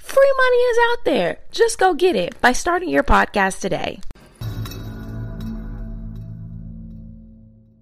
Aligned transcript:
Free 0.00 0.32
money 0.36 0.56
is 0.56 0.78
out 0.90 1.04
there. 1.04 1.38
Just 1.52 1.78
go 1.78 1.92
get 1.92 2.16
it 2.16 2.40
by 2.40 2.52
starting 2.52 2.88
your 2.88 3.02
podcast 3.02 3.60
today. 3.60 4.00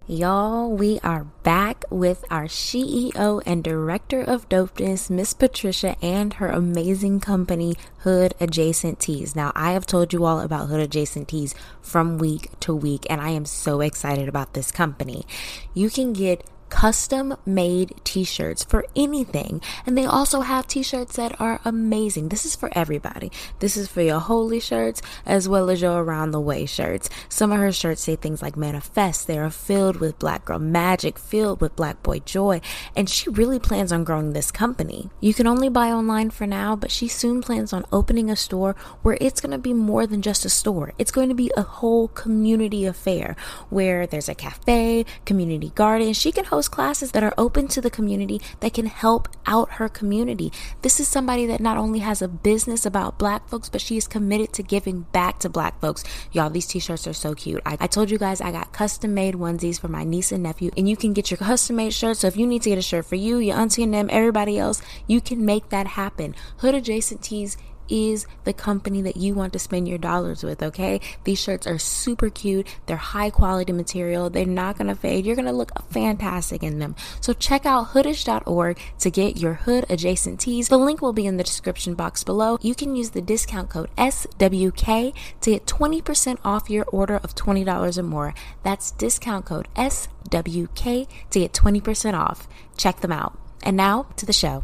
Y'all, 0.08 0.68
we 0.70 0.98
are 1.04 1.24
back 1.44 1.84
with 1.90 2.24
our 2.30 2.46
CEO 2.46 3.40
and 3.46 3.62
Director 3.62 4.20
of 4.20 4.48
Dopeness, 4.48 5.10
Miss 5.10 5.32
Patricia, 5.32 5.96
and 6.02 6.34
her 6.34 6.48
amazing 6.48 7.20
company, 7.20 7.76
Hood 7.98 8.34
Adjacent 8.40 8.98
Tees. 8.98 9.36
Now, 9.36 9.52
I 9.54 9.72
have 9.72 9.86
told 9.86 10.12
you 10.12 10.24
all 10.24 10.40
about 10.40 10.68
Hood 10.68 10.80
Adjacent 10.80 11.28
Tees 11.28 11.54
from 11.80 12.18
week 12.18 12.50
to 12.60 12.74
week, 12.74 13.06
and 13.08 13.20
I 13.20 13.30
am 13.30 13.44
so 13.44 13.80
excited 13.80 14.28
about 14.28 14.54
this 14.54 14.72
company. 14.72 15.24
You 15.72 15.88
can 15.88 16.14
get 16.14 16.42
custom 16.70 17.36
made 17.46 17.94
t-shirts 18.04 18.64
for 18.64 18.84
anything. 18.96 19.60
And 19.86 19.96
they 19.96 20.04
also 20.04 20.40
have 20.40 20.66
t-shirts 20.66 21.16
that 21.16 21.40
are 21.40 21.60
amazing. 21.64 22.28
This 22.28 22.44
is 22.44 22.56
for 22.56 22.70
everybody. 22.72 23.30
This 23.58 23.76
is 23.76 23.88
for 23.88 24.02
your 24.02 24.20
holy 24.20 24.60
shirts 24.60 25.02
as 25.26 25.48
well 25.48 25.70
as 25.70 25.80
your 25.80 26.02
around 26.02 26.30
the 26.30 26.40
way 26.40 26.66
shirts. 26.66 27.08
Some 27.28 27.52
of 27.52 27.58
her 27.58 27.72
shirts 27.72 28.02
say 28.02 28.16
things 28.16 28.42
like 28.42 28.56
manifest. 28.56 29.26
They 29.26 29.38
are 29.38 29.50
filled 29.50 29.96
with 29.96 30.18
black 30.18 30.44
girl 30.44 30.58
magic, 30.58 31.18
filled 31.18 31.60
with 31.60 31.76
black 31.76 32.02
boy 32.02 32.20
joy. 32.20 32.60
And 32.96 33.08
she 33.08 33.30
really 33.30 33.58
plans 33.58 33.92
on 33.92 34.04
growing 34.04 34.32
this 34.32 34.50
company. 34.50 35.10
You 35.20 35.34
can 35.34 35.46
only 35.46 35.68
buy 35.68 35.90
online 35.90 36.30
for 36.30 36.46
now, 36.46 36.76
but 36.76 36.90
she 36.90 37.08
soon 37.08 37.42
plans 37.42 37.72
on 37.72 37.84
opening 37.92 38.30
a 38.30 38.36
store 38.36 38.74
where 39.02 39.18
it's 39.20 39.40
going 39.40 39.52
to 39.52 39.58
be 39.58 39.72
more 39.72 40.06
than 40.06 40.22
just 40.22 40.44
a 40.44 40.50
store. 40.50 40.92
It's 40.98 41.10
going 41.10 41.28
to 41.28 41.34
be 41.34 41.50
a 41.56 41.62
whole 41.62 42.08
community 42.08 42.84
affair 42.84 43.36
where 43.70 44.06
there's 44.06 44.28
a 44.28 44.34
cafe, 44.34 45.04
community 45.24 45.72
garden. 45.74 46.12
She 46.12 46.32
can 46.32 46.44
host 46.44 46.57
classes 46.66 47.12
that 47.12 47.22
are 47.22 47.34
open 47.38 47.68
to 47.68 47.80
the 47.80 47.90
community 47.90 48.40
that 48.60 48.74
can 48.74 48.86
help 48.86 49.28
out 49.46 49.72
her 49.72 49.88
community. 49.88 50.50
This 50.82 50.98
is 50.98 51.06
somebody 51.06 51.46
that 51.46 51.60
not 51.60 51.76
only 51.76 52.00
has 52.00 52.22
a 52.22 52.26
business 52.26 52.84
about 52.86 53.18
black 53.18 53.48
folks, 53.48 53.68
but 53.68 53.80
she 53.80 53.96
is 53.96 54.08
committed 54.08 54.52
to 54.54 54.62
giving 54.62 55.02
back 55.12 55.38
to 55.40 55.48
black 55.48 55.80
folks. 55.80 56.02
Y'all, 56.32 56.50
these 56.50 56.66
t 56.66 56.80
shirts 56.80 57.06
are 57.06 57.12
so 57.12 57.34
cute. 57.34 57.60
I, 57.66 57.76
I 57.78 57.86
told 57.86 58.10
you 58.10 58.18
guys 58.18 58.40
I 58.40 58.50
got 58.50 58.72
custom 58.72 59.14
made 59.14 59.34
onesies 59.34 59.78
for 59.78 59.88
my 59.88 60.04
niece 60.04 60.32
and 60.32 60.42
nephew, 60.42 60.70
and 60.76 60.88
you 60.88 60.96
can 60.96 61.12
get 61.12 61.30
your 61.30 61.38
custom 61.38 61.76
made 61.76 61.92
shirts. 61.92 62.20
So 62.20 62.26
if 62.26 62.36
you 62.36 62.46
need 62.46 62.62
to 62.62 62.70
get 62.70 62.78
a 62.78 62.82
shirt 62.82 63.04
for 63.04 63.16
you, 63.16 63.36
your 63.38 63.56
auntie 63.56 63.82
and 63.82 63.92
them, 63.92 64.08
everybody 64.10 64.58
else, 64.58 64.80
you 65.06 65.20
can 65.20 65.44
make 65.44 65.68
that 65.68 65.86
happen. 65.86 66.34
Hood 66.58 66.74
Adjacent 66.74 67.22
Tees 67.22 67.58
is 67.88 68.26
the 68.44 68.52
company 68.52 69.02
that 69.02 69.16
you 69.16 69.34
want 69.34 69.52
to 69.52 69.58
spend 69.58 69.88
your 69.88 69.98
dollars 69.98 70.42
with, 70.42 70.62
okay? 70.62 71.00
These 71.24 71.40
shirts 71.40 71.66
are 71.66 71.78
super 71.78 72.30
cute. 72.30 72.66
They're 72.86 72.96
high 72.96 73.30
quality 73.30 73.72
material. 73.72 74.30
They're 74.30 74.46
not 74.46 74.78
going 74.78 74.88
to 74.88 74.94
fade. 74.94 75.26
You're 75.26 75.36
going 75.36 75.46
to 75.46 75.52
look 75.52 75.72
fantastic 75.90 76.62
in 76.62 76.78
them. 76.78 76.96
So 77.20 77.32
check 77.32 77.66
out 77.66 77.88
hoodish.org 77.88 78.78
to 78.98 79.10
get 79.10 79.36
your 79.36 79.54
hood 79.54 79.86
adjacent 79.88 80.40
tees. 80.40 80.68
The 80.68 80.78
link 80.78 81.00
will 81.00 81.12
be 81.12 81.26
in 81.26 81.36
the 81.36 81.44
description 81.44 81.94
box 81.94 82.24
below. 82.24 82.58
You 82.60 82.74
can 82.74 82.96
use 82.96 83.10
the 83.10 83.20
discount 83.20 83.70
code 83.70 83.90
SWK 83.96 85.14
to 85.40 85.50
get 85.50 85.66
20% 85.66 86.38
off 86.44 86.70
your 86.70 86.84
order 86.86 87.16
of 87.16 87.34
$20 87.34 87.98
or 87.98 88.02
more. 88.02 88.34
That's 88.62 88.90
discount 88.92 89.46
code 89.46 89.68
SWK 89.76 91.08
to 91.30 91.40
get 91.40 91.52
20% 91.52 92.14
off. 92.14 92.48
Check 92.76 93.00
them 93.00 93.12
out. 93.12 93.38
And 93.62 93.76
now 93.76 94.06
to 94.16 94.26
the 94.26 94.32
show. 94.32 94.62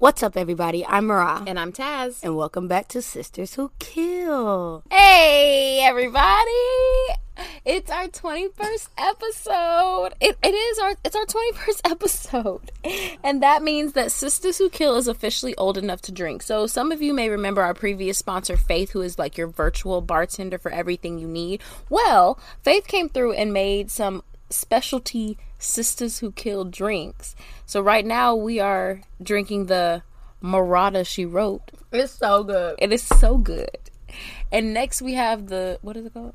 What's 0.00 0.22
up, 0.22 0.36
everybody? 0.36 0.86
I'm 0.86 1.06
Marah. 1.08 1.42
And 1.44 1.58
I'm 1.58 1.72
Taz. 1.72 2.22
And 2.22 2.36
welcome 2.36 2.68
back 2.68 2.86
to 2.88 2.98
Sistas 2.98 3.56
Who 3.56 3.72
Kill. 3.80 4.84
Hey, 4.92 5.80
everybody! 5.82 6.52
It's 7.64 7.90
our 7.90 8.06
21st 8.06 8.90
episode. 8.96 10.14
It, 10.20 10.38
it 10.40 10.54
is 10.54 10.78
our 10.78 10.94
it's 11.04 11.16
our 11.16 11.24
21st 11.24 11.80
episode. 11.90 12.70
And 13.24 13.42
that 13.42 13.64
means 13.64 13.94
that 13.94 14.10
Sistas 14.10 14.58
Who 14.58 14.70
Kill 14.70 14.94
is 14.94 15.08
officially 15.08 15.56
old 15.56 15.76
enough 15.76 16.00
to 16.02 16.12
drink. 16.12 16.42
So 16.42 16.68
some 16.68 16.92
of 16.92 17.02
you 17.02 17.12
may 17.12 17.28
remember 17.28 17.62
our 17.62 17.74
previous 17.74 18.18
sponsor, 18.18 18.56
Faith, 18.56 18.92
who 18.92 19.02
is 19.02 19.18
like 19.18 19.36
your 19.36 19.48
virtual 19.48 20.00
bartender 20.00 20.58
for 20.58 20.70
everything 20.70 21.18
you 21.18 21.26
need. 21.26 21.60
Well, 21.90 22.38
Faith 22.62 22.86
came 22.86 23.08
through 23.08 23.32
and 23.32 23.52
made 23.52 23.90
some 23.90 24.22
specialty 24.48 25.38
Sistas 25.58 26.20
Who 26.20 26.32
Kill 26.32 26.64
drinks. 26.64 27.34
So 27.66 27.80
right 27.80 28.04
now 28.04 28.34
we 28.34 28.60
are 28.60 29.00
drinking 29.22 29.66
the 29.66 30.02
Marada 30.42 31.06
she 31.06 31.24
wrote. 31.24 31.70
It's 31.92 32.12
so 32.12 32.44
good. 32.44 32.76
It 32.78 32.92
is 32.92 33.02
so 33.02 33.38
good. 33.38 33.78
And 34.52 34.72
next 34.72 35.02
we 35.02 35.14
have 35.14 35.48
the 35.48 35.78
what 35.82 35.96
is 35.96 36.06
it 36.06 36.14
called? 36.14 36.34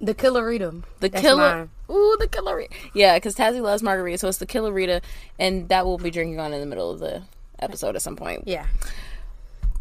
The 0.00 0.14
Killerita. 0.14 0.84
The 1.00 1.08
That's 1.08 1.22
killer. 1.22 1.56
mine. 1.56 1.70
Ooh, 1.90 2.16
the 2.20 2.28
Killerita. 2.28 2.70
Yeah, 2.94 3.16
because 3.16 3.34
Tazzy 3.34 3.60
loves 3.60 3.82
margarita, 3.82 4.18
so 4.18 4.28
it's 4.28 4.38
the 4.38 4.46
Killerita, 4.46 5.02
and 5.38 5.68
that 5.70 5.86
we'll 5.86 5.98
be 5.98 6.10
drinking 6.10 6.38
on 6.38 6.52
in 6.52 6.60
the 6.60 6.66
middle 6.66 6.90
of 6.90 7.00
the 7.00 7.22
episode 7.58 7.96
at 7.96 8.02
some 8.02 8.14
point. 8.14 8.44
Yeah. 8.46 8.66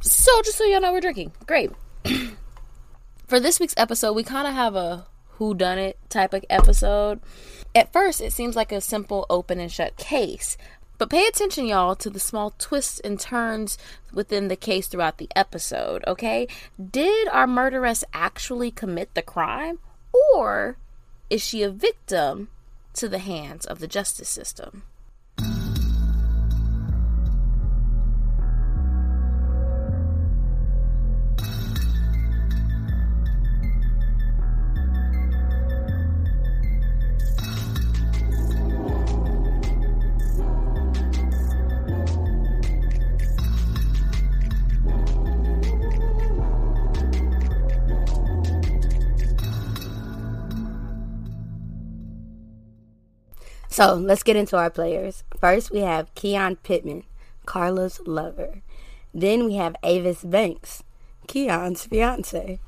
So 0.01 0.41
just 0.41 0.57
so 0.57 0.63
y'all 0.63 0.81
know, 0.81 0.91
we're 0.91 1.01
drinking. 1.01 1.33
Great. 1.45 1.71
For 3.27 3.39
this 3.39 3.59
week's 3.59 3.73
episode, 3.77 4.13
we 4.13 4.23
kind 4.23 4.47
of 4.47 4.53
have 4.53 4.75
a 4.75 5.05
who 5.31 5.53
done 5.53 5.77
it 5.77 5.97
type 6.09 6.33
of 6.33 6.43
episode. 6.49 7.19
At 7.77 7.93
first, 7.93 8.21
it 8.21 8.33
seems 8.33 8.55
like 8.55 8.71
a 8.71 8.81
simple 8.81 9.27
open 9.29 9.59
and 9.59 9.71
shut 9.71 9.97
case. 9.97 10.57
But 10.97 11.11
pay 11.11 11.27
attention, 11.27 11.67
y'all, 11.67 11.95
to 11.97 12.09
the 12.09 12.19
small 12.19 12.55
twists 12.57 12.99
and 13.01 13.19
turns 13.19 13.77
within 14.11 14.47
the 14.47 14.55
case 14.55 14.87
throughout 14.87 15.19
the 15.19 15.29
episode, 15.35 16.03
okay? 16.07 16.47
Did 16.83 17.27
our 17.27 17.45
murderess 17.45 18.03
actually 18.15 18.71
commit 18.71 19.13
the 19.13 19.21
crime? 19.21 19.77
Or 20.33 20.77
is 21.29 21.43
she 21.43 21.61
a 21.61 21.69
victim 21.69 22.49
to 22.95 23.07
the 23.07 23.19
hands 23.19 23.67
of 23.67 23.77
the 23.77 23.87
justice 23.87 24.27
system? 24.27 24.81
So 53.69 53.93
let's 53.95 54.23
get 54.23 54.35
into 54.35 54.57
our 54.57 54.69
players. 54.69 55.23
First, 55.39 55.71
we 55.71 55.79
have 55.79 56.13
Keon 56.15 56.57
Pittman, 56.57 57.03
Carla's 57.45 57.99
lover. 58.05 58.61
Then 59.13 59.45
we 59.45 59.55
have 59.55 59.75
Avis 59.83 60.23
Banks, 60.23 60.83
Keon's 61.27 61.85
fiance. 61.85 62.59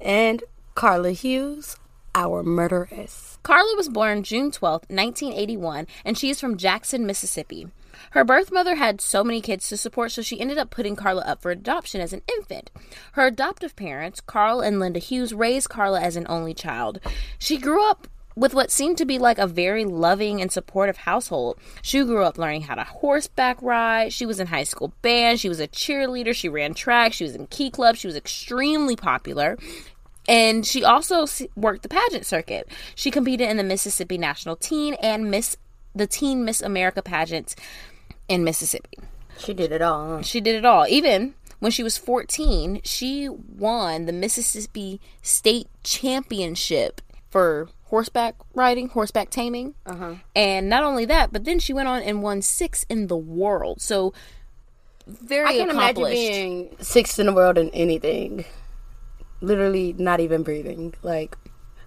And 0.00 0.42
Carla 0.74 1.12
Hughes, 1.12 1.76
our 2.14 2.42
murderess. 2.42 3.38
Carla 3.42 3.76
was 3.76 3.88
born 3.88 4.22
June 4.22 4.50
12, 4.50 4.82
1981, 4.88 5.86
and 6.04 6.18
she 6.18 6.30
is 6.30 6.40
from 6.40 6.56
Jackson, 6.56 7.06
Mississippi. 7.06 7.68
Her 8.10 8.24
birth 8.24 8.50
mother 8.50 8.76
had 8.76 9.00
so 9.00 9.22
many 9.22 9.40
kids 9.40 9.68
to 9.68 9.76
support, 9.76 10.12
so 10.12 10.22
she 10.22 10.40
ended 10.40 10.58
up 10.58 10.70
putting 10.70 10.96
Carla 10.96 11.22
up 11.22 11.42
for 11.42 11.50
adoption 11.50 12.00
as 12.00 12.12
an 12.12 12.22
infant. 12.36 12.70
Her 13.12 13.26
adoptive 13.26 13.76
parents, 13.76 14.20
Carl 14.20 14.60
and 14.60 14.80
Linda 14.80 14.98
Hughes, 14.98 15.32
raised 15.32 15.68
Carla 15.68 16.00
as 16.00 16.16
an 16.16 16.26
only 16.28 16.54
child. 16.54 17.00
She 17.38 17.58
grew 17.58 17.88
up 17.88 18.08
with 18.34 18.54
what 18.54 18.70
seemed 18.70 18.98
to 18.98 19.04
be 19.04 19.18
like 19.18 19.38
a 19.38 19.46
very 19.46 19.84
loving 19.84 20.40
and 20.40 20.50
supportive 20.50 20.98
household. 20.98 21.58
She 21.82 22.02
grew 22.04 22.24
up 22.24 22.38
learning 22.38 22.62
how 22.62 22.74
to 22.74 22.84
horseback 22.84 23.60
ride. 23.60 24.12
She 24.12 24.26
was 24.26 24.40
in 24.40 24.48
high 24.48 24.64
school 24.64 24.92
band. 25.02 25.40
She 25.40 25.48
was 25.48 25.60
a 25.60 25.68
cheerleader. 25.68 26.34
She 26.34 26.48
ran 26.48 26.74
track. 26.74 27.12
She 27.12 27.24
was 27.24 27.34
in 27.34 27.46
key 27.48 27.70
club. 27.70 27.96
She 27.96 28.06
was 28.06 28.16
extremely 28.16 28.96
popular. 28.96 29.58
And 30.28 30.64
she 30.66 30.84
also 30.84 31.26
worked 31.56 31.82
the 31.82 31.88
pageant 31.88 32.26
circuit. 32.26 32.68
She 32.94 33.10
competed 33.10 33.48
in 33.48 33.56
the 33.56 33.64
Mississippi 33.64 34.18
National 34.18 34.56
Teen 34.56 34.94
and 34.94 35.30
Miss 35.30 35.56
the 35.94 36.06
Teen 36.06 36.44
Miss 36.44 36.62
America 36.62 37.02
pageants 37.02 37.54
in 38.28 38.44
Mississippi. 38.44 38.98
She 39.36 39.52
did 39.52 39.72
it 39.72 39.82
all. 39.82 40.16
huh? 40.16 40.22
She 40.22 40.40
did 40.40 40.54
it 40.54 40.64
all. 40.64 40.86
Even 40.88 41.34
when 41.58 41.72
she 41.72 41.82
was 41.82 41.98
14, 41.98 42.80
she 42.84 43.28
won 43.28 44.06
the 44.06 44.12
Mississippi 44.12 45.00
State 45.20 45.68
Championship 45.82 47.00
for 47.30 47.68
horseback 47.92 48.36
riding, 48.54 48.88
horseback 48.88 49.28
taming. 49.28 49.74
Uh-huh. 49.84 50.14
And 50.34 50.70
not 50.70 50.82
only 50.82 51.04
that, 51.04 51.30
but 51.30 51.44
then 51.44 51.58
she 51.58 51.74
went 51.74 51.88
on 51.88 52.00
and 52.00 52.22
won 52.22 52.40
six 52.40 52.86
in 52.88 53.08
the 53.08 53.18
world. 53.18 53.82
So 53.82 54.14
very 55.06 55.46
I 55.46 55.58
can 55.58 55.68
imagine 55.68 56.04
being 56.04 56.76
sixth 56.80 57.18
in 57.18 57.26
the 57.26 57.34
world 57.34 57.58
in 57.58 57.68
anything. 57.70 58.46
Literally 59.42 59.92
not 59.98 60.20
even 60.20 60.42
breathing. 60.42 60.94
Like 61.02 61.36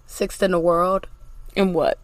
sixth 0.06 0.44
in 0.44 0.52
the 0.52 0.60
world. 0.60 1.08
In 1.56 1.72
what? 1.72 1.98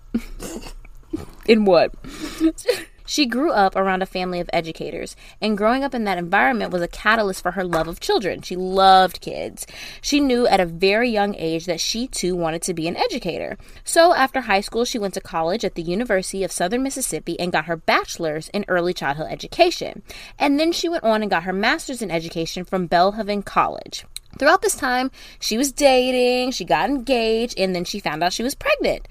in 1.47 1.65
what? 1.65 1.95
She 3.13 3.27
grew 3.27 3.53
up 3.53 3.77
around 3.77 4.01
a 4.01 4.07
family 4.07 4.41
of 4.41 4.49
educators, 4.55 5.17
and 5.39 5.59
growing 5.59 5.85
up 5.85 5.95
in 5.95 6.05
that 6.05 6.17
environment 6.17 6.73
was 6.73 6.81
a 6.81 6.89
catalyst 6.89 7.43
for 7.43 7.51
her 7.51 7.63
love 7.63 7.87
of 7.87 8.01
children. 8.01 8.41
She 8.41 8.57
loved 8.57 9.21
kids. 9.21 9.67
She 10.01 10.19
knew 10.19 10.47
at 10.47 10.61
a 10.61 10.65
very 10.65 11.11
young 11.11 11.35
age 11.35 11.67
that 11.67 11.79
she 11.79 12.09
too 12.09 12.35
wanted 12.35 12.63
to 12.63 12.73
be 12.73 12.89
an 12.89 12.97
educator. 12.97 13.59
So, 13.85 14.15
after 14.15 14.41
high 14.41 14.63
school, 14.63 14.87
she 14.87 14.99
went 14.99 15.13
to 15.13 15.21
college 15.21 15.63
at 15.63 15.75
the 15.75 15.83
University 15.83 16.43
of 16.43 16.51
Southern 16.51 16.83
Mississippi 16.83 17.39
and 17.39 17.53
got 17.53 17.67
her 17.67 17.77
bachelor's 17.77 18.49
in 18.49 18.65
early 18.67 18.95
childhood 18.95 19.27
education. 19.29 20.01
And 20.39 20.59
then 20.59 20.73
she 20.73 20.89
went 20.89 21.05
on 21.05 21.21
and 21.21 21.31
got 21.31 21.43
her 21.43 21.53
master's 21.53 22.01
in 22.01 22.11
education 22.11 22.65
from 22.65 22.89
Belhaven 22.89 23.45
College. 23.45 24.07
Throughout 24.39 24.63
this 24.63 24.75
time, 24.75 25.11
she 25.39 25.59
was 25.59 25.71
dating, 25.71 26.53
she 26.53 26.65
got 26.65 26.89
engaged, 26.89 27.59
and 27.59 27.75
then 27.75 27.85
she 27.85 28.01
found 28.01 28.25
out 28.25 28.33
she 28.33 28.43
was 28.43 28.55
pregnant. 28.55 29.07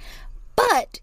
But 0.56 1.02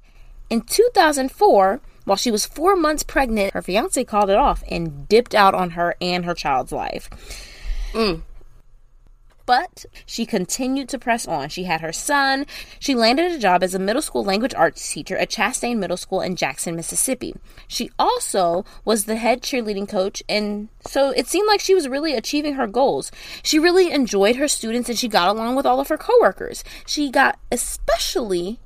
in 0.51 0.63
2004, 0.63 1.81
while 2.09 2.17
she 2.17 2.31
was 2.31 2.47
four 2.47 2.75
months 2.75 3.03
pregnant, 3.03 3.53
her 3.53 3.63
fiance 3.63 4.03
called 4.05 4.31
it 4.31 4.37
off 4.37 4.65
and 4.71 5.07
dipped 5.09 5.35
out 5.35 5.55
on 5.55 5.71
her 5.71 5.95
and 6.01 6.25
her 6.25 6.35
child's 6.35 6.73
life. 6.73 7.11
Mm. 7.93 8.23
But 9.45 9.87
she 10.05 10.27
continued 10.27 10.91
to 10.91 10.99
press 10.99 11.27
on. 11.27 11.49
She 11.49 11.65
had 11.65 11.81
her 11.81 11.93
son. 11.93 12.45
She 12.79 12.95
landed 12.95 13.33
a 13.33 13.39
job 13.39 13.63
as 13.63 13.75
a 13.75 13.79
middle 13.79 14.03
school 14.03 14.23
language 14.23 14.55
arts 14.55 14.93
teacher 14.93 15.17
at 15.17 15.31
Chastain 15.31 15.79
Middle 15.79 15.97
School 15.97 16.21
in 16.21 16.37
Jackson, 16.37 16.77
Mississippi. 16.77 17.35
She 17.67 17.91
also 17.99 18.67
was 18.85 19.05
the 19.05 19.17
head 19.17 19.41
cheerleading 19.41 19.89
coach, 19.89 20.23
and 20.29 20.69
so 20.87 21.11
it 21.11 21.29
seemed 21.29 21.47
like 21.47 21.61
she 21.61 21.75
was 21.75 21.89
really 21.89 22.15
achieving 22.15 22.55
her 22.55 22.67
goals. 22.67 23.11
She 23.43 23.59
really 23.59 23.91
enjoyed 23.91 24.37
her 24.37 24.49
students 24.49 24.91
and 24.91 24.99
she 24.99 25.09
got 25.09 25.29
along 25.29 25.57
with 25.57 25.65
all 25.65 25.81
of 25.81 25.89
her 25.89 25.97
coworkers. 25.97 26.63
She 26.87 27.11
got 27.11 27.39
especially 27.51 28.61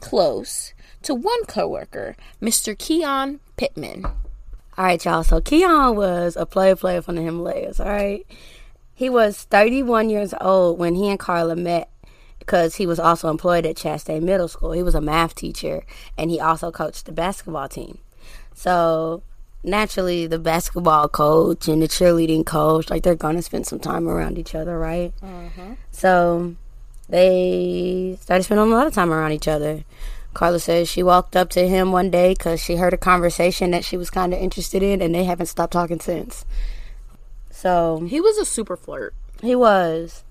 close 0.00 0.72
to 1.02 1.14
one 1.14 1.44
coworker, 1.44 2.16
Mr. 2.40 2.76
Keon 2.76 3.40
Pittman. 3.56 4.04
All 4.04 4.84
right, 4.84 5.04
y'all. 5.04 5.24
So 5.24 5.40
Keon 5.40 5.96
was 5.96 6.36
a 6.36 6.46
player 6.46 6.76
player 6.76 7.02
from 7.02 7.16
the 7.16 7.22
Himalayas. 7.22 7.80
All 7.80 7.88
right, 7.88 8.26
he 8.94 9.08
was 9.08 9.44
31 9.44 10.10
years 10.10 10.34
old 10.40 10.78
when 10.78 10.96
he 10.96 11.08
and 11.08 11.18
Carla 11.18 11.54
met 11.54 11.88
because 12.40 12.76
he 12.76 12.86
was 12.86 12.98
also 12.98 13.28
employed 13.30 13.64
at 13.66 13.76
Chastain 13.76 14.22
Middle 14.22 14.48
School. 14.48 14.72
He 14.72 14.82
was 14.82 14.96
a 14.96 15.00
math 15.00 15.34
teacher 15.34 15.84
and 16.16 16.30
he 16.30 16.40
also 16.40 16.70
coached 16.70 17.06
the 17.06 17.12
basketball 17.12 17.68
team. 17.68 17.98
So 18.54 19.22
naturally, 19.62 20.26
the 20.26 20.38
basketball 20.38 21.08
coach 21.08 21.68
and 21.68 21.80
the 21.80 21.86
cheerleading 21.86 22.44
coach, 22.44 22.90
like 22.90 23.04
they're 23.04 23.14
gonna 23.14 23.42
spend 23.42 23.66
some 23.66 23.78
time 23.78 24.08
around 24.08 24.36
each 24.36 24.54
other, 24.54 24.78
right? 24.78 25.12
Mm-hmm. 25.22 25.74
So 25.92 26.56
they 27.08 28.18
started 28.20 28.42
spending 28.42 28.66
a 28.66 28.74
lot 28.76 28.86
of 28.86 28.94
time 28.94 29.12
around 29.12 29.30
each 29.30 29.46
other. 29.46 29.84
Carla 30.38 30.60
says 30.60 30.88
she 30.88 31.02
walked 31.02 31.34
up 31.34 31.50
to 31.50 31.66
him 31.66 31.90
one 31.90 32.10
day 32.10 32.32
because 32.32 32.62
she 32.62 32.76
heard 32.76 32.94
a 32.94 32.96
conversation 32.96 33.72
that 33.72 33.84
she 33.84 33.96
was 33.96 34.08
kind 34.08 34.32
of 34.32 34.38
interested 34.38 34.84
in, 34.84 35.02
and 35.02 35.12
they 35.12 35.24
haven't 35.24 35.46
stopped 35.46 35.72
talking 35.72 35.98
since. 35.98 36.44
So 37.50 38.06
he 38.08 38.20
was 38.20 38.38
a 38.38 38.44
super 38.44 38.76
flirt. 38.76 39.14
He 39.42 39.56
was, 39.56 40.22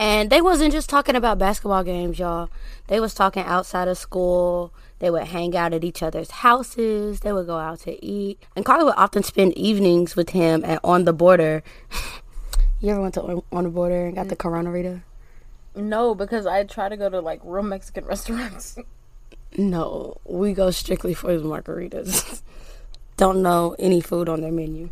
and 0.00 0.30
they 0.30 0.42
wasn't 0.42 0.72
just 0.72 0.90
talking 0.90 1.14
about 1.14 1.38
basketball 1.38 1.84
games, 1.84 2.18
y'all. 2.18 2.50
They 2.88 2.98
was 2.98 3.14
talking 3.14 3.44
outside 3.44 3.86
of 3.86 3.96
school. 3.96 4.72
They 4.98 5.10
would 5.10 5.28
hang 5.28 5.56
out 5.56 5.72
at 5.72 5.84
each 5.84 6.02
other's 6.02 6.32
houses. 6.32 7.20
They 7.20 7.32
would 7.32 7.46
go 7.46 7.58
out 7.58 7.78
to 7.82 8.04
eat, 8.04 8.42
and 8.56 8.64
Carla 8.64 8.86
would 8.86 8.94
often 8.96 9.22
spend 9.22 9.56
evenings 9.56 10.16
with 10.16 10.30
him 10.30 10.64
at 10.64 10.80
on 10.82 11.04
the 11.04 11.12
border. 11.12 11.62
you 12.80 12.90
ever 12.90 13.00
went 13.00 13.14
to 13.14 13.44
on 13.52 13.62
the 13.62 13.70
border 13.70 14.06
and 14.06 14.16
got 14.16 14.26
the 14.26 14.34
mm. 14.34 14.40
Corona 14.40 14.72
Rita? 14.72 15.02
No, 15.76 16.16
because 16.16 16.46
I 16.46 16.64
try 16.64 16.88
to 16.88 16.96
go 16.96 17.08
to 17.08 17.20
like 17.20 17.40
real 17.44 17.62
Mexican 17.62 18.04
restaurants. 18.06 18.76
No, 19.56 20.18
we 20.24 20.54
go 20.54 20.70
strictly 20.70 21.14
for 21.14 21.36
the 21.36 21.44
margaritas. 21.44 22.42
Don't 23.16 23.42
know 23.42 23.76
any 23.78 24.00
food 24.00 24.28
on 24.28 24.40
their 24.40 24.52
menu. 24.52 24.88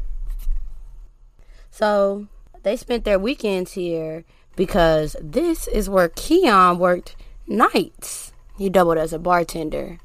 So 1.70 2.26
they 2.62 2.76
spent 2.76 3.04
their 3.04 3.18
weekends 3.18 3.72
here 3.72 4.24
because 4.56 5.16
this 5.20 5.66
is 5.68 5.88
where 5.88 6.10
Keon 6.10 6.78
worked 6.78 7.16
nights. 7.46 8.32
He 8.58 8.68
doubled 8.68 8.98
as 8.98 9.14
a 9.14 9.18
bartender. 9.18 9.98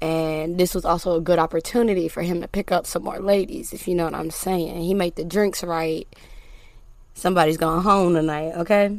And 0.00 0.58
this 0.58 0.74
was 0.74 0.84
also 0.84 1.16
a 1.16 1.20
good 1.20 1.38
opportunity 1.38 2.08
for 2.08 2.22
him 2.22 2.40
to 2.42 2.48
pick 2.48 2.70
up 2.70 2.86
some 2.86 3.02
more 3.02 3.18
ladies, 3.18 3.72
if 3.72 3.88
you 3.88 3.94
know 3.94 4.04
what 4.04 4.14
I'm 4.14 4.30
saying. 4.30 4.82
He 4.82 4.94
made 4.94 5.16
the 5.16 5.24
drinks 5.24 5.64
right. 5.64 6.06
Somebody's 7.14 7.56
going 7.56 7.82
home 7.82 8.14
tonight, 8.14 8.52
okay? 8.58 8.98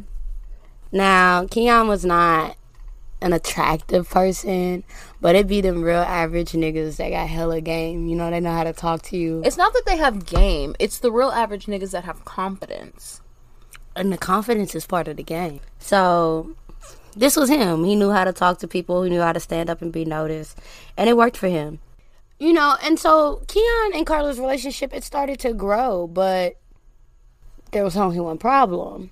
Now, 0.92 1.46
Keon 1.46 1.88
was 1.88 2.04
not 2.04 2.58
an 3.22 3.34
attractive 3.34 4.10
person, 4.10 4.84
but 5.22 5.36
it 5.36 5.48
be 5.48 5.62
them 5.62 5.82
real 5.82 6.02
average 6.02 6.52
niggas 6.52 6.98
that 6.98 7.10
got 7.10 7.28
hella 7.28 7.62
game. 7.62 8.08
You 8.08 8.16
know, 8.16 8.30
they 8.30 8.40
know 8.40 8.52
how 8.52 8.64
to 8.64 8.74
talk 8.74 9.02
to 9.04 9.18
you. 9.18 9.42
It's 9.46 9.58
not 9.58 9.74
that 9.74 9.84
they 9.86 9.98
have 9.98 10.26
game, 10.26 10.76
it's 10.80 11.00
the 11.00 11.12
real 11.12 11.30
average 11.30 11.66
niggas 11.66 11.92
that 11.92 12.04
have 12.04 12.26
confidence. 12.26 13.22
And 13.96 14.12
the 14.12 14.18
confidence 14.18 14.76
is 14.76 14.86
part 14.86 15.08
of 15.08 15.16
the 15.16 15.24
game. 15.24 15.62
So 15.80 16.56
this 17.16 17.38
was 17.38 17.50
him. 17.50 17.86
He 17.86 17.96
knew 17.96 18.12
how 18.12 18.26
to 18.26 18.34
talk 18.34 18.60
to 18.60 18.68
people, 18.68 19.04
he 19.04 19.10
knew 19.10 19.22
how 19.22 19.34
to 19.34 19.40
stand 19.40 19.70
up 19.70 19.82
and 19.82 19.92
be 19.92 20.06
noticed. 20.06 20.60
And 20.98 21.10
it 21.10 21.18
worked 21.18 21.38
for 21.38 21.48
him. 21.48 21.80
You 22.38 22.52
know, 22.52 22.76
and 22.84 23.00
so 23.00 23.42
Keon 23.48 23.92
and 23.96 24.06
Carla's 24.06 24.40
relationship 24.40 24.94
it 24.94 25.06
started 25.06 25.40
to 25.40 25.54
grow, 25.54 26.06
but 26.08 26.58
there 27.72 27.84
was 27.84 27.96
only 27.96 28.20
one 28.20 28.38
problem. 28.38 29.12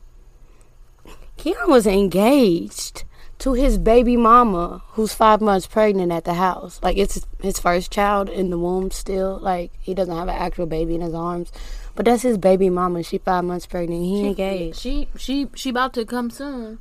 Keon 1.38 1.70
was 1.70 1.88
engaged 1.88 3.06
to 3.40 3.54
his 3.54 3.78
baby 3.78 4.16
mama 4.16 4.82
who's 4.92 5.14
five 5.14 5.42
months 5.42 5.68
pregnant 5.68 6.12
at 6.12 6.24
the 6.24 6.36
house. 6.36 6.80
Like 6.82 6.98
it's 6.98 7.26
his 7.42 7.60
first 7.60 7.92
child 7.92 8.30
in 8.30 8.50
the 8.50 8.58
womb 8.58 8.92
still. 8.92 9.40
Like 9.42 9.72
he 9.80 9.94
doesn't 9.94 10.16
have 10.16 10.28
an 10.28 10.36
actual 10.36 10.66
baby 10.66 10.96
in 10.96 11.02
his 11.02 11.14
arms. 11.14 11.52
But 11.96 12.06
that's 12.06 12.24
his 12.24 12.38
baby 12.38 12.70
mama. 12.70 13.04
She 13.04 13.18
five 13.18 13.44
months 13.44 13.66
pregnant. 13.66 14.04
He 14.04 14.22
she, 14.22 14.28
engaged. 14.28 14.80
She 14.80 15.08
she 15.18 15.50
she 15.56 15.70
about 15.70 15.94
to 15.94 16.06
come 16.06 16.30
soon. 16.30 16.80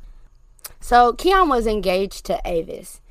So 0.79 1.13
Keon 1.13 1.49
was 1.49 1.67
engaged 1.67 2.25
to 2.25 2.41
Avis. 2.45 3.01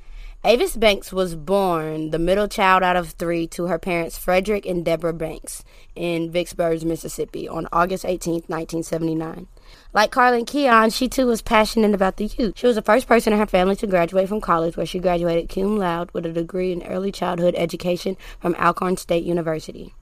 Avis 0.45 0.77
Banks 0.77 1.13
was 1.13 1.37
born 1.37 2.11
the 2.11 2.19
middle 2.19 2.49
child 2.49 2.83
out 2.83 2.97
of 2.97 3.11
three 3.11 3.47
to 3.49 3.67
her 3.67 3.79
parents 3.79 4.19
Frederick 4.19 4.67
and 4.67 4.85
Deborah 4.85 5.13
Banks 5.13 5.63
in 5.95 6.33
Vicksburg, 6.33 6.83
Mississippi 6.85 7.49
on 7.49 7.69
August 7.71 8.05
18, 8.05 8.43
1979. 8.49 9.47
Like 9.93 10.11
Carlin 10.11 10.47
Keon, 10.47 10.91
she 10.91 11.09
too 11.09 11.27
was 11.27 11.43
passionate 11.43 11.95
about 11.95 12.17
the 12.17 12.25
youth. 12.25 12.55
She 12.57 12.67
was 12.67 12.77
the 12.77 12.83
first 12.83 13.07
person 13.07 13.33
in 13.33 13.39
her 13.39 13.47
family 13.47 13.77
to 13.77 13.87
graduate 13.87 14.29
from 14.29 14.41
college, 14.41 14.77
where 14.77 14.87
she 14.87 14.99
graduated 14.99 15.49
cum 15.49 15.77
laude 15.77 16.11
with 16.13 16.25
a 16.25 16.33
degree 16.33 16.73
in 16.73 16.83
early 16.85 17.13
childhood 17.13 17.55
education 17.57 18.17
from 18.41 18.55
Alcorn 18.55 18.97
State 18.97 19.25
University. 19.25 19.95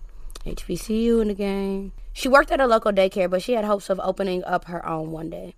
HBCU 0.47 1.21
in 1.21 1.29
the 1.29 1.35
game. 1.35 1.93
She 2.13 2.29
worked 2.29 2.51
at 2.51 2.61
a 2.61 2.67
local 2.67 2.93
daycare, 2.93 3.29
but 3.29 3.43
she 3.43 3.53
had 3.53 3.65
hopes 3.65 3.91
of 3.91 4.01
opening 4.03 4.45
up 4.45 4.67
her 4.67 4.87
own 4.87 5.11
one 5.11 5.31
day. 5.31 5.55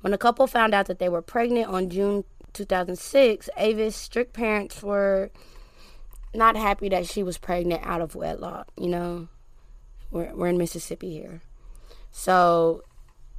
When 0.00 0.10
the 0.10 0.18
couple 0.18 0.46
found 0.46 0.74
out 0.74 0.86
that 0.86 0.98
they 0.98 1.08
were 1.08 1.22
pregnant 1.22 1.68
on 1.68 1.88
June 1.88 2.24
2006, 2.52 3.48
Avis' 3.56 3.96
strict 3.96 4.32
parents 4.32 4.82
were 4.82 5.30
not 6.34 6.56
happy 6.56 6.88
that 6.88 7.06
she 7.06 7.22
was 7.22 7.38
pregnant 7.38 7.84
out 7.84 8.00
of 8.00 8.14
wedlock. 8.14 8.68
You 8.76 8.88
know, 8.88 9.28
we're, 10.10 10.34
we're 10.34 10.48
in 10.48 10.58
Mississippi 10.58 11.12
here. 11.12 11.40
So 12.10 12.82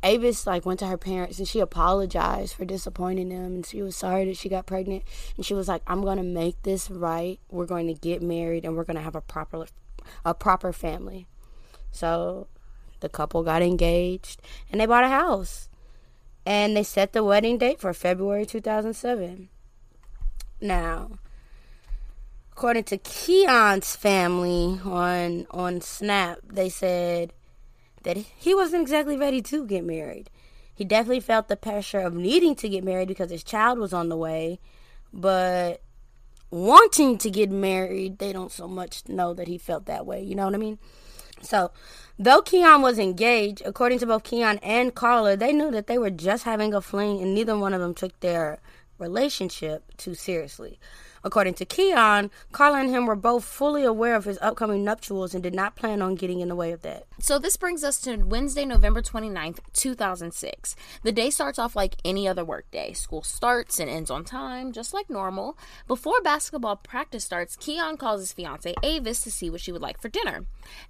Avis 0.08 0.48
like 0.48 0.66
went 0.66 0.80
to 0.80 0.88
her 0.88 0.98
parents 0.98 1.38
and 1.38 1.48
she 1.48 1.60
apologized 1.60 2.56
for 2.56 2.64
disappointing 2.64 3.28
them 3.28 3.46
and 3.46 3.66
she 3.66 3.82
was 3.82 3.98
sorry 3.98 4.24
that 4.26 4.38
she 4.38 4.48
got 4.48 4.66
pregnant 4.66 5.04
and 5.36 5.46
she 5.46 5.54
was 5.54 5.68
like 5.68 5.82
I'm 5.86 6.02
going 6.02 6.18
to 6.18 6.24
make 6.24 6.64
this 6.64 6.90
right. 6.90 7.40
We're 7.50 7.66
going 7.66 7.88
to 7.88 7.94
get 7.94 8.22
married 8.22 8.64
and 8.64 8.76
we're 8.76 8.86
going 8.86 8.96
to 8.96 9.04
have 9.04 9.16
a 9.16 9.22
proper 9.22 9.66
a 10.24 10.34
proper 10.34 10.72
family. 10.72 11.28
So 11.92 12.48
the 13.02 13.10
couple 13.10 13.44
got 13.44 13.62
engaged 13.62 14.42
and 14.72 14.80
they 14.80 14.86
bought 14.86 15.04
a 15.04 15.10
house. 15.10 15.68
And 16.46 16.78
they 16.78 16.84
set 16.84 17.12
the 17.12 17.26
wedding 17.26 17.58
date 17.58 17.82
for 17.82 17.94
February 17.94 18.46
2007. 18.46 19.50
Now, 20.62 21.20
according 22.54 22.86
to 22.86 22.98
Keon's 22.98 23.98
family 23.98 24.80
on 24.86 25.48
on 25.52 25.82
Snap, 25.82 26.40
they 26.48 26.70
said 26.70 27.34
that 28.08 28.16
he 28.16 28.56
wasn't 28.56 28.82
exactly 28.82 29.18
ready 29.18 29.42
to 29.42 29.66
get 29.66 29.84
married. 29.84 30.30
He 30.74 30.86
definitely 30.86 31.20
felt 31.20 31.50
the 31.50 31.58
pressure 31.58 32.00
of 32.00 32.14
needing 32.14 32.56
to 32.56 32.70
get 32.70 32.82
married 32.82 33.10
because 33.10 33.30
his 33.30 33.44
child 33.44 33.80
was 33.80 33.92
on 33.92 34.08
the 34.08 34.16
way, 34.16 34.62
but 35.12 35.82
wanting 36.50 37.18
to 37.18 37.30
get 37.30 37.52
married, 37.52 38.20
they 38.20 38.32
don't 38.32 38.52
so 38.52 38.66
much 38.66 39.10
know 39.10 39.34
that 39.34 39.50
he 39.50 39.58
felt 39.58 39.88
that 39.88 40.06
way. 40.06 40.24
You 40.24 40.36
know 40.36 40.46
what 40.46 40.54
I 40.54 40.58
mean? 40.58 40.80
So, 41.42 41.72
though 42.18 42.42
Keon 42.42 42.82
was 42.82 42.98
engaged, 42.98 43.62
according 43.66 44.00
to 44.00 44.06
both 44.06 44.24
Keon 44.24 44.60
and 44.64 44.96
Carla, 44.96 45.36
they 45.36 45.52
knew 45.52 45.70
that 45.72 45.88
they 45.88 45.98
were 45.98 46.10
just 46.10 46.46
having 46.46 46.74
a 46.74 46.80
fling, 46.80 47.22
and 47.22 47.34
neither 47.34 47.58
one 47.58 47.74
of 47.74 47.82
them 47.82 47.94
took 47.94 48.18
their 48.22 48.60
relationship 49.00 49.84
too 49.98 50.16
seriously. 50.16 50.80
According 51.24 51.56
to 51.56 51.66
Keon, 51.66 52.32
Carla 52.52 52.80
and 52.80 52.90
him 52.90 53.06
were 53.06 53.16
both 53.16 53.44
fully 53.44 53.84
aware 53.84 54.16
of 54.16 54.26
his 54.26 54.38
upcoming 54.42 54.84
nuptials 54.84 55.34
and 55.34 55.44
did 55.44 55.56
not 55.56 55.76
plan 55.76 56.02
on 56.02 56.16
getting 56.16 56.40
in 56.40 56.50
the 56.50 56.56
way 56.56 56.72
of 56.72 56.82
that. 56.82 57.06
So 57.20 57.40
this 57.40 57.58
brings 57.58 57.84
us 57.84 58.00
to 58.02 58.18
Wednesday, 58.18 58.66
November 58.66 59.02
29th, 59.02 59.60
2006. 59.74 60.76
The 61.04 61.12
day 61.12 61.30
starts 61.30 61.60
off 61.60 61.76
like 61.76 61.96
any 62.06 62.28
other 62.28 62.46
workday. 62.46 62.94
School 62.94 63.24
starts 63.24 63.80
and 63.80 63.90
ends 63.90 64.12
on 64.12 64.24
time, 64.24 64.72
just 64.72 64.94
like 64.94 65.10
normal. 65.10 65.58
Before 65.88 66.22
basketball 66.22 66.76
practice 66.76 67.24
starts, 67.24 67.56
Keon 67.56 67.98
calls 67.98 68.22
his 68.22 68.34
fiance 68.34 68.74
Avis 68.84 69.24
to 69.24 69.32
see 69.32 69.50
what 69.50 69.62
she 69.62 69.72
would 69.72 69.82
like 69.82 70.02
for 70.02 70.10
dinner. 70.10 70.46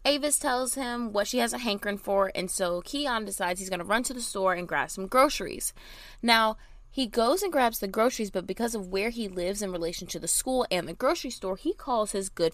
Avis 0.06 0.40
tells 0.40 0.76
him 0.76 1.14
what 1.14 1.28
she 1.28 1.38
has 1.40 1.54
a 1.54 1.60
hankering 1.60 1.98
for, 1.98 2.32
and 2.36 2.52
so 2.52 2.82
Keon 2.82 3.26
decides 3.26 3.60
he's 3.60 3.70
going 3.70 3.80
to 3.80 3.86
run 3.86 4.04
to 4.04 4.14
the 4.14 4.22
store 4.22 4.54
and 4.54 4.68
grab 4.68 4.90
some 4.90 5.08
groceries. 5.08 5.74
Now, 6.22 6.58
he 6.90 7.08
goes 7.08 7.44
and 7.44 7.52
grabs 7.52 7.80
the 7.80 7.88
groceries, 7.88 8.32
but 8.32 8.48
because 8.48 8.76
of 8.76 8.88
where 8.88 9.10
he 9.10 9.28
lives 9.28 9.62
in 9.62 9.72
relation 9.72 10.08
to 10.08 10.20
the 10.20 10.28
school 10.28 10.66
and 10.72 10.88
the 10.88 10.94
grocery 10.94 11.32
store, 11.32 11.56
he 11.56 11.74
calls 11.74 12.12
his 12.12 12.30
good 12.30 12.54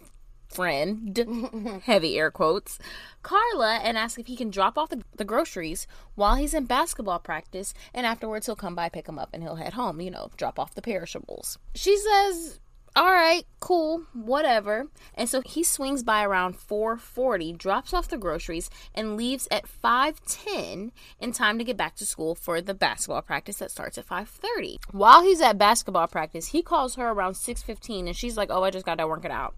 friend, 0.54 1.82
heavy 1.86 2.18
air 2.18 2.32
quotes, 2.32 2.78
Carla, 3.22 3.80
and 3.84 3.98
asks 3.98 4.20
if 4.20 4.28
he 4.28 4.36
can 4.36 4.50
drop 4.50 4.78
off 4.78 4.90
the, 4.90 5.02
the, 5.18 5.26
groceries 5.26 5.88
while 6.16 6.36
he's 6.36 6.54
in 6.54 6.66
basketball 6.66 7.20
practice, 7.20 7.74
and 7.94 8.06
afterwards 8.06 8.46
he'll 8.46 8.56
come 8.56 8.76
by, 8.76 8.90
pick 8.90 9.08
him 9.08 9.18
up, 9.18 9.30
and 9.34 9.42
he'll 9.42 9.56
head 9.56 9.74
home, 9.74 10.00
you 10.00 10.12
know, 10.12 10.30
drop 10.38 10.60
off 10.60 10.76
the 10.76 10.82
perishables. 10.82 11.58
She 11.74 11.98
says 11.98 12.60
all 12.96 13.12
right, 13.12 13.44
cool, 13.60 14.04
whatever. 14.14 14.88
And 15.16 15.28
so 15.28 15.42
he 15.42 15.64
swings 15.64 16.04
by 16.04 16.24
around 16.24 16.56
4:40, 16.56 17.58
drops 17.58 17.94
off 17.94 18.08
the 18.08 18.18
groceries 18.18 18.70
and 18.94 19.18
leaves 19.18 19.48
at 19.50 19.68
5:10 19.68 20.92
in 21.20 21.32
time 21.32 21.58
to 21.58 21.64
get 21.64 21.78
back 21.78 21.96
to 21.96 22.06
school 22.06 22.36
for 22.36 22.62
the 22.62 22.74
basketball 22.76 23.24
practice 23.24 23.58
that 23.58 23.72
starts 23.72 23.98
at 23.98 24.06
5:30. 24.06 24.78
While 24.92 25.24
he's 25.24 25.42
at 25.42 25.58
basketball 25.58 26.08
practice, 26.08 26.48
he 26.48 26.62
calls 26.62 26.96
her 26.96 27.10
around 27.10 27.36
6:15 27.36 28.08
and 28.08 28.16
she's 28.16 28.38
like, 28.38 28.52
"Oh, 28.52 28.64
I 28.64 28.70
just 28.70 28.86
got 28.86 29.00
done 29.00 29.10
working 29.10 29.32
out." 29.32 29.56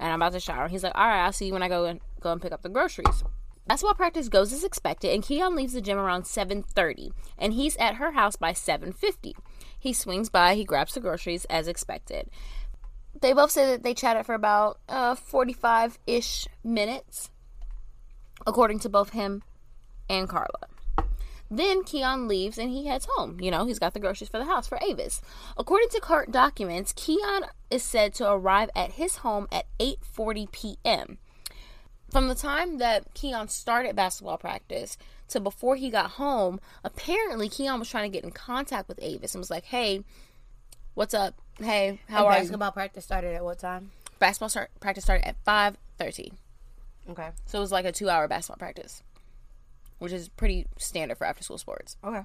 And 0.00 0.12
I'm 0.12 0.20
about 0.20 0.32
to 0.32 0.40
shower. 0.40 0.68
He's 0.68 0.82
like, 0.82 0.96
"All 0.96 1.06
right, 1.06 1.24
I'll 1.24 1.32
see 1.32 1.46
you 1.46 1.52
when 1.52 1.62
I 1.62 1.68
go 1.68 1.84
and 1.84 2.00
go 2.20 2.32
and 2.32 2.42
pick 2.42 2.52
up 2.52 2.62
the 2.62 2.68
groceries." 2.68 3.22
Basketball 3.68 3.94
practice 3.94 4.30
goes 4.30 4.52
as 4.52 4.64
expected, 4.64 5.12
and 5.12 5.22
Keon 5.22 5.54
leaves 5.54 5.74
the 5.74 5.82
gym 5.82 5.98
around 5.98 6.24
7:30, 6.24 7.12
and 7.36 7.52
he's 7.52 7.76
at 7.76 7.96
her 7.96 8.12
house 8.12 8.34
by 8.34 8.52
7:50. 8.52 9.36
He 9.78 9.92
swings 9.92 10.28
by, 10.28 10.54
he 10.54 10.64
grabs 10.64 10.94
the 10.94 11.00
groceries 11.00 11.44
as 11.46 11.68
expected. 11.68 12.28
They 13.20 13.32
both 13.32 13.50
say 13.50 13.66
that 13.66 13.82
they 13.82 13.94
chatted 13.94 14.26
for 14.26 14.34
about 14.34 14.78
uh, 14.88 15.14
45 15.14 15.98
ish 16.06 16.46
minutes, 16.62 17.30
according 18.46 18.80
to 18.80 18.88
both 18.88 19.10
him 19.10 19.42
and 20.08 20.28
Carla. 20.28 20.68
Then 21.50 21.82
Keon 21.82 22.28
leaves 22.28 22.58
and 22.58 22.70
he 22.70 22.86
heads 22.86 23.08
home. 23.16 23.40
You 23.40 23.50
know, 23.50 23.64
he's 23.64 23.78
got 23.78 23.94
the 23.94 24.00
groceries 24.00 24.28
for 24.28 24.38
the 24.38 24.44
house 24.44 24.66
for 24.66 24.78
Avis. 24.86 25.22
According 25.56 25.88
to 25.90 26.00
court 26.00 26.30
documents, 26.30 26.92
Keon 26.94 27.44
is 27.70 27.82
said 27.82 28.12
to 28.14 28.30
arrive 28.30 28.70
at 28.76 28.92
his 28.92 29.16
home 29.16 29.48
at 29.50 29.66
8:40 29.80 30.52
p.m. 30.52 31.18
From 32.10 32.28
the 32.28 32.34
time 32.34 32.78
that 32.78 33.14
Keon 33.14 33.48
started 33.48 33.96
basketball 33.96 34.38
practice 34.38 34.98
to 35.28 35.40
before 35.40 35.76
he 35.76 35.90
got 35.90 36.12
home, 36.12 36.60
apparently 36.84 37.48
Keon 37.48 37.78
was 37.78 37.88
trying 37.88 38.10
to 38.10 38.14
get 38.14 38.24
in 38.24 38.30
contact 38.30 38.88
with 38.88 38.98
Avis 39.02 39.34
and 39.34 39.40
was 39.40 39.50
like, 39.50 39.64
"Hey, 39.64 40.04
what's 40.94 41.14
up? 41.14 41.34
Hey, 41.58 42.00
how 42.08 42.18
and 42.18 42.26
are 42.26 42.38
basketball 42.40 42.72
practice 42.72 43.04
started 43.04 43.34
at 43.34 43.44
what 43.44 43.58
time? 43.58 43.90
Basketball 44.18 44.48
start, 44.48 44.70
practice 44.80 45.04
started 45.04 45.26
at 45.26 45.36
five 45.44 45.76
thirty. 45.98 46.32
Okay. 47.10 47.30
So 47.46 47.58
it 47.58 47.60
was 47.60 47.72
like 47.72 47.84
a 47.84 47.92
two 47.92 48.08
hour 48.10 48.28
basketball 48.28 48.58
practice, 48.58 49.02
which 49.98 50.12
is 50.12 50.28
pretty 50.28 50.66
standard 50.76 51.16
for 51.18 51.26
after 51.26 51.42
school 51.42 51.58
sports. 51.58 51.96
Okay. 52.04 52.22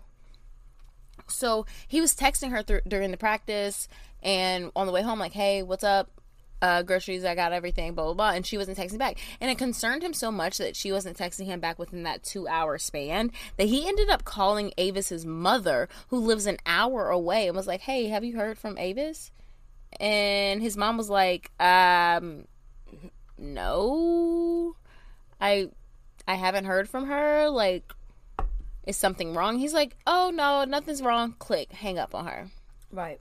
So 1.28 1.66
he 1.88 2.02
was 2.02 2.16
texting 2.16 2.52
her 2.52 2.64
th- 2.64 2.84
during 2.88 3.12
the 3.12 3.18
practice 3.18 3.88
and 4.22 4.72
on 4.76 4.88
the 4.88 4.94
way 4.94 5.02
home, 5.02 5.20
like, 5.20 5.34
"Hey, 5.34 5.62
what's 5.64 5.84
up? 5.84 6.10
Uh, 6.64 6.82
groceries, 6.82 7.26
I 7.26 7.36
got 7.36 7.52
everything, 7.52 7.94
blah, 7.94 8.06
blah, 8.06 8.14
blah. 8.14 8.32
And 8.32 8.46
she 8.46 8.58
wasn't 8.58 8.78
texting 8.78 8.98
back. 8.98 9.18
And 9.42 9.52
it 9.52 9.58
concerned 9.58 10.02
him 10.02 10.14
so 10.14 10.32
much 10.32 10.58
that 10.60 10.78
she 10.78 10.94
wasn't 10.94 11.18
texting 11.18 11.46
him 11.46 11.60
back 11.60 11.78
within 11.78 12.04
that 12.04 12.24
two 12.24 12.48
hour 12.48 12.78
span 12.78 13.32
that 13.58 13.68
he 13.68 13.86
ended 13.86 14.10
up 14.10 14.24
calling 14.24 14.72
Avis's 14.78 15.26
mother, 15.26 15.90
who 16.08 16.20
lives 16.20 16.46
an 16.46 16.58
hour 16.66 17.10
away, 17.10 17.48
and 17.48 17.56
was 17.56 17.68
like, 17.68 17.82
hey, 17.82 18.08
have 18.08 18.24
you 18.24 18.38
heard 18.38 18.58
from 18.58 18.78
Avis? 18.78 19.30
And 20.00 20.62
his 20.62 20.78
mom 20.78 20.96
was 20.96 21.10
like, 21.10 21.52
um, 21.60 22.46
no, 23.38 24.78
I, 25.42 25.70
I 26.26 26.36
haven't 26.36 26.64
heard 26.64 26.88
from 26.88 27.08
her. 27.08 27.50
Like, 27.50 27.92
is 28.88 28.96
something 28.96 29.34
wrong? 29.34 29.58
He's 29.60 29.74
like, 29.74 29.98
oh 30.08 30.32
no, 30.34 30.64
nothing's 30.64 31.02
wrong. 31.02 31.36
Click, 31.40 31.74
hang 31.74 32.00
up 32.00 32.16
on 32.16 32.26
her. 32.26 32.48
Right. 32.90 33.20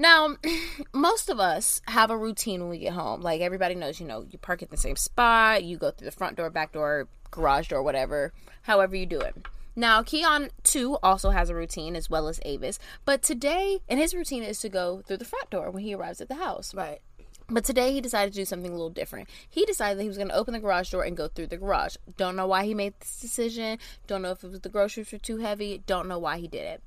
Now, 0.00 0.36
most 0.94 1.28
of 1.28 1.38
us 1.38 1.82
have 1.86 2.10
a 2.10 2.16
routine 2.16 2.62
when 2.62 2.70
we 2.70 2.78
get 2.78 2.94
home. 2.94 3.20
Like 3.20 3.42
everybody 3.42 3.74
knows, 3.74 4.00
you 4.00 4.06
know, 4.06 4.24
you 4.30 4.38
park 4.38 4.62
at 4.62 4.70
the 4.70 4.78
same 4.78 4.96
spot, 4.96 5.62
you 5.62 5.76
go 5.76 5.90
through 5.90 6.06
the 6.06 6.10
front 6.10 6.38
door, 6.38 6.48
back 6.48 6.72
door, 6.72 7.06
garage 7.30 7.68
door, 7.68 7.82
whatever, 7.82 8.32
however 8.62 8.96
you 8.96 9.04
do 9.04 9.20
it. 9.20 9.36
Now, 9.76 10.02
Keon 10.02 10.48
too 10.62 10.96
also 11.02 11.30
has 11.30 11.50
a 11.50 11.54
routine 11.54 11.96
as 11.96 12.08
well 12.08 12.28
as 12.28 12.40
Avis, 12.46 12.78
but 13.04 13.22
today, 13.22 13.80
and 13.90 14.00
his 14.00 14.14
routine 14.14 14.42
is 14.42 14.58
to 14.60 14.70
go 14.70 15.02
through 15.06 15.18
the 15.18 15.26
front 15.26 15.50
door 15.50 15.70
when 15.70 15.82
he 15.82 15.94
arrives 15.94 16.22
at 16.22 16.28
the 16.28 16.36
house. 16.36 16.74
Right. 16.74 17.02
But 17.50 17.64
today 17.64 17.92
he 17.92 18.00
decided 18.00 18.32
to 18.32 18.40
do 18.40 18.44
something 18.46 18.70
a 18.70 18.74
little 18.74 18.88
different. 18.88 19.28
He 19.50 19.66
decided 19.66 19.98
that 19.98 20.02
he 20.02 20.08
was 20.08 20.16
going 20.16 20.30
to 20.30 20.36
open 20.36 20.54
the 20.54 20.60
garage 20.60 20.90
door 20.90 21.02
and 21.02 21.16
go 21.16 21.28
through 21.28 21.48
the 21.48 21.58
garage. 21.58 21.96
Don't 22.16 22.36
know 22.36 22.46
why 22.46 22.64
he 22.64 22.72
made 22.72 22.94
this 23.00 23.20
decision. 23.20 23.78
Don't 24.06 24.22
know 24.22 24.30
if 24.30 24.42
it 24.44 24.50
was 24.50 24.60
the 24.60 24.68
groceries 24.70 25.12
were 25.12 25.18
too 25.18 25.38
heavy. 25.38 25.82
Don't 25.84 26.08
know 26.08 26.18
why 26.18 26.38
he 26.38 26.48
did 26.48 26.62
it. 26.62 26.82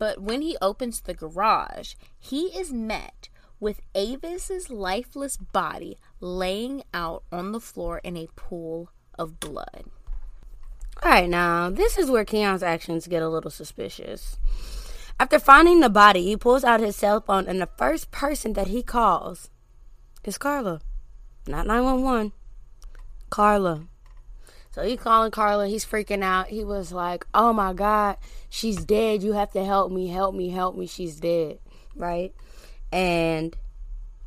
But 0.00 0.22
when 0.22 0.40
he 0.40 0.56
opens 0.62 1.02
the 1.02 1.12
garage, 1.12 1.92
he 2.18 2.44
is 2.46 2.72
met 2.72 3.28
with 3.60 3.82
Avis's 3.94 4.70
lifeless 4.70 5.36
body 5.36 5.98
laying 6.20 6.84
out 6.94 7.22
on 7.30 7.52
the 7.52 7.60
floor 7.60 8.00
in 8.02 8.16
a 8.16 8.28
pool 8.34 8.88
of 9.18 9.38
blood. 9.38 9.84
All 11.02 11.10
right, 11.10 11.28
now 11.28 11.68
this 11.68 11.98
is 11.98 12.10
where 12.10 12.24
Keon's 12.24 12.62
actions 12.62 13.08
get 13.08 13.22
a 13.22 13.28
little 13.28 13.50
suspicious. 13.50 14.38
After 15.20 15.38
finding 15.38 15.80
the 15.80 15.90
body, 15.90 16.22
he 16.22 16.34
pulls 16.34 16.64
out 16.64 16.80
his 16.80 16.96
cell 16.96 17.20
phone, 17.20 17.46
and 17.46 17.60
the 17.60 17.68
first 17.76 18.10
person 18.10 18.54
that 18.54 18.68
he 18.68 18.82
calls 18.82 19.50
is 20.24 20.38
Carla, 20.38 20.80
not 21.46 21.66
911. 21.66 22.32
Carla. 23.28 23.82
So 24.70 24.82
he's 24.82 25.00
calling 25.00 25.30
Carla. 25.30 25.66
He's 25.66 25.84
freaking 25.84 26.22
out. 26.22 26.46
He 26.46 26.64
was 26.64 26.92
like, 26.92 27.26
"Oh 27.34 27.52
my 27.52 27.72
God, 27.72 28.16
she's 28.50 28.84
dead. 28.84 29.22
You 29.22 29.32
have 29.32 29.52
to 29.52 29.64
help 29.64 29.90
me. 29.90 30.08
Help 30.08 30.34
me. 30.34 30.50
Help 30.50 30.76
me. 30.76 30.86
She's 30.86 31.18
dead." 31.18 31.58
Right? 31.96 32.34
And 32.92 33.56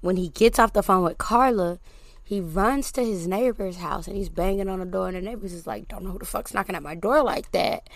when 0.01 0.17
he 0.17 0.29
gets 0.29 0.57
off 0.57 0.73
the 0.73 0.81
phone 0.81 1.03
with 1.03 1.17
Carla, 1.17 1.79
he 2.23 2.39
runs 2.39 2.91
to 2.93 3.03
his 3.03 3.27
neighbor's 3.27 3.77
house 3.77 4.07
and 4.07 4.15
he's 4.15 4.29
banging 4.29 4.69
on 4.69 4.79
the 4.79 4.85
door. 4.85 5.07
And 5.07 5.17
the 5.17 5.21
neighbors 5.21 5.53
is 5.53 5.67
like, 5.67 5.87
"Don't 5.87 6.03
know 6.03 6.11
who 6.11 6.19
the 6.19 6.25
fuck's 6.25 6.53
knocking 6.53 6.75
at 6.75 6.81
my 6.81 6.95
door 6.95 7.21
like 7.21 7.51
that." 7.51 7.89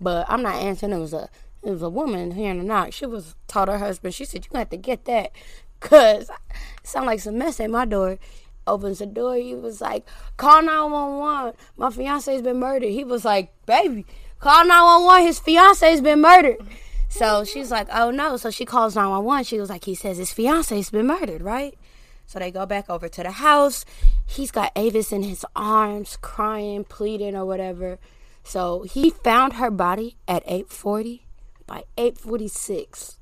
But 0.00 0.26
I'm 0.28 0.42
not 0.42 0.56
answering. 0.56 0.92
It 0.92 0.98
was 0.98 1.14
a 1.14 1.30
it 1.62 1.70
was 1.70 1.82
a 1.82 1.88
woman 1.88 2.32
hearing 2.32 2.58
the 2.58 2.64
knock. 2.64 2.92
She 2.92 3.06
was 3.06 3.36
told 3.46 3.68
her 3.68 3.78
husband. 3.78 4.14
She 4.14 4.24
said, 4.24 4.46
"You 4.46 4.58
have 4.58 4.70
to 4.70 4.76
get 4.76 5.04
that." 5.06 5.32
Cause 5.80 6.30
it 6.30 6.86
sound 6.86 7.06
like 7.06 7.20
some 7.20 7.38
mess 7.38 7.58
at 7.58 7.70
my 7.70 7.84
door 7.84 8.18
opens 8.66 8.98
the 8.98 9.06
door. 9.06 9.36
He 9.36 9.54
was 9.54 9.80
like, 9.80 10.06
call 10.36 10.62
911. 10.62 11.54
My 11.76 11.90
fiance's 11.90 12.42
been 12.42 12.60
murdered. 12.60 12.90
He 12.90 13.04
was 13.04 13.24
like, 13.24 13.52
baby, 13.66 14.06
call 14.42 14.66
911. 14.66 15.26
His 15.26 15.38
fiance's 15.38 16.00
been 16.02 16.20
murdered. 16.20 16.58
So 17.08 17.44
she's 17.44 17.70
like, 17.70 17.88
oh 17.92 18.10
no. 18.10 18.36
So 18.36 18.50
she 18.50 18.64
calls 18.66 18.94
911. 18.94 19.44
She 19.44 19.58
was 19.58 19.70
like, 19.70 19.84
he 19.84 19.94
says 19.94 20.18
his 20.18 20.32
fiance's 20.32 20.90
been 20.90 21.06
murdered, 21.06 21.42
right? 21.42 21.78
So 22.26 22.38
they 22.38 22.50
go 22.50 22.66
back 22.66 22.90
over 22.90 23.08
to 23.08 23.22
the 23.22 23.30
house. 23.30 23.84
He's 24.26 24.50
got 24.50 24.72
Avis 24.76 25.12
in 25.12 25.22
his 25.22 25.44
arms, 25.54 26.18
crying, 26.20 26.84
pleading, 26.84 27.36
or 27.36 27.44
whatever. 27.44 27.98
So 28.42 28.82
he 28.82 29.10
found 29.10 29.54
her 29.54 29.70
body 29.70 30.16
at 30.26 30.44
8:40. 30.46 31.20
By 31.66 31.84
8:46, 31.96 33.18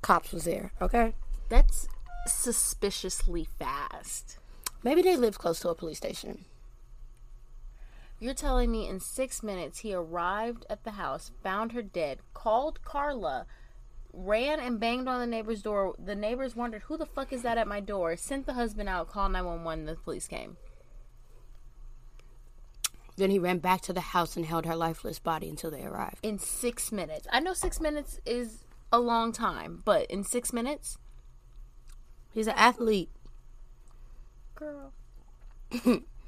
cops 0.00 0.32
was 0.32 0.44
there. 0.44 0.72
Okay, 0.80 1.14
that's 1.48 1.88
suspiciously 2.26 3.48
fast. 3.58 4.38
Maybe 4.82 5.02
they 5.02 5.16
live 5.16 5.38
close 5.38 5.60
to 5.60 5.70
a 5.70 5.74
police 5.74 5.98
station. 5.98 6.44
You're 8.20 8.34
telling 8.34 8.70
me 8.70 8.86
in 8.86 9.00
six 9.00 9.42
minutes 9.42 9.78
he 9.78 9.94
arrived 9.94 10.66
at 10.68 10.84
the 10.84 10.92
house, 10.92 11.32
found 11.42 11.72
her 11.72 11.80
dead, 11.82 12.18
called 12.34 12.82
Carla, 12.84 13.46
ran 14.12 14.60
and 14.60 14.78
banged 14.78 15.08
on 15.08 15.20
the 15.20 15.26
neighbor's 15.26 15.62
door. 15.62 15.94
The 15.98 16.14
neighbors 16.14 16.54
wondered, 16.54 16.82
who 16.82 16.98
the 16.98 17.06
fuck 17.06 17.32
is 17.32 17.40
that 17.42 17.56
at 17.56 17.66
my 17.66 17.80
door? 17.80 18.16
Sent 18.16 18.44
the 18.44 18.52
husband 18.52 18.90
out, 18.90 19.08
called 19.08 19.32
911, 19.32 19.86
the 19.86 19.94
police 19.94 20.28
came. 20.28 20.58
Then 23.16 23.30
he 23.30 23.38
ran 23.38 23.58
back 23.58 23.80
to 23.82 23.94
the 23.94 24.00
house 24.00 24.36
and 24.36 24.44
held 24.44 24.66
her 24.66 24.76
lifeless 24.76 25.18
body 25.18 25.48
until 25.48 25.70
they 25.70 25.84
arrived. 25.84 26.18
In 26.22 26.38
six 26.38 26.92
minutes. 26.92 27.26
I 27.32 27.40
know 27.40 27.54
six 27.54 27.80
minutes 27.80 28.20
is 28.26 28.64
a 28.92 29.00
long 29.00 29.32
time, 29.32 29.80
but 29.84 30.10
in 30.10 30.24
six 30.24 30.52
minutes? 30.52 30.98
He's 32.32 32.46
an 32.46 32.54
athlete 32.56 33.10
girl. 34.54 34.92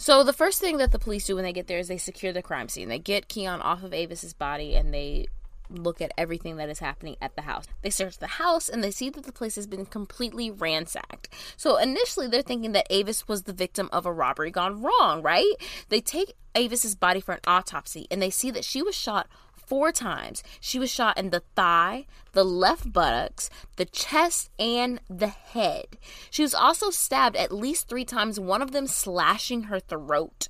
so 0.00 0.24
the 0.24 0.32
first 0.32 0.62
thing 0.62 0.78
that 0.78 0.92
the 0.92 0.98
police 0.98 1.26
do 1.26 1.34
when 1.34 1.44
they 1.44 1.52
get 1.52 1.66
there 1.66 1.78
is 1.78 1.88
they 1.88 1.98
secure 1.98 2.32
the 2.32 2.40
crime 2.40 2.70
scene. 2.70 2.88
They 2.88 2.98
get 2.98 3.28
Keon 3.28 3.60
off 3.60 3.82
of 3.82 3.92
Avis's 3.92 4.32
body 4.32 4.74
and 4.74 4.94
they 4.94 5.26
look 5.68 6.00
at 6.00 6.10
everything 6.16 6.56
that 6.56 6.70
is 6.70 6.78
happening 6.78 7.16
at 7.20 7.36
the 7.36 7.42
house. 7.42 7.66
They 7.82 7.90
search 7.90 8.16
the 8.16 8.26
house 8.26 8.70
and 8.70 8.82
they 8.82 8.90
see 8.90 9.10
that 9.10 9.24
the 9.24 9.30
place 9.30 9.56
has 9.56 9.66
been 9.66 9.84
completely 9.84 10.50
ransacked. 10.50 11.28
So 11.58 11.76
initially 11.76 12.28
they're 12.28 12.40
thinking 12.40 12.72
that 12.72 12.86
Avis 12.88 13.28
was 13.28 13.42
the 13.42 13.52
victim 13.52 13.90
of 13.92 14.06
a 14.06 14.12
robbery 14.12 14.50
gone 14.50 14.80
wrong, 14.80 15.20
right? 15.20 15.52
They 15.90 16.00
take 16.00 16.32
Avis's 16.54 16.94
body 16.94 17.20
for 17.20 17.32
an 17.32 17.40
autopsy 17.46 18.06
and 18.10 18.22
they 18.22 18.30
see 18.30 18.50
that 18.52 18.64
she 18.64 18.82
was 18.82 18.94
shot 18.94 19.28
four 19.70 19.92
times. 19.92 20.42
She 20.58 20.80
was 20.80 20.90
shot 20.90 21.16
in 21.16 21.30
the 21.30 21.44
thigh, 21.54 22.06
the 22.32 22.42
left 22.42 22.92
buttocks, 22.92 23.48
the 23.76 23.84
chest, 23.84 24.50
and 24.58 25.00
the 25.08 25.28
head. 25.28 25.96
She 26.28 26.42
was 26.42 26.54
also 26.54 26.90
stabbed 26.90 27.36
at 27.36 27.52
least 27.52 27.88
three 27.88 28.04
times, 28.04 28.40
one 28.40 28.62
of 28.62 28.72
them 28.72 28.88
slashing 28.88 29.64
her 29.64 29.78
throat. 29.78 30.48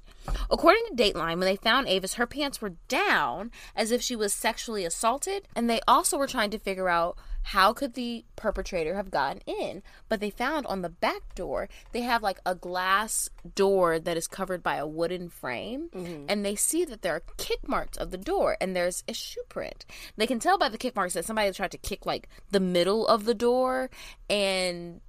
According 0.51 0.83
to 0.89 0.95
Dateline, 0.95 1.39
when 1.39 1.41
they 1.41 1.57
found 1.57 1.89
Avis, 1.89 2.15
her 2.15 2.27
pants 2.27 2.61
were 2.61 2.75
down 2.89 3.51
as 3.75 3.91
if 3.91 4.03
she 4.03 4.17
was 4.17 4.33
sexually 4.33 4.85
assaulted, 4.85 5.49
and 5.55 5.69
they 5.69 5.81
also 5.87 6.19
were 6.19 6.27
trying 6.27 6.51
to 6.51 6.59
figure 6.59 6.89
out 6.89 7.17
how 7.43 7.73
could 7.73 7.95
the 7.95 8.25
perpetrator 8.37 8.95
have 8.95 9.11
gotten 9.11 9.41
in. 9.47 9.83
But 10.09 10.21
they 10.21 10.31
found 10.31 10.67
on 10.67 10.83
the 10.83 10.89
back 10.89 11.35
door, 11.35 11.69
they 11.93 12.03
have 12.03 12.23
like 12.23 12.39
a 12.45 12.55
glass 12.55 13.31
door 13.55 13.99
that 13.99 14.17
is 14.17 14.27
covered 14.27 14.63
by 14.63 14.77
a 14.77 14.87
wooden 14.87 15.29
frame, 15.29 15.89
mm-hmm. 15.95 16.27
and 16.29 16.45
they 16.45 16.55
see 16.55 16.85
that 16.85 17.03
there 17.03 17.15
are 17.15 17.23
kick 17.37 17.67
marks 17.67 17.97
of 17.99 18.11
the 18.11 18.19
door, 18.19 18.57
and 18.61 18.77
there's 18.77 19.03
a 19.09 19.15
shoe 19.15 19.43
print. 19.49 19.87
They 20.17 20.27
can 20.27 20.39
tell 20.39 20.59
by 20.59 20.69
the 20.69 20.79
kick 20.79 20.95
marks 20.95 21.15
that 21.15 21.25
somebody 21.25 21.51
tried 21.53 21.73
to 21.73 21.79
kick 21.79 22.05
like 22.07 22.29
the 22.51 22.61
middle 22.61 23.07
of 23.07 23.25
the 23.25 23.35
door, 23.35 23.91
and 24.29 25.01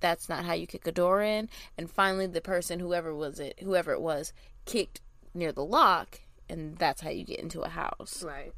that's 0.00 0.28
not 0.28 0.44
how 0.44 0.52
you 0.52 0.66
kick 0.66 0.86
a 0.86 0.92
door 0.92 1.22
in. 1.22 1.48
And 1.76 1.90
finally, 1.90 2.26
the 2.26 2.40
person, 2.40 2.80
whoever 2.80 3.14
was 3.14 3.40
it, 3.40 3.58
whoever 3.62 3.92
it 3.92 4.00
was, 4.00 4.32
kicked 4.64 5.00
near 5.34 5.52
the 5.52 5.64
lock, 5.64 6.20
and 6.48 6.76
that's 6.76 7.02
how 7.02 7.10
you 7.10 7.24
get 7.24 7.40
into 7.40 7.62
a 7.62 7.68
house. 7.68 8.22
Right. 8.22 8.52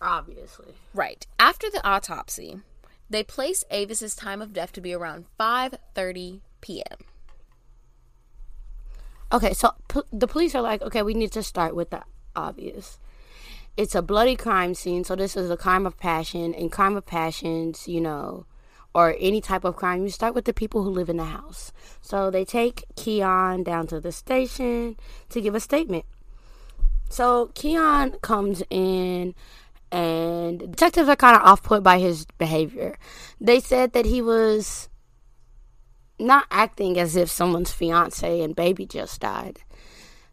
Obviously. 0.00 0.74
Right. 0.94 1.26
After 1.38 1.70
the 1.70 1.86
autopsy, 1.86 2.60
they 3.08 3.22
place 3.22 3.64
Avis's 3.70 4.16
time 4.16 4.42
of 4.42 4.52
death 4.52 4.72
to 4.72 4.80
be 4.80 4.92
around 4.92 5.26
5:30 5.38 6.40
p.m. 6.60 6.98
Okay, 9.32 9.54
so 9.54 9.72
p- 9.88 10.00
the 10.12 10.26
police 10.26 10.54
are 10.54 10.62
like, 10.62 10.82
okay, 10.82 11.02
we 11.02 11.14
need 11.14 11.32
to 11.32 11.42
start 11.42 11.74
with 11.74 11.90
the 11.90 12.02
obvious. 12.36 12.98
It's 13.76 13.94
a 13.94 14.02
bloody 14.02 14.36
crime 14.36 14.74
scene, 14.74 15.04
so 15.04 15.16
this 15.16 15.36
is 15.36 15.50
a 15.50 15.56
crime 15.56 15.86
of 15.86 15.96
passion, 15.96 16.54
and 16.54 16.70
crime 16.70 16.96
of 16.96 17.06
passions, 17.06 17.88
you 17.88 18.00
know, 18.00 18.44
or 18.94 19.16
any 19.18 19.40
type 19.40 19.64
of 19.64 19.76
crime, 19.76 20.02
you 20.02 20.10
start 20.10 20.34
with 20.34 20.44
the 20.44 20.52
people 20.52 20.82
who 20.82 20.90
live 20.90 21.08
in 21.08 21.16
the 21.16 21.24
house. 21.24 21.72
So 22.00 22.30
they 22.30 22.44
take 22.44 22.84
Keon 22.96 23.62
down 23.62 23.86
to 23.88 24.00
the 24.00 24.12
station 24.12 24.96
to 25.30 25.40
give 25.40 25.54
a 25.54 25.60
statement. 25.60 26.04
So 27.08 27.50
Keon 27.54 28.12
comes 28.22 28.62
in, 28.70 29.34
and 29.90 30.58
detectives 30.58 31.08
are 31.08 31.16
kind 31.16 31.36
of 31.36 31.42
off 31.42 31.62
put 31.62 31.82
by 31.82 31.98
his 31.98 32.26
behavior. 32.38 32.96
They 33.40 33.60
said 33.60 33.92
that 33.92 34.06
he 34.06 34.22
was 34.22 34.88
not 36.18 36.46
acting 36.50 36.98
as 36.98 37.16
if 37.16 37.30
someone's 37.30 37.72
fiance 37.72 38.40
and 38.40 38.56
baby 38.56 38.86
just 38.86 39.20
died. 39.20 39.60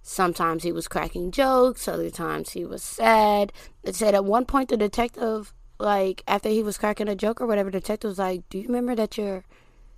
Sometimes 0.01 0.63
he 0.63 0.71
was 0.71 0.87
cracking 0.87 1.31
jokes, 1.31 1.87
other 1.87 2.09
times 2.09 2.51
he 2.51 2.65
was 2.65 2.81
sad. 2.81 3.51
They 3.83 3.91
said 3.91 4.15
at 4.15 4.25
one 4.25 4.45
point 4.45 4.69
the 4.69 4.77
detective 4.77 5.53
like 5.79 6.23
after 6.27 6.49
he 6.49 6.61
was 6.61 6.77
cracking 6.77 7.07
a 7.07 7.15
joke 7.15 7.39
or 7.41 7.47
whatever, 7.47 7.71
the 7.71 7.79
detective 7.79 8.09
was 8.09 8.19
like, 8.19 8.47
"Do 8.49 8.57
you 8.59 8.67
remember 8.67 8.95
that 8.95 9.17
your 9.17 9.45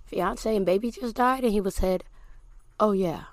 fiance 0.06 0.54
and 0.54 0.64
baby 0.64 0.90
just 0.90 1.16
died?" 1.16 1.42
And 1.42 1.52
he 1.52 1.60
was 1.60 1.74
said, 1.74 2.04
"Oh 2.78 2.92
yeah, 2.92 3.24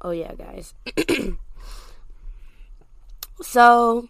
oh 0.00 0.10
yeah, 0.12 0.32
guys." 0.34 0.74
so 3.42 4.08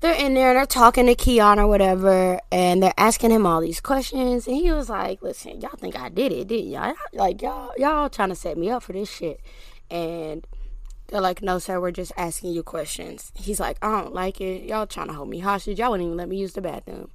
they're 0.00 0.14
in 0.14 0.34
there 0.34 0.50
and 0.50 0.58
they're 0.58 0.66
talking 0.66 1.06
to 1.06 1.14
Keon 1.14 1.58
or 1.58 1.66
whatever, 1.66 2.40
and 2.50 2.82
they're 2.82 2.94
asking 2.96 3.30
him 3.30 3.44
all 3.46 3.60
these 3.60 3.80
questions, 3.80 4.46
and 4.46 4.56
he 4.56 4.72
was 4.72 4.88
like, 4.88 5.20
"Listen, 5.22 5.60
y'all 5.60 5.76
think 5.76 6.00
I 6.00 6.08
did 6.08 6.32
it, 6.32 6.48
didn't 6.48 6.70
y'all? 6.70 6.94
Like 7.12 7.42
y'all, 7.42 7.72
y'all 7.76 8.08
trying 8.08 8.30
to 8.30 8.34
set 8.34 8.56
me 8.56 8.70
up 8.70 8.82
for 8.82 8.94
this 8.94 9.10
shit." 9.10 9.40
And 9.90 10.46
they're 11.08 11.20
like, 11.20 11.42
no, 11.42 11.58
sir, 11.58 11.80
we're 11.80 11.90
just 11.90 12.12
asking 12.16 12.52
you 12.52 12.62
questions. 12.62 13.32
He's 13.34 13.60
like, 13.60 13.78
I 13.82 14.00
don't 14.00 14.14
like 14.14 14.40
it. 14.40 14.64
Y'all 14.64 14.86
trying 14.86 15.08
to 15.08 15.14
hold 15.14 15.28
me 15.28 15.40
hostage. 15.40 15.78
Y'all 15.78 15.90
wouldn't 15.90 16.06
even 16.06 16.16
let 16.16 16.28
me 16.28 16.36
use 16.36 16.52
the 16.52 16.60
bathroom. 16.60 17.10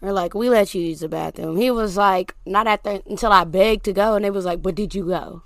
We're 0.00 0.12
like, 0.12 0.34
we 0.34 0.48
let 0.48 0.74
you 0.74 0.82
use 0.82 1.00
the 1.00 1.08
bathroom. 1.08 1.56
He 1.56 1.70
was 1.70 1.96
like, 1.96 2.34
not 2.46 2.66
until 2.86 3.32
I 3.32 3.44
begged 3.44 3.84
to 3.84 3.92
go. 3.92 4.14
And 4.14 4.24
they 4.24 4.30
was 4.30 4.44
like, 4.44 4.62
but 4.62 4.74
did 4.74 4.94
you 4.94 5.06
go? 5.06 5.42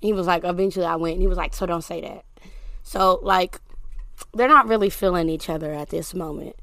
He 0.00 0.12
was 0.12 0.26
like, 0.26 0.44
eventually 0.44 0.86
I 0.86 0.96
went. 0.96 1.14
And 1.14 1.22
he 1.22 1.28
was 1.28 1.38
like, 1.38 1.54
so 1.54 1.64
don't 1.66 1.82
say 1.82 2.00
that. 2.00 2.24
So, 2.82 3.20
like, 3.22 3.60
they're 4.34 4.48
not 4.48 4.68
really 4.68 4.90
feeling 4.90 5.28
each 5.28 5.48
other 5.48 5.72
at 5.72 5.90
this 5.90 6.12
moment. 6.12 6.56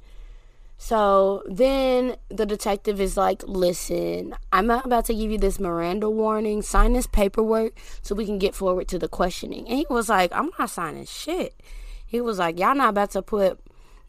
So 0.78 1.44
then 1.48 2.18
the 2.30 2.46
detective 2.46 3.00
is 3.00 3.16
like, 3.16 3.44
listen, 3.48 4.36
I'm 4.52 4.70
about 4.70 5.06
to 5.06 5.14
give 5.14 5.32
you 5.32 5.38
this 5.38 5.60
Miranda 5.60 6.10
warning. 6.10 6.62
Sign 6.62 6.94
this 6.94 7.08
paperwork 7.08 7.78
so 8.02 8.14
we 8.14 8.26
can 8.26 8.38
get 8.40 8.54
forward 8.54 8.88
to 8.90 9.00
the 9.00 9.08
questioning. 9.08 9.68
And 9.68 9.78
he 9.78 9.86
was 9.90 10.10
like, 10.10 10.32
I'm 10.34 10.52
not 10.60 10.70
signing 10.70 11.06
shit. 11.06 11.62
He 12.06 12.22
was 12.22 12.40
like, 12.40 12.60
y'all 12.60 12.76
not 12.76 12.90
about 12.90 13.12
to 13.12 13.22
put 13.22 13.60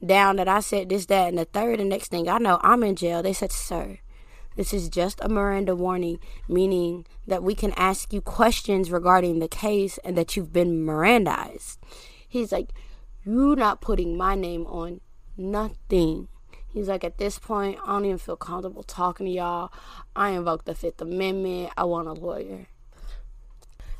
down 0.04 0.36
that 0.36 0.48
I 0.48 0.60
said 0.60 0.88
this, 0.88 1.06
that, 1.06 1.28
and 1.28 1.38
the 1.38 1.44
third. 1.44 1.80
And 1.80 1.88
next 1.88 2.08
thing 2.08 2.28
I 2.28 2.38
know, 2.38 2.58
I'm 2.62 2.82
in 2.82 2.96
jail. 2.96 3.22
They 3.22 3.32
said, 3.32 3.52
sir, 3.52 3.98
this 4.56 4.74
is 4.74 4.88
just 4.88 5.20
a 5.22 5.28
Miranda 5.28 5.76
warning, 5.76 6.18
meaning 6.48 7.06
that 7.26 7.42
we 7.42 7.54
can 7.54 7.72
ask 7.76 8.12
you 8.12 8.20
questions 8.20 8.90
regarding 8.90 9.38
the 9.38 9.48
case 9.48 9.98
and 10.04 10.16
that 10.18 10.36
you've 10.36 10.52
been 10.52 10.84
Mirandized. 10.84 11.78
He's 12.28 12.52
like, 12.52 12.70
you 13.24 13.54
not 13.56 13.80
putting 13.80 14.16
my 14.16 14.34
name 14.34 14.66
on 14.66 15.00
nothing. 15.36 16.28
He's 16.76 16.88
like, 16.88 17.04
at 17.04 17.16
this 17.16 17.38
point, 17.38 17.78
I 17.86 17.92
don't 17.92 18.04
even 18.04 18.18
feel 18.18 18.36
comfortable 18.36 18.82
talking 18.82 19.24
to 19.24 19.32
y'all. 19.32 19.72
I 20.14 20.32
invoke 20.32 20.66
the 20.66 20.74
Fifth 20.74 21.00
Amendment. 21.00 21.72
I 21.74 21.84
want 21.84 22.06
a 22.06 22.12
lawyer. 22.12 22.66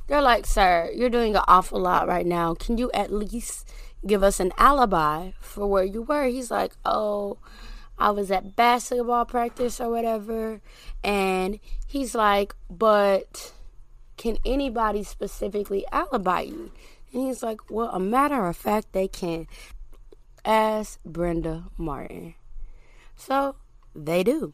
They're 0.06 0.20
like, 0.20 0.44
sir, 0.44 0.90
you're 0.94 1.08
doing 1.08 1.34
an 1.34 1.42
awful 1.48 1.80
lot 1.80 2.06
right 2.06 2.26
now. 2.26 2.52
Can 2.52 2.76
you 2.76 2.90
at 2.92 3.10
least 3.10 3.66
give 4.06 4.22
us 4.22 4.40
an 4.40 4.52
alibi 4.58 5.30
for 5.40 5.66
where 5.66 5.84
you 5.84 6.02
were? 6.02 6.24
He's 6.24 6.50
like, 6.50 6.74
oh, 6.84 7.38
I 7.98 8.10
was 8.10 8.30
at 8.30 8.56
basketball 8.56 9.24
practice 9.24 9.80
or 9.80 9.88
whatever. 9.88 10.60
And 11.02 11.58
he's 11.86 12.14
like, 12.14 12.54
but 12.68 13.54
can 14.18 14.36
anybody 14.44 15.02
specifically 15.02 15.86
alibi 15.92 16.42
you? 16.42 16.72
And 17.14 17.22
he's 17.26 17.42
like, 17.42 17.70
well, 17.70 17.88
a 17.88 17.98
matter 17.98 18.46
of 18.46 18.54
fact, 18.54 18.92
they 18.92 19.08
can. 19.08 19.46
Ask 20.44 21.02
Brenda 21.06 21.64
Martin. 21.78 22.34
So 23.16 23.56
they 23.94 24.22
do. 24.22 24.52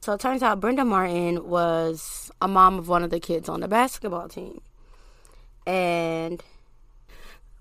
So 0.00 0.14
it 0.14 0.20
turns 0.20 0.42
out 0.42 0.58
Brenda 0.58 0.84
Martin 0.84 1.48
was 1.48 2.32
a 2.40 2.48
mom 2.48 2.78
of 2.78 2.88
one 2.88 3.04
of 3.04 3.10
the 3.10 3.20
kids 3.20 3.48
on 3.48 3.60
the 3.60 3.68
basketball 3.68 4.28
team. 4.28 4.60
And 5.64 6.42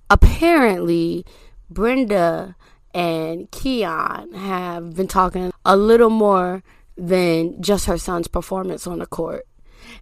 apparently, 0.09 1.23
Brenda 1.69 2.55
and 2.95 3.49
Keon 3.51 4.33
have 4.33 4.95
been 4.95 5.07
talking 5.07 5.51
a 5.63 5.77
little 5.77 6.09
more 6.09 6.63
than 6.97 7.61
just 7.61 7.85
her 7.85 7.97
son's 7.97 8.27
performance 8.27 8.87
on 8.87 8.99
the 8.99 9.05
court. 9.05 9.45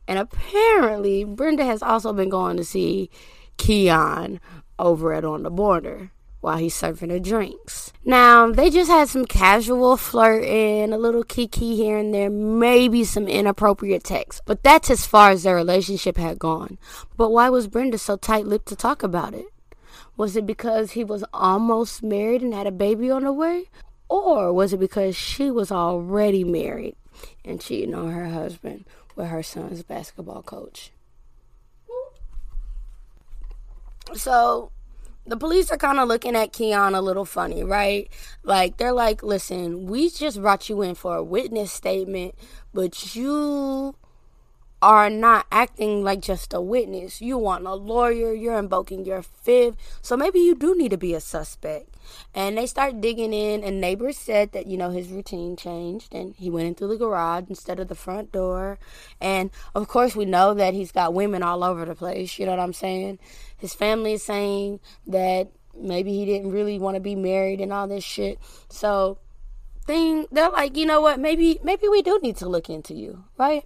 And 0.07 0.17
apparently, 0.17 1.23
Brenda 1.23 1.65
has 1.65 1.83
also 1.83 2.13
been 2.13 2.29
going 2.29 2.57
to 2.57 2.63
see 2.63 3.09
Keon 3.57 4.39
over 4.77 5.13
at 5.13 5.25
On 5.25 5.43
the 5.43 5.51
Border 5.51 6.11
while 6.41 6.57
he's 6.57 6.75
serving 6.75 7.09
the 7.09 7.19
drinks. 7.19 7.91
Now, 8.05 8.51
they 8.51 8.69
just 8.69 8.89
had 8.89 9.09
some 9.09 9.25
casual 9.25 9.97
flirting, 9.97 10.93
a 10.93 10.97
little 10.97 11.23
kiki 11.23 11.75
here 11.75 11.97
and 11.97 12.13
there, 12.13 12.29
maybe 12.29 13.03
some 13.03 13.27
inappropriate 13.27 14.03
text, 14.03 14.41
but 14.45 14.63
that's 14.63 14.89
as 14.89 15.05
far 15.05 15.31
as 15.31 15.43
their 15.43 15.55
relationship 15.55 16.17
had 16.17 16.39
gone. 16.39 16.77
But 17.17 17.31
why 17.31 17.49
was 17.49 17.67
Brenda 17.67 17.97
so 17.97 18.15
tight 18.15 18.45
lipped 18.45 18.67
to 18.69 18.75
talk 18.75 19.03
about 19.03 19.33
it? 19.33 19.47
Was 20.15 20.35
it 20.35 20.45
because 20.45 20.91
he 20.91 21.03
was 21.03 21.23
almost 21.33 22.03
married 22.03 22.41
and 22.41 22.53
had 22.53 22.67
a 22.67 22.71
baby 22.71 23.09
on 23.09 23.23
the 23.23 23.33
way? 23.33 23.65
Or 24.09 24.51
was 24.51 24.73
it 24.73 24.79
because 24.79 25.15
she 25.15 25.51
was 25.51 25.71
already 25.71 26.43
married 26.43 26.95
and 27.45 27.61
cheating 27.61 27.93
on 27.93 28.11
her 28.11 28.29
husband 28.29 28.85
with 29.15 29.27
her 29.27 29.43
son's 29.43 29.83
basketball 29.83 30.41
coach? 30.41 30.91
So 34.15 34.71
the 35.29 35.37
police 35.37 35.71
are 35.71 35.77
kind 35.77 35.99
of 35.99 36.07
looking 36.07 36.35
at 36.35 36.53
Keon 36.53 36.95
a 36.95 37.01
little 37.01 37.25
funny, 37.25 37.63
right? 37.63 38.09
Like 38.43 38.77
they're 38.77 38.93
like, 38.93 39.23
"Listen, 39.23 39.85
we 39.85 40.09
just 40.09 40.41
brought 40.41 40.69
you 40.69 40.81
in 40.81 40.95
for 40.95 41.15
a 41.15 41.23
witness 41.23 41.71
statement, 41.71 42.35
but 42.73 43.15
you 43.15 43.95
are 44.81 45.09
not 45.09 45.45
acting 45.51 46.03
like 46.03 46.21
just 46.21 46.53
a 46.53 46.61
witness. 46.61 47.21
You 47.21 47.37
want 47.37 47.65
a 47.65 47.73
lawyer, 47.73 48.33
you're 48.33 48.57
invoking 48.57 49.05
your 49.05 49.21
fifth. 49.21 49.75
So 50.01 50.15
maybe 50.15 50.39
you 50.39 50.55
do 50.55 50.75
need 50.75 50.91
to 50.91 50.97
be 50.97 51.13
a 51.13 51.19
suspect. 51.19 51.95
And 52.33 52.57
they 52.57 52.65
start 52.65 53.01
digging 53.01 53.33
in, 53.33 53.63
and 53.63 53.79
neighbors 53.79 54.17
said 54.17 54.53
that, 54.53 54.67
you 54.67 54.77
know, 54.77 54.89
his 54.89 55.09
routine 55.09 55.55
changed 55.55 56.13
and 56.13 56.33
he 56.35 56.49
went 56.49 56.67
into 56.67 56.87
the 56.87 56.97
garage 56.97 57.45
instead 57.49 57.79
of 57.79 57.87
the 57.87 57.95
front 57.95 58.31
door. 58.31 58.79
And 59.19 59.51
of 59.75 59.87
course, 59.87 60.15
we 60.15 60.25
know 60.25 60.53
that 60.53 60.73
he's 60.73 60.91
got 60.91 61.13
women 61.13 61.43
all 61.43 61.63
over 61.63 61.85
the 61.85 61.95
place. 61.95 62.39
You 62.39 62.45
know 62.45 62.51
what 62.53 62.61
I'm 62.61 62.73
saying? 62.73 63.19
His 63.59 63.73
family 63.73 64.13
is 64.13 64.23
saying 64.23 64.79
that 65.07 65.51
maybe 65.77 66.13
he 66.13 66.25
didn't 66.25 66.51
really 66.51 66.79
want 66.79 66.95
to 66.95 67.01
be 67.01 67.15
married 67.15 67.61
and 67.61 67.71
all 67.71 67.87
this 67.87 68.03
shit. 68.03 68.39
So 68.69 69.19
thing 69.85 70.27
they're 70.31 70.49
like, 70.49 70.77
you 70.77 70.85
know 70.85 71.01
what, 71.01 71.19
maybe 71.19 71.59
maybe 71.63 71.87
we 71.87 72.01
do 72.01 72.19
need 72.21 72.37
to 72.37 72.49
look 72.49 72.69
into 72.69 72.93
you, 72.93 73.25
right? 73.37 73.65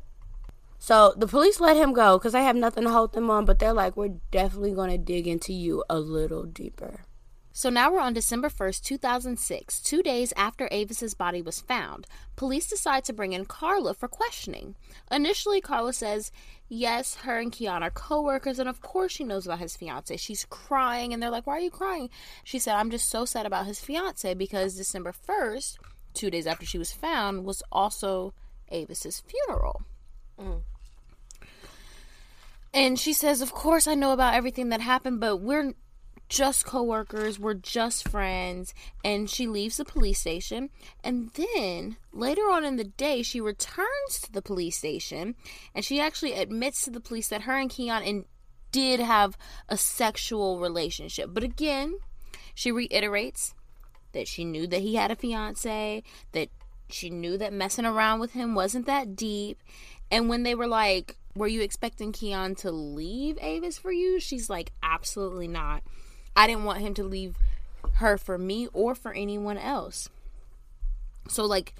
So 0.79 1.13
the 1.15 1.27
police 1.27 1.59
let 1.59 1.77
him 1.77 1.93
go 1.93 2.17
because 2.17 2.33
they 2.33 2.43
have 2.43 2.55
nothing 2.55 2.83
to 2.83 2.89
hold 2.89 3.13
them 3.13 3.29
on, 3.29 3.45
but 3.45 3.59
they're 3.59 3.73
like, 3.73 3.95
we're 3.95 4.19
definitely 4.31 4.73
gonna 4.73 4.97
dig 4.97 5.27
into 5.27 5.53
you 5.53 5.83
a 5.89 5.99
little 5.99 6.43
deeper. 6.43 7.05
So 7.55 7.69
now 7.69 7.91
we're 7.91 7.99
on 7.99 8.13
December 8.13 8.49
1st, 8.49 8.81
2006, 8.81 9.79
two 9.81 10.01
days 10.01 10.33
after 10.35 10.67
Avis's 10.71 11.13
body 11.13 11.39
was 11.39 11.61
found. 11.61 12.07
Police 12.35 12.67
decide 12.67 13.03
to 13.05 13.13
bring 13.13 13.33
in 13.33 13.45
Carla 13.45 13.93
for 13.93 14.07
questioning. 14.07 14.73
Initially, 15.11 15.61
Carla 15.61 15.93
says, 15.93 16.31
yes, 16.73 17.15
her 17.15 17.37
and 17.37 17.51
Keon 17.51 17.83
are 17.83 17.91
co-workers, 17.91 18.59
and 18.59 18.67
of 18.67 18.81
course 18.81 19.11
she 19.11 19.23
knows 19.23 19.45
about 19.45 19.59
his 19.59 19.75
fiance. 19.75 20.17
She's 20.17 20.45
crying, 20.49 21.13
and 21.13 21.21
they're 21.21 21.29
like, 21.29 21.47
why 21.47 21.57
are 21.57 21.61
you 21.61 21.71
crying? 21.71 22.09
She 22.43 22.59
said, 22.59 22.75
I'm 22.75 22.89
just 22.89 23.09
so 23.09 23.25
sad 23.25 23.45
about 23.45 23.67
his 23.67 23.79
fiance 23.79 24.33
because 24.33 24.75
December 24.75 25.13
1st, 25.13 25.77
two 26.13 26.29
days 26.29 26.47
after 26.47 26.65
she 26.65 26.77
was 26.77 26.91
found, 26.91 27.45
was 27.45 27.63
also 27.71 28.33
Avis's 28.71 29.21
funeral. 29.21 29.83
Mm. 30.39 30.61
And 32.73 32.99
she 32.99 33.13
says, 33.13 33.41
Of 33.41 33.53
course, 33.53 33.87
I 33.87 33.93
know 33.93 34.11
about 34.13 34.33
everything 34.33 34.69
that 34.69 34.81
happened, 34.81 35.19
but 35.19 35.37
we're 35.37 35.73
just 36.29 36.65
co-workers 36.65 37.37
we're 37.37 37.53
just 37.53 38.07
friends 38.09 38.73
and 39.03 39.29
she 39.29 39.45
leaves 39.45 39.77
the 39.77 39.85
police 39.85 40.19
station 40.19 40.69
and 41.03 41.29
then 41.31 41.97
later 42.11 42.43
on 42.43 42.63
in 42.63 42.75
the 42.75 42.83
day 42.83 43.21
she 43.21 43.39
returns 43.39 44.19
to 44.21 44.31
the 44.31 44.41
police 44.41 44.77
station 44.77 45.35
and 45.75 45.85
she 45.85 45.99
actually 45.99 46.33
admits 46.33 46.83
to 46.83 46.89
the 46.89 46.99
police 46.99 47.27
that 47.27 47.41
her 47.41 47.57
and 47.57 47.69
Keon 47.69 48.03
in, 48.03 48.25
did 48.71 48.99
have 48.99 49.37
a 49.69 49.77
sexual 49.77 50.59
relationship 50.59 51.29
but 51.31 51.43
again 51.43 51.93
she 52.55 52.71
reiterates 52.71 53.53
that 54.13 54.27
she 54.27 54.43
knew 54.43 54.65
that 54.65 54.81
he 54.81 54.95
had 54.95 55.11
a 55.11 55.15
fiance 55.15 56.01
that 56.31 56.49
she 56.89 57.09
knew 57.09 57.37
that 57.37 57.53
messing 57.53 57.85
around 57.85 58.19
with 58.19 58.31
him 58.33 58.55
wasn't 58.55 58.85
that 58.85 59.15
deep 59.15 59.61
and 60.09 60.29
when 60.29 60.43
they 60.43 60.55
were 60.55 60.67
like 60.67 61.17
were 61.35 61.47
you 61.47 61.61
expecting 61.61 62.11
Keon 62.11 62.55
to 62.55 62.71
leave 62.71 63.37
Avis 63.41 63.77
for 63.77 63.91
you? 63.91 64.19
She's 64.19 64.49
like, 64.49 64.71
absolutely 64.81 65.47
not. 65.47 65.83
I 66.35 66.47
didn't 66.47 66.65
want 66.65 66.81
him 66.81 66.93
to 66.95 67.03
leave 67.03 67.35
her 67.95 68.17
for 68.17 68.37
me 68.37 68.67
or 68.73 68.95
for 68.95 69.13
anyone 69.13 69.57
else. 69.57 70.09
So, 71.27 71.45
like, 71.45 71.73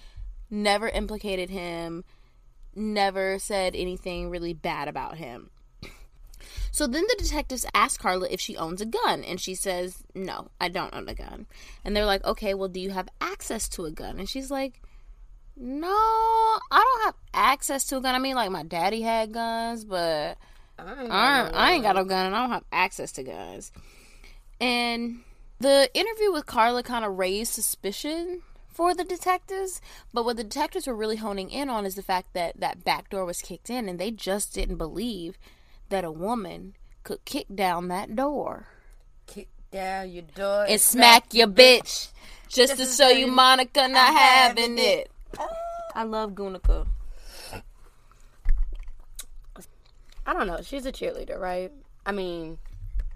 never 0.50 0.88
implicated 0.90 1.50
him, 1.50 2.04
never 2.76 3.40
said 3.40 3.76
anything 3.76 4.30
really 4.30 4.54
bad 4.54 4.88
about 4.88 5.18
him. 5.18 5.50
So 6.72 6.88
then 6.88 7.04
the 7.08 7.16
detectives 7.20 7.68
ask 7.74 8.02
Carla 8.02 8.28
if 8.30 8.42
she 8.42 8.58
owns 8.58 8.82
a 8.82 8.86
gun, 8.86 9.24
and 9.24 9.40
she 9.40 9.54
says, 9.54 10.04
No, 10.16 10.50
I 10.60 10.70
don't 10.70 10.94
own 10.94 11.08
a 11.08 11.14
gun. 11.14 11.46
And 11.86 11.96
they're 11.96 12.06
like, 12.06 12.26
Okay, 12.26 12.54
well, 12.54 12.68
do 12.68 12.80
you 12.80 12.90
have 12.90 13.08
access 13.22 13.70
to 13.70 13.86
a 13.86 13.92
gun? 13.92 14.18
And 14.20 14.28
she's 14.28 14.50
like, 14.52 14.82
No, 15.56 15.88
I 15.88 16.60
don't 16.72 17.06
have 17.06 17.16
access 17.34 17.86
to 17.86 17.98
a 17.98 18.02
gun. 18.02 18.16
I 18.16 18.20
mean, 18.20 18.36
like, 18.36 18.50
my 18.50 18.64
daddy 18.64 19.02
had 19.02 19.32
guns, 19.32 19.86
but 19.86 20.38
I 20.80 21.02
ain't, 21.04 21.12
I, 21.12 21.50
I 21.54 21.72
ain't 21.74 21.84
got 21.84 21.96
no 21.96 22.04
gun, 22.04 22.26
and 22.26 22.36
I 22.36 22.42
don't 22.42 22.52
have 22.52 22.66
access 22.72 23.12
to 23.14 23.24
guns. 23.24 23.72
And 24.60 25.22
the 25.60 25.90
interview 25.94 26.32
with 26.32 26.46
Carla 26.46 26.84
kind 26.84 27.06
of 27.06 27.18
raised 27.18 27.54
suspicion 27.54 28.42
for 28.68 28.96
the 28.96 29.04
detectives, 29.04 29.82
but 30.14 30.26
what 30.26 30.38
the 30.38 30.44
detectives 30.44 30.88
were 30.88 30.96
really 30.96 31.18
honing 31.18 31.52
in 31.52 31.70
on 31.70 31.86
is 31.86 31.96
the 31.96 32.02
fact 32.02 32.34
that 32.34 32.60
that 32.60 32.84
back 32.84 33.10
door 33.10 33.26
was 33.26 33.42
kicked 33.42 33.70
in 33.70 33.88
and 33.88 34.00
they 34.00 34.10
just 34.10 34.54
didn't 34.54 34.78
believe 34.78 35.38
that 35.90 36.04
a 36.04 36.12
woman 36.12 36.76
could 37.04 37.24
kick 37.26 37.46
down 37.54 37.88
that 37.90 38.16
door. 38.16 38.68
Kick 39.28 39.50
down 39.72 40.10
your 40.10 40.24
door 40.24 40.66
and 40.68 40.82
smack, 40.82 41.34
your 41.34 41.48
bitch 41.48 42.10
just, 42.48 42.78
to 42.78 42.86
show 42.86 43.10
you 43.10 43.28
Monica 43.28 43.88
not 43.88 44.14
having 44.14 44.78
it. 44.78 45.12
Oh. 45.38 45.48
I 45.96 46.04
love 46.04 46.32
Gunica. 46.32 46.88
I 50.26 50.34
don't 50.34 50.48
know. 50.48 50.60
She's 50.64 50.86
a 50.86 50.92
cheerleader, 50.92 51.40
right? 51.40 51.72
I 52.06 52.12
mean, 52.12 52.58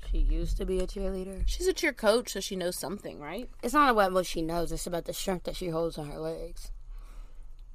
she 0.09 0.19
used 0.19 0.57
to 0.57 0.65
be 0.65 0.79
a 0.79 0.87
cheerleader. 0.87 1.43
She's 1.45 1.67
a 1.67 1.73
cheer 1.73 1.93
coach, 1.93 2.29
so 2.29 2.39
she 2.39 2.55
knows 2.55 2.77
something, 2.77 3.19
right? 3.19 3.49
It's 3.61 3.73
not 3.73 3.91
about 3.91 4.13
what 4.13 4.25
she 4.25 4.41
knows, 4.41 4.71
it's 4.71 4.87
about 4.87 5.05
the 5.05 5.13
strength 5.13 5.43
that 5.45 5.55
she 5.55 5.69
holds 5.69 5.97
on 5.97 6.09
her 6.09 6.19
legs 6.19 6.71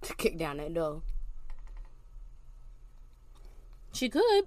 to 0.03 0.15
kick 0.15 0.39
down 0.39 0.57
that 0.59 0.75
door. 0.75 1.03
She 3.93 4.09
could. 4.09 4.45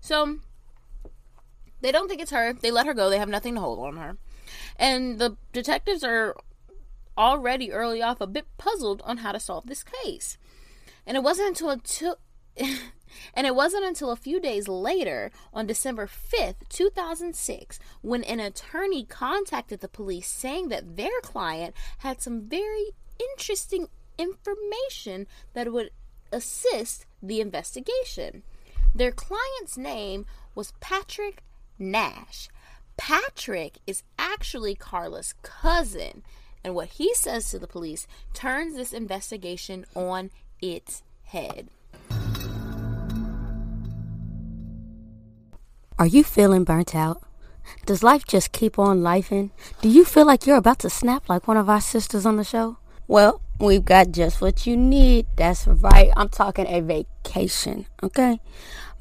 So, 0.00 0.38
they 1.80 1.92
don't 1.92 2.08
think 2.08 2.20
it's 2.20 2.30
her. 2.30 2.52
They 2.52 2.70
let 2.70 2.86
her 2.86 2.94
go. 2.94 3.08
They 3.08 3.18
have 3.18 3.28
nothing 3.28 3.54
to 3.54 3.60
hold 3.60 3.78
on 3.78 3.96
her. 3.96 4.16
And 4.76 5.18
the 5.18 5.36
detectives 5.52 6.04
are 6.04 6.36
already 7.16 7.72
early 7.72 8.02
off 8.02 8.20
a 8.20 8.26
bit 8.26 8.46
puzzled 8.58 9.02
on 9.04 9.18
how 9.18 9.32
to 9.32 9.40
solve 9.40 9.66
this 9.66 9.82
case. 9.82 10.38
And 11.06 11.16
it 11.16 11.22
wasn't 11.22 11.48
until, 11.48 11.70
until 11.70 12.16
And 13.34 13.46
it 13.46 13.54
wasn't 13.54 13.84
until 13.84 14.10
a 14.10 14.16
few 14.16 14.40
days 14.40 14.68
later, 14.68 15.30
on 15.52 15.66
December 15.66 16.06
5th, 16.06 16.68
2006, 16.68 17.78
when 18.00 18.24
an 18.24 18.40
attorney 18.40 19.04
contacted 19.04 19.80
the 19.80 19.88
police 19.88 20.28
saying 20.28 20.68
that 20.68 20.96
their 20.96 21.20
client 21.22 21.74
had 21.98 22.22
some 22.22 22.48
very 22.48 22.90
interesting 23.18 23.88
information 24.18 25.26
that 25.54 25.72
would 25.72 25.90
assist 26.32 27.06
the 27.22 27.40
investigation. 27.40 28.42
Their 28.94 29.12
client's 29.12 29.76
name 29.76 30.26
was 30.54 30.72
Patrick 30.80 31.42
Nash. 31.78 32.48
Patrick 32.96 33.78
is 33.86 34.02
actually 34.18 34.74
Carla's 34.74 35.34
cousin, 35.42 36.22
and 36.62 36.74
what 36.74 36.88
he 36.88 37.14
says 37.14 37.50
to 37.50 37.58
the 37.58 37.66
police 37.66 38.06
turns 38.34 38.76
this 38.76 38.92
investigation 38.92 39.86
on 39.94 40.30
its 40.60 41.02
head. 41.24 41.68
Are 45.98 46.06
you 46.06 46.24
feeling 46.24 46.64
burnt 46.64 46.94
out? 46.94 47.22
Does 47.86 48.02
life 48.02 48.24
just 48.26 48.52
keep 48.52 48.78
on 48.78 49.00
lifing? 49.02 49.50
Do 49.80 49.88
you 49.88 50.04
feel 50.04 50.26
like 50.26 50.46
you're 50.46 50.56
about 50.56 50.78
to 50.80 50.90
snap 50.90 51.28
like 51.28 51.46
one 51.46 51.56
of 51.56 51.68
our 51.68 51.80
sisters 51.80 52.26
on 52.26 52.36
the 52.36 52.44
show? 52.44 52.78
Well, 53.06 53.40
we've 53.60 53.84
got 53.84 54.12
just 54.12 54.40
what 54.40 54.66
you 54.66 54.76
need. 54.76 55.26
That's 55.36 55.66
right. 55.66 56.10
I'm 56.16 56.28
talking 56.28 56.66
a 56.66 56.80
vacation, 56.80 57.86
okay? 58.02 58.40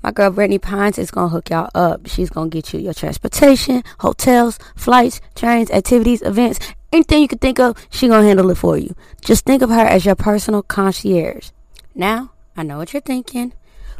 My 0.04 0.12
girl 0.12 0.32
Brittany 0.32 0.58
Pines 0.58 0.98
is 0.98 1.12
gonna 1.12 1.30
hook 1.30 1.50
y'all 1.50 1.70
up. 1.76 2.08
She's 2.08 2.30
gonna 2.30 2.50
get 2.50 2.74
you 2.74 2.80
your 2.80 2.94
transportation, 2.94 3.84
hotels, 4.00 4.60
flights, 4.76 5.22
trains, 5.36 5.70
activities, 5.72 6.22
events, 6.24 6.60
anything 6.92 7.22
you 7.22 7.28
can 7.28 7.38
think 7.40 7.60
of, 7.60 7.78
she 7.90 8.08
gonna 8.08 8.28
handle 8.28 8.50
it 8.50 8.58
for 8.58 8.78
you. 8.78 8.96
Just 9.24 9.46
think 9.46 9.62
of 9.62 9.70
her 9.70 9.86
as 9.86 10.06
your 10.06 10.16
personal 10.16 10.64
concierge. 10.64 11.52
Now, 11.94 12.32
I 12.58 12.64
know 12.64 12.78
what 12.78 12.94
you're 12.94 13.02
thinking. 13.02 13.54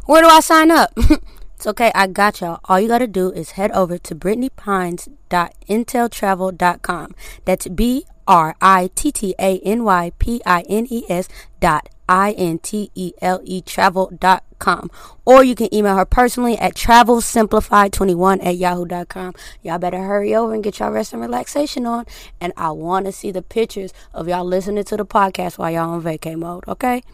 Where 0.06 0.22
do 0.22 0.28
I 0.28 0.40
sign 0.40 0.70
up? 0.70 0.92
It's 1.62 1.68
okay, 1.68 1.92
I 1.94 2.08
got 2.08 2.40
y'all. 2.40 2.58
All 2.64 2.80
you 2.80 2.88
gotta 2.88 3.06
do 3.06 3.30
is 3.30 3.52
head 3.52 3.70
over 3.70 3.96
to 3.96 4.16
BrittanyPines.inteletravel.com. 4.16 7.14
That's 7.44 7.68
B 7.68 8.04
R 8.26 8.56
I 8.60 8.90
T 8.96 9.12
T 9.12 9.36
A 9.38 9.60
N 9.60 9.84
Y 9.84 10.10
P 10.18 10.42
I 10.44 10.62
N 10.68 10.88
E 10.90 11.04
S 11.08 11.28
dot 11.60 11.88
I 12.08 12.32
N 12.32 12.58
T 12.58 12.90
E 12.96 13.12
L 13.22 13.40
E 13.44 13.60
travel.com. 13.60 14.90
Or 15.24 15.44
you 15.44 15.54
can 15.54 15.72
email 15.72 15.94
her 15.94 16.04
personally 16.04 16.58
at 16.58 16.74
travelsimplified21 16.74 18.44
at 18.44 18.56
yahoo.com. 18.56 19.34
Y'all 19.62 19.78
better 19.78 20.02
hurry 20.02 20.34
over 20.34 20.54
and 20.54 20.64
get 20.64 20.80
y'all 20.80 20.90
rest 20.90 21.12
and 21.12 21.22
relaxation 21.22 21.86
on. 21.86 22.06
And 22.40 22.52
I 22.56 22.72
want 22.72 23.06
to 23.06 23.12
see 23.12 23.30
the 23.30 23.40
pictures 23.40 23.94
of 24.12 24.26
y'all 24.26 24.44
listening 24.44 24.82
to 24.82 24.96
the 24.96 25.06
podcast 25.06 25.58
while 25.58 25.70
y'all 25.70 25.90
on 25.90 26.02
vacay 26.02 26.36
mode, 26.36 26.64
okay? 26.66 27.04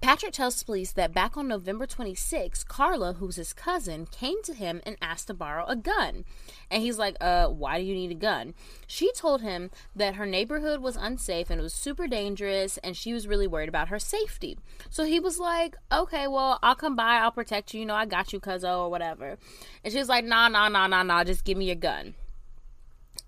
Patrick 0.00 0.32
tells 0.32 0.62
police 0.62 0.92
that 0.92 1.12
back 1.12 1.36
on 1.36 1.46
November 1.46 1.86
26, 1.86 2.64
Carla, 2.64 3.14
who's 3.14 3.36
his 3.36 3.52
cousin, 3.52 4.06
came 4.06 4.42
to 4.44 4.54
him 4.54 4.80
and 4.86 4.96
asked 5.02 5.26
to 5.26 5.34
borrow 5.34 5.66
a 5.66 5.76
gun. 5.76 6.24
And 6.70 6.82
he's 6.82 6.98
like, 6.98 7.16
uh, 7.20 7.48
why 7.48 7.78
do 7.78 7.84
you 7.84 7.94
need 7.94 8.10
a 8.10 8.14
gun? 8.14 8.54
She 8.86 9.12
told 9.12 9.42
him 9.42 9.70
that 9.94 10.14
her 10.14 10.24
neighborhood 10.24 10.80
was 10.80 10.96
unsafe 10.96 11.50
and 11.50 11.60
it 11.60 11.62
was 11.62 11.74
super 11.74 12.06
dangerous 12.06 12.78
and 12.78 12.96
she 12.96 13.12
was 13.12 13.28
really 13.28 13.46
worried 13.46 13.68
about 13.68 13.88
her 13.88 13.98
safety. 13.98 14.58
So 14.88 15.04
he 15.04 15.20
was 15.20 15.38
like, 15.38 15.76
okay, 15.92 16.26
well, 16.26 16.58
I'll 16.62 16.74
come 16.74 16.96
by, 16.96 17.16
I'll 17.16 17.30
protect 17.30 17.74
you, 17.74 17.80
you 17.80 17.86
know, 17.86 17.94
I 17.94 18.06
got 18.06 18.32
you, 18.32 18.40
cuzzo, 18.40 18.78
or 18.78 18.90
whatever. 18.90 19.36
And 19.84 19.92
she 19.92 19.98
was 19.98 20.08
like, 20.08 20.24
nah, 20.24 20.48
nah, 20.48 20.70
nah, 20.70 20.86
nah, 20.86 21.02
nah, 21.02 21.24
just 21.24 21.44
give 21.44 21.58
me 21.58 21.66
your 21.66 21.76
gun. 21.76 22.14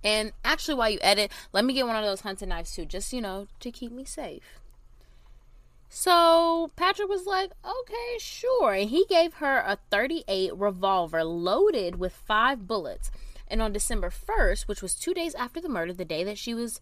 And 0.02 0.32
actually, 0.42 0.76
while 0.76 0.90
you 0.90 0.98
edit, 1.02 1.30
let 1.52 1.66
me 1.66 1.74
get 1.74 1.86
one 1.86 1.96
of 1.96 2.04
those 2.04 2.22
hunting 2.22 2.48
knives 2.48 2.74
too, 2.74 2.86
just, 2.86 3.12
you 3.12 3.20
know, 3.20 3.46
to 3.60 3.70
keep 3.70 3.92
me 3.92 4.06
safe. 4.06 4.61
So 5.94 6.70
Patrick 6.74 7.10
was 7.10 7.26
like, 7.26 7.52
okay, 7.62 8.16
sure. 8.18 8.72
And 8.72 8.88
he 8.88 9.04
gave 9.10 9.34
her 9.34 9.58
a 9.58 9.76
38 9.90 10.56
revolver 10.56 11.22
loaded 11.22 11.96
with 11.96 12.14
five 12.14 12.66
bullets. 12.66 13.10
And 13.46 13.60
on 13.60 13.74
December 13.74 14.08
1st, 14.08 14.66
which 14.66 14.80
was 14.80 14.94
two 14.94 15.12
days 15.12 15.34
after 15.34 15.60
the 15.60 15.68
murder, 15.68 15.92
the 15.92 16.06
day 16.06 16.24
that 16.24 16.38
she 16.38 16.54
was 16.54 16.80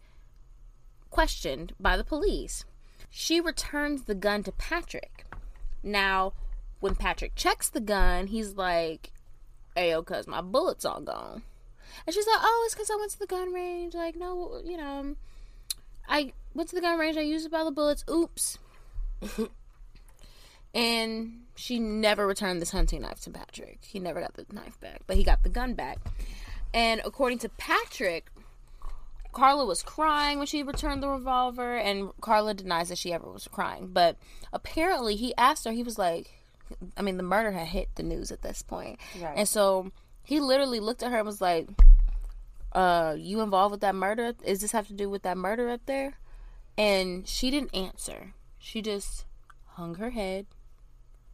questioned 1.09 1.73
by 1.77 1.97
the 1.97 2.05
police, 2.05 2.63
she 3.09 3.41
returns 3.41 4.03
the 4.03 4.15
gun 4.15 4.43
to 4.43 4.53
Patrick. 4.53 5.25
Now, 5.83 6.31
when 6.79 6.95
Patrick 6.95 7.35
checks 7.35 7.67
the 7.67 7.81
gun, 7.81 8.27
he's 8.27 8.53
like, 8.53 9.11
"Hey, 9.75 9.89
yo, 9.89 10.03
cuz 10.03 10.25
my 10.25 10.39
bullets 10.39 10.85
all 10.85 11.01
gone." 11.01 11.43
And 12.07 12.15
she's 12.15 12.27
like, 12.27 12.39
"Oh, 12.39 12.63
it's 12.65 12.75
because 12.75 12.89
I 12.89 12.95
went 12.95 13.11
to 13.11 13.19
the 13.19 13.27
gun 13.27 13.51
range. 13.51 13.93
Like, 13.93 14.15
no, 14.15 14.61
you 14.63 14.77
know, 14.77 15.17
I 16.07 16.31
went 16.53 16.69
to 16.69 16.75
the 16.75 16.81
gun 16.81 16.97
range. 16.97 17.17
I 17.17 17.21
used 17.21 17.45
up 17.45 17.53
all 17.53 17.65
the 17.65 17.71
bullets. 17.71 18.05
Oops." 18.09 18.57
and 20.73 21.41
she 21.55 21.79
never 21.79 22.25
returned 22.25 22.61
this 22.61 22.71
hunting 22.71 23.01
knife 23.01 23.21
to 23.21 23.31
Patrick. 23.31 23.79
He 23.81 23.99
never 23.99 24.21
got 24.21 24.33
the 24.33 24.45
knife 24.51 24.79
back, 24.79 25.01
but 25.07 25.17
he 25.17 25.23
got 25.23 25.43
the 25.43 25.49
gun 25.49 25.73
back. 25.73 25.97
And 26.73 27.01
according 27.03 27.39
to 27.39 27.49
Patrick, 27.49 28.31
Carla 29.31 29.65
was 29.65 29.83
crying 29.83 30.37
when 30.37 30.47
she 30.47 30.63
returned 30.63 31.03
the 31.03 31.09
revolver, 31.09 31.77
and 31.77 32.11
Carla 32.21 32.53
denies 32.53 32.89
that 32.89 32.97
she 32.97 33.13
ever 33.13 33.29
was 33.29 33.47
crying. 33.47 33.89
But 33.93 34.17
apparently, 34.51 35.15
he 35.15 35.33
asked 35.37 35.65
her, 35.65 35.71
he 35.71 35.83
was 35.83 35.97
like, 35.97 36.31
I 36.97 37.01
mean, 37.01 37.17
the 37.17 37.23
murder 37.23 37.51
had 37.51 37.67
hit 37.67 37.89
the 37.95 38.03
news 38.03 38.31
at 38.31 38.41
this 38.41 38.61
point. 38.61 38.99
Right. 39.21 39.33
And 39.35 39.47
so 39.47 39.91
he 40.23 40.39
literally 40.39 40.79
looked 40.79 41.03
at 41.03 41.11
her 41.11 41.17
and 41.17 41.25
was 41.25 41.41
like, 41.41 41.67
uh, 42.73 43.15
you 43.17 43.41
involved 43.41 43.71
with 43.71 43.81
that 43.81 43.95
murder? 43.95 44.33
Is 44.43 44.61
this 44.61 44.71
have 44.71 44.87
to 44.87 44.93
do 44.93 45.09
with 45.09 45.23
that 45.23 45.37
murder 45.37 45.69
up 45.69 45.81
there? 45.85 46.13
And 46.77 47.27
she 47.27 47.51
didn't 47.51 47.75
answer. 47.75 48.33
She 48.63 48.81
just 48.83 49.25
hung 49.71 49.95
her 49.95 50.11
head 50.11 50.45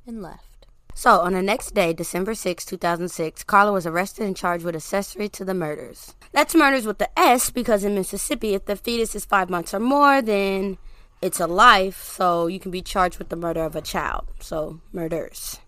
and 0.08 0.22
left. 0.22 0.66
So, 0.96 1.20
on 1.20 1.34
the 1.34 1.44
next 1.44 1.76
day, 1.76 1.94
December 1.94 2.34
6, 2.34 2.66
2006, 2.66 3.44
Carla 3.44 3.74
was 3.74 3.86
arrested 3.86 4.26
and 4.26 4.36
charged 4.36 4.64
with 4.64 4.76
accessory 4.76 5.28
to 5.30 5.46
the 5.46 5.54
murders. 5.54 6.16
That's 6.32 6.56
murders 6.56 6.88
with 6.88 6.98
the 6.98 7.20
S 7.20 7.52
because 7.52 7.84
in 7.84 7.94
Mississippi, 7.96 8.56
if 8.56 8.66
the 8.66 8.78
fetus 8.78 9.14
is 9.14 9.26
five 9.26 9.50
months 9.50 9.74
or 9.74 9.80
more, 9.80 10.22
then 10.22 10.78
it's 11.22 11.42
a 11.42 11.48
life, 11.48 12.02
so 12.02 12.48
you 12.48 12.60
can 12.60 12.72
be 12.72 12.82
charged 12.82 13.20
with 13.20 13.30
the 13.30 13.36
murder 13.36 13.64
of 13.64 13.76
a 13.76 13.82
child. 13.82 14.26
So, 14.40 14.80
murders. 14.92 15.60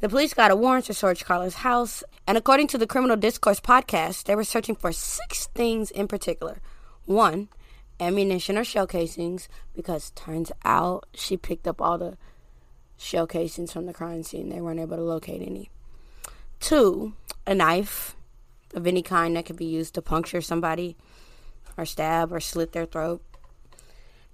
The 0.00 0.08
police 0.08 0.34
got 0.34 0.50
a 0.50 0.56
warrant 0.56 0.86
to 0.86 0.94
search 0.94 1.24
Carla's 1.24 1.56
house, 1.56 2.02
and 2.26 2.36
according 2.36 2.68
to 2.68 2.78
the 2.78 2.88
Criminal 2.88 3.16
Discourse 3.16 3.60
podcast, 3.60 4.24
they 4.24 4.34
were 4.34 4.42
searching 4.42 4.74
for 4.74 4.90
six 4.90 5.46
things 5.48 5.90
in 5.92 6.08
particular. 6.08 6.60
One, 7.04 7.50
ammunition 8.02 8.58
or 8.58 8.64
shell 8.64 8.86
casings, 8.86 9.48
because 9.74 10.10
turns 10.10 10.52
out 10.64 11.06
she 11.14 11.36
picked 11.36 11.66
up 11.66 11.80
all 11.80 11.98
the 11.98 12.18
shell 12.96 13.26
casings 13.26 13.72
from 13.72 13.86
the 13.86 13.92
crime 13.92 14.22
scene. 14.22 14.48
They 14.48 14.60
weren't 14.60 14.80
able 14.80 14.96
to 14.96 15.02
locate 15.02 15.42
any. 15.42 15.70
Two, 16.60 17.14
a 17.46 17.54
knife 17.54 18.16
of 18.74 18.86
any 18.86 19.02
kind 19.02 19.36
that 19.36 19.46
could 19.46 19.56
be 19.56 19.64
used 19.64 19.94
to 19.94 20.02
puncture 20.02 20.40
somebody 20.40 20.96
or 21.76 21.84
stab 21.84 22.32
or 22.32 22.40
slit 22.40 22.72
their 22.72 22.86
throat. 22.86 23.22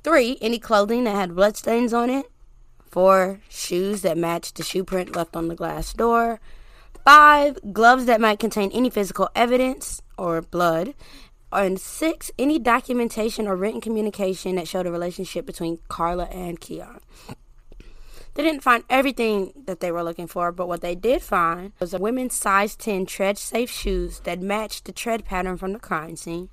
Three, 0.02 0.38
any 0.40 0.58
clothing 0.58 1.04
that 1.04 1.16
had 1.16 1.34
bloodstains 1.34 1.92
on 1.92 2.10
it. 2.10 2.30
Four, 2.86 3.40
shoes 3.48 4.02
that 4.02 4.16
matched 4.16 4.56
the 4.56 4.62
shoe 4.62 4.84
print 4.84 5.14
left 5.14 5.36
on 5.36 5.48
the 5.48 5.54
glass 5.54 5.92
door. 5.92 6.40
Five, 7.04 7.58
gloves 7.72 8.06
that 8.06 8.20
might 8.20 8.38
contain 8.38 8.70
any 8.72 8.90
physical 8.90 9.28
evidence 9.34 10.02
or 10.16 10.42
blood. 10.42 10.94
And 11.50 11.80
six, 11.80 12.30
any 12.38 12.58
documentation 12.58 13.48
or 13.48 13.56
written 13.56 13.80
communication 13.80 14.56
that 14.56 14.68
showed 14.68 14.86
a 14.86 14.92
relationship 14.92 15.46
between 15.46 15.78
Carla 15.88 16.24
and 16.26 16.60
Keon. 16.60 17.00
They 18.34 18.44
didn't 18.44 18.62
find 18.62 18.84
everything 18.88 19.52
that 19.66 19.80
they 19.80 19.90
were 19.90 20.04
looking 20.04 20.28
for, 20.28 20.52
but 20.52 20.68
what 20.68 20.80
they 20.80 20.94
did 20.94 21.22
find 21.22 21.72
was 21.80 21.92
a 21.92 21.98
women's 21.98 22.36
size 22.36 22.76
10 22.76 23.06
tread 23.06 23.36
safe 23.36 23.70
shoes 23.70 24.20
that 24.20 24.40
matched 24.40 24.84
the 24.84 24.92
tread 24.92 25.24
pattern 25.24 25.56
from 25.56 25.72
the 25.72 25.80
crime 25.80 26.14
scene, 26.14 26.48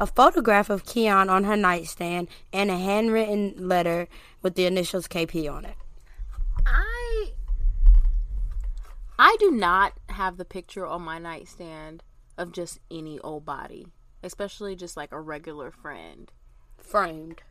a 0.00 0.06
photograph 0.06 0.70
of 0.70 0.86
Keon 0.86 1.28
on 1.28 1.44
her 1.44 1.56
nightstand, 1.56 2.28
and 2.50 2.70
a 2.70 2.78
handwritten 2.78 3.54
letter 3.58 4.08
with 4.40 4.54
the 4.54 4.64
initials 4.64 5.06
KP 5.06 5.52
on 5.52 5.66
it. 5.66 5.76
I 6.64 7.32
I 9.18 9.36
do 9.38 9.50
not 9.50 9.92
have 10.08 10.38
the 10.38 10.44
picture 10.44 10.86
on 10.86 11.02
my 11.02 11.18
nightstand 11.18 12.02
of 12.38 12.52
just 12.52 12.80
any 12.90 13.18
old 13.20 13.44
body, 13.44 13.86
especially 14.22 14.76
just 14.76 14.96
like 14.96 15.12
a 15.12 15.20
regular 15.20 15.70
friend. 15.70 16.30
Framed. 16.78 17.42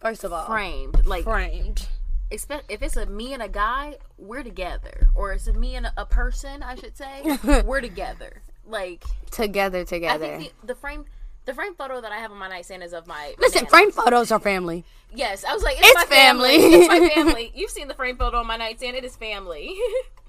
First 0.00 0.24
of 0.24 0.32
all, 0.32 0.46
framed, 0.46 1.06
like 1.06 1.24
framed 1.24 1.88
if 2.32 2.82
it's 2.82 2.96
a 2.96 3.06
me 3.06 3.34
and 3.34 3.42
a 3.42 3.48
guy, 3.48 3.96
we're 4.16 4.42
together, 4.42 5.08
or 5.14 5.32
it's 5.32 5.46
a 5.46 5.52
me 5.52 5.76
and 5.76 5.86
a, 5.86 5.92
a 5.98 6.06
person, 6.06 6.62
I 6.62 6.74
should 6.76 6.96
say, 6.96 7.38
we're 7.64 7.80
together. 7.80 8.42
Like 8.66 9.04
together, 9.30 9.84
together. 9.84 10.24
I 10.24 10.38
think 10.38 10.54
the, 10.60 10.68
the, 10.68 10.74
frame, 10.74 11.04
the 11.44 11.54
frame 11.54 11.74
photo 11.74 12.00
that 12.00 12.12
I 12.12 12.18
have 12.18 12.30
on 12.30 12.38
my 12.38 12.48
nightstand 12.48 12.82
is 12.82 12.92
of 12.92 13.06
my. 13.06 13.34
Listen, 13.38 13.66
frame 13.66 13.90
photos 13.90 14.30
are 14.30 14.40
family. 14.40 14.84
Yes, 15.14 15.44
I 15.44 15.52
was 15.52 15.62
like, 15.62 15.78
it's, 15.78 15.86
it's 15.88 15.94
my 15.94 16.04
family. 16.04 16.58
family. 16.58 16.74
it's 16.76 16.88
my 16.88 17.08
family. 17.14 17.52
You've 17.54 17.70
seen 17.70 17.88
the 17.88 17.94
frame 17.94 18.16
photo 18.16 18.38
on 18.38 18.46
my 18.46 18.56
nightstand. 18.56 18.96
It 18.96 19.04
is 19.04 19.16
family. 19.16 19.76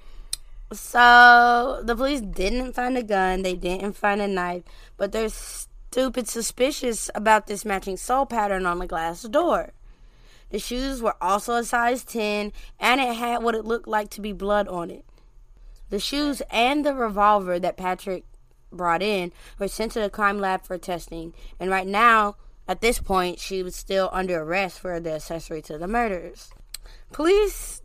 so 0.73 1.81
the 1.83 1.95
police 1.95 2.21
didn't 2.21 2.73
find 2.73 2.97
a 2.97 3.03
gun. 3.03 3.43
They 3.43 3.55
didn't 3.55 3.95
find 3.95 4.19
a 4.19 4.27
knife, 4.27 4.63
but 5.03 5.11
they're 5.11 5.27
stupid 5.27 6.29
suspicious 6.29 7.11
about 7.13 7.45
this 7.45 7.65
matching 7.65 7.97
sole 7.97 8.25
pattern 8.25 8.65
on 8.65 8.79
the 8.79 8.87
glass 8.87 9.21
door. 9.23 9.73
The 10.49 10.59
shoes 10.59 11.01
were 11.01 11.17
also 11.21 11.55
a 11.55 11.65
size 11.65 12.05
10 12.05 12.53
and 12.79 13.01
it 13.01 13.13
had 13.13 13.43
what 13.43 13.53
it 13.53 13.65
looked 13.65 13.85
like 13.85 14.09
to 14.11 14.21
be 14.21 14.31
blood 14.31 14.69
on 14.69 14.89
it. 14.89 15.03
The 15.89 15.99
shoes 15.99 16.41
and 16.49 16.85
the 16.85 16.93
revolver 16.93 17.59
that 17.59 17.75
Patrick 17.75 18.23
brought 18.71 19.03
in 19.03 19.33
were 19.59 19.67
sent 19.67 19.91
to 19.91 19.99
the 19.99 20.09
crime 20.09 20.39
lab 20.39 20.63
for 20.63 20.77
testing. 20.77 21.33
And 21.59 21.69
right 21.69 21.85
now, 21.85 22.37
at 22.65 22.79
this 22.79 22.99
point, 22.99 23.39
she 23.39 23.61
was 23.61 23.75
still 23.75 24.09
under 24.13 24.41
arrest 24.41 24.79
for 24.79 25.01
the 25.01 25.15
accessory 25.15 25.61
to 25.63 25.77
the 25.77 25.85
murders. 25.85 26.49
Police 27.11 27.81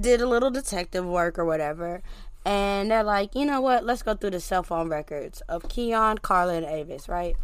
did 0.00 0.22
a 0.22 0.26
little 0.26 0.50
detective 0.50 1.04
work 1.04 1.38
or 1.38 1.44
whatever. 1.44 2.02
And 2.44 2.90
they're 2.90 3.04
like, 3.04 3.34
you 3.34 3.44
know 3.44 3.60
what? 3.60 3.84
Let's 3.84 4.02
go 4.02 4.14
through 4.14 4.30
the 4.30 4.40
cell 4.40 4.62
phone 4.62 4.88
records 4.88 5.42
of 5.48 5.68
Keon, 5.68 6.18
Carla, 6.18 6.54
and 6.54 6.66
Avis, 6.66 7.08
right? 7.08 7.36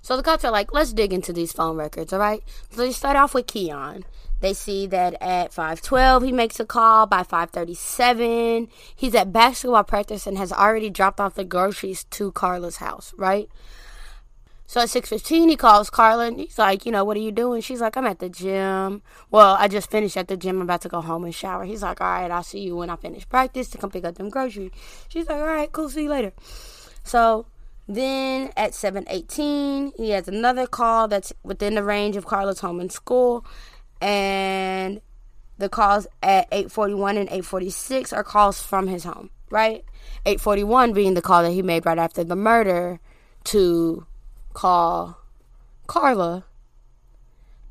So 0.00 0.16
the 0.16 0.22
cops 0.22 0.44
are 0.44 0.52
like, 0.52 0.72
let's 0.72 0.92
dig 0.92 1.12
into 1.12 1.32
these 1.32 1.52
phone 1.52 1.76
records, 1.76 2.12
all 2.12 2.18
right? 2.18 2.42
So 2.70 2.82
they 2.82 2.92
start 2.92 3.16
off 3.16 3.34
with 3.34 3.46
Keon. 3.46 4.04
They 4.40 4.52
see 4.52 4.86
that 4.88 5.14
at 5.20 5.52
5:12 5.52 6.24
he 6.24 6.32
makes 6.32 6.60
a 6.60 6.66
call. 6.66 7.06
By 7.06 7.22
5:37 7.22 8.68
he's 8.94 9.14
at 9.14 9.32
basketball 9.32 9.84
practice 9.84 10.26
and 10.26 10.36
has 10.38 10.52
already 10.52 10.90
dropped 10.90 11.20
off 11.20 11.34
the 11.34 11.44
groceries 11.44 12.04
to 12.04 12.32
Carla's 12.32 12.76
house, 12.76 13.14
right? 13.16 13.48
So 14.66 14.80
at 14.80 14.90
6:15 14.90 15.48
he 15.48 15.56
calls 15.56 15.90
Carla 15.90 16.26
and 16.26 16.40
he's 16.40 16.58
like, 16.58 16.84
"You 16.84 16.92
know, 16.92 17.04
what 17.04 17.16
are 17.16 17.20
you 17.20 17.32
doing?" 17.32 17.60
She's 17.60 17.80
like, 17.80 17.96
"I'm 17.96 18.06
at 18.06 18.18
the 18.18 18.28
gym." 18.28 19.02
Well, 19.30 19.56
I 19.58 19.68
just 19.68 19.90
finished 19.90 20.16
at 20.16 20.28
the 20.28 20.36
gym. 20.36 20.56
I'm 20.56 20.62
about 20.62 20.82
to 20.82 20.88
go 20.88 21.00
home 21.00 21.24
and 21.24 21.34
shower. 21.34 21.64
He's 21.64 21.82
like, 21.82 22.00
"All 22.00 22.06
right, 22.06 22.30
I'll 22.30 22.42
see 22.42 22.60
you 22.60 22.76
when 22.76 22.90
I 22.90 22.96
finish 22.96 23.28
practice 23.28 23.68
to 23.70 23.78
come 23.78 23.90
pick 23.90 24.04
up 24.04 24.16
them 24.16 24.28
groceries." 24.28 24.72
She's 25.08 25.28
like, 25.28 25.38
"All 25.38 25.46
right, 25.46 25.70
cool. 25.70 25.88
See 25.88 26.04
you 26.04 26.10
later." 26.10 26.32
So 27.04 27.46
then 27.88 28.50
at 28.56 28.74
7:18, 28.74 29.92
he 29.96 30.10
has 30.10 30.26
another 30.26 30.66
call 30.66 31.06
that's 31.06 31.32
within 31.44 31.76
the 31.76 31.84
range 31.84 32.16
of 32.16 32.26
Carla's 32.26 32.60
home 32.60 32.80
and 32.80 32.90
school 32.90 33.44
and 34.00 35.00
the 35.58 35.68
calls 35.68 36.06
at 36.22 36.48
8:41 36.50 37.16
and 37.16 37.28
8:46 37.30 38.12
are 38.12 38.24
calls 38.24 38.60
from 38.60 38.88
his 38.88 39.04
home, 39.04 39.30
right? 39.50 39.84
8:41 40.26 40.92
being 40.92 41.14
the 41.14 41.22
call 41.22 41.42
that 41.42 41.52
he 41.52 41.62
made 41.62 41.86
right 41.86 41.98
after 41.98 42.24
the 42.24 42.36
murder 42.36 43.00
to 43.44 44.06
call 44.56 45.18
Carla. 45.86 46.44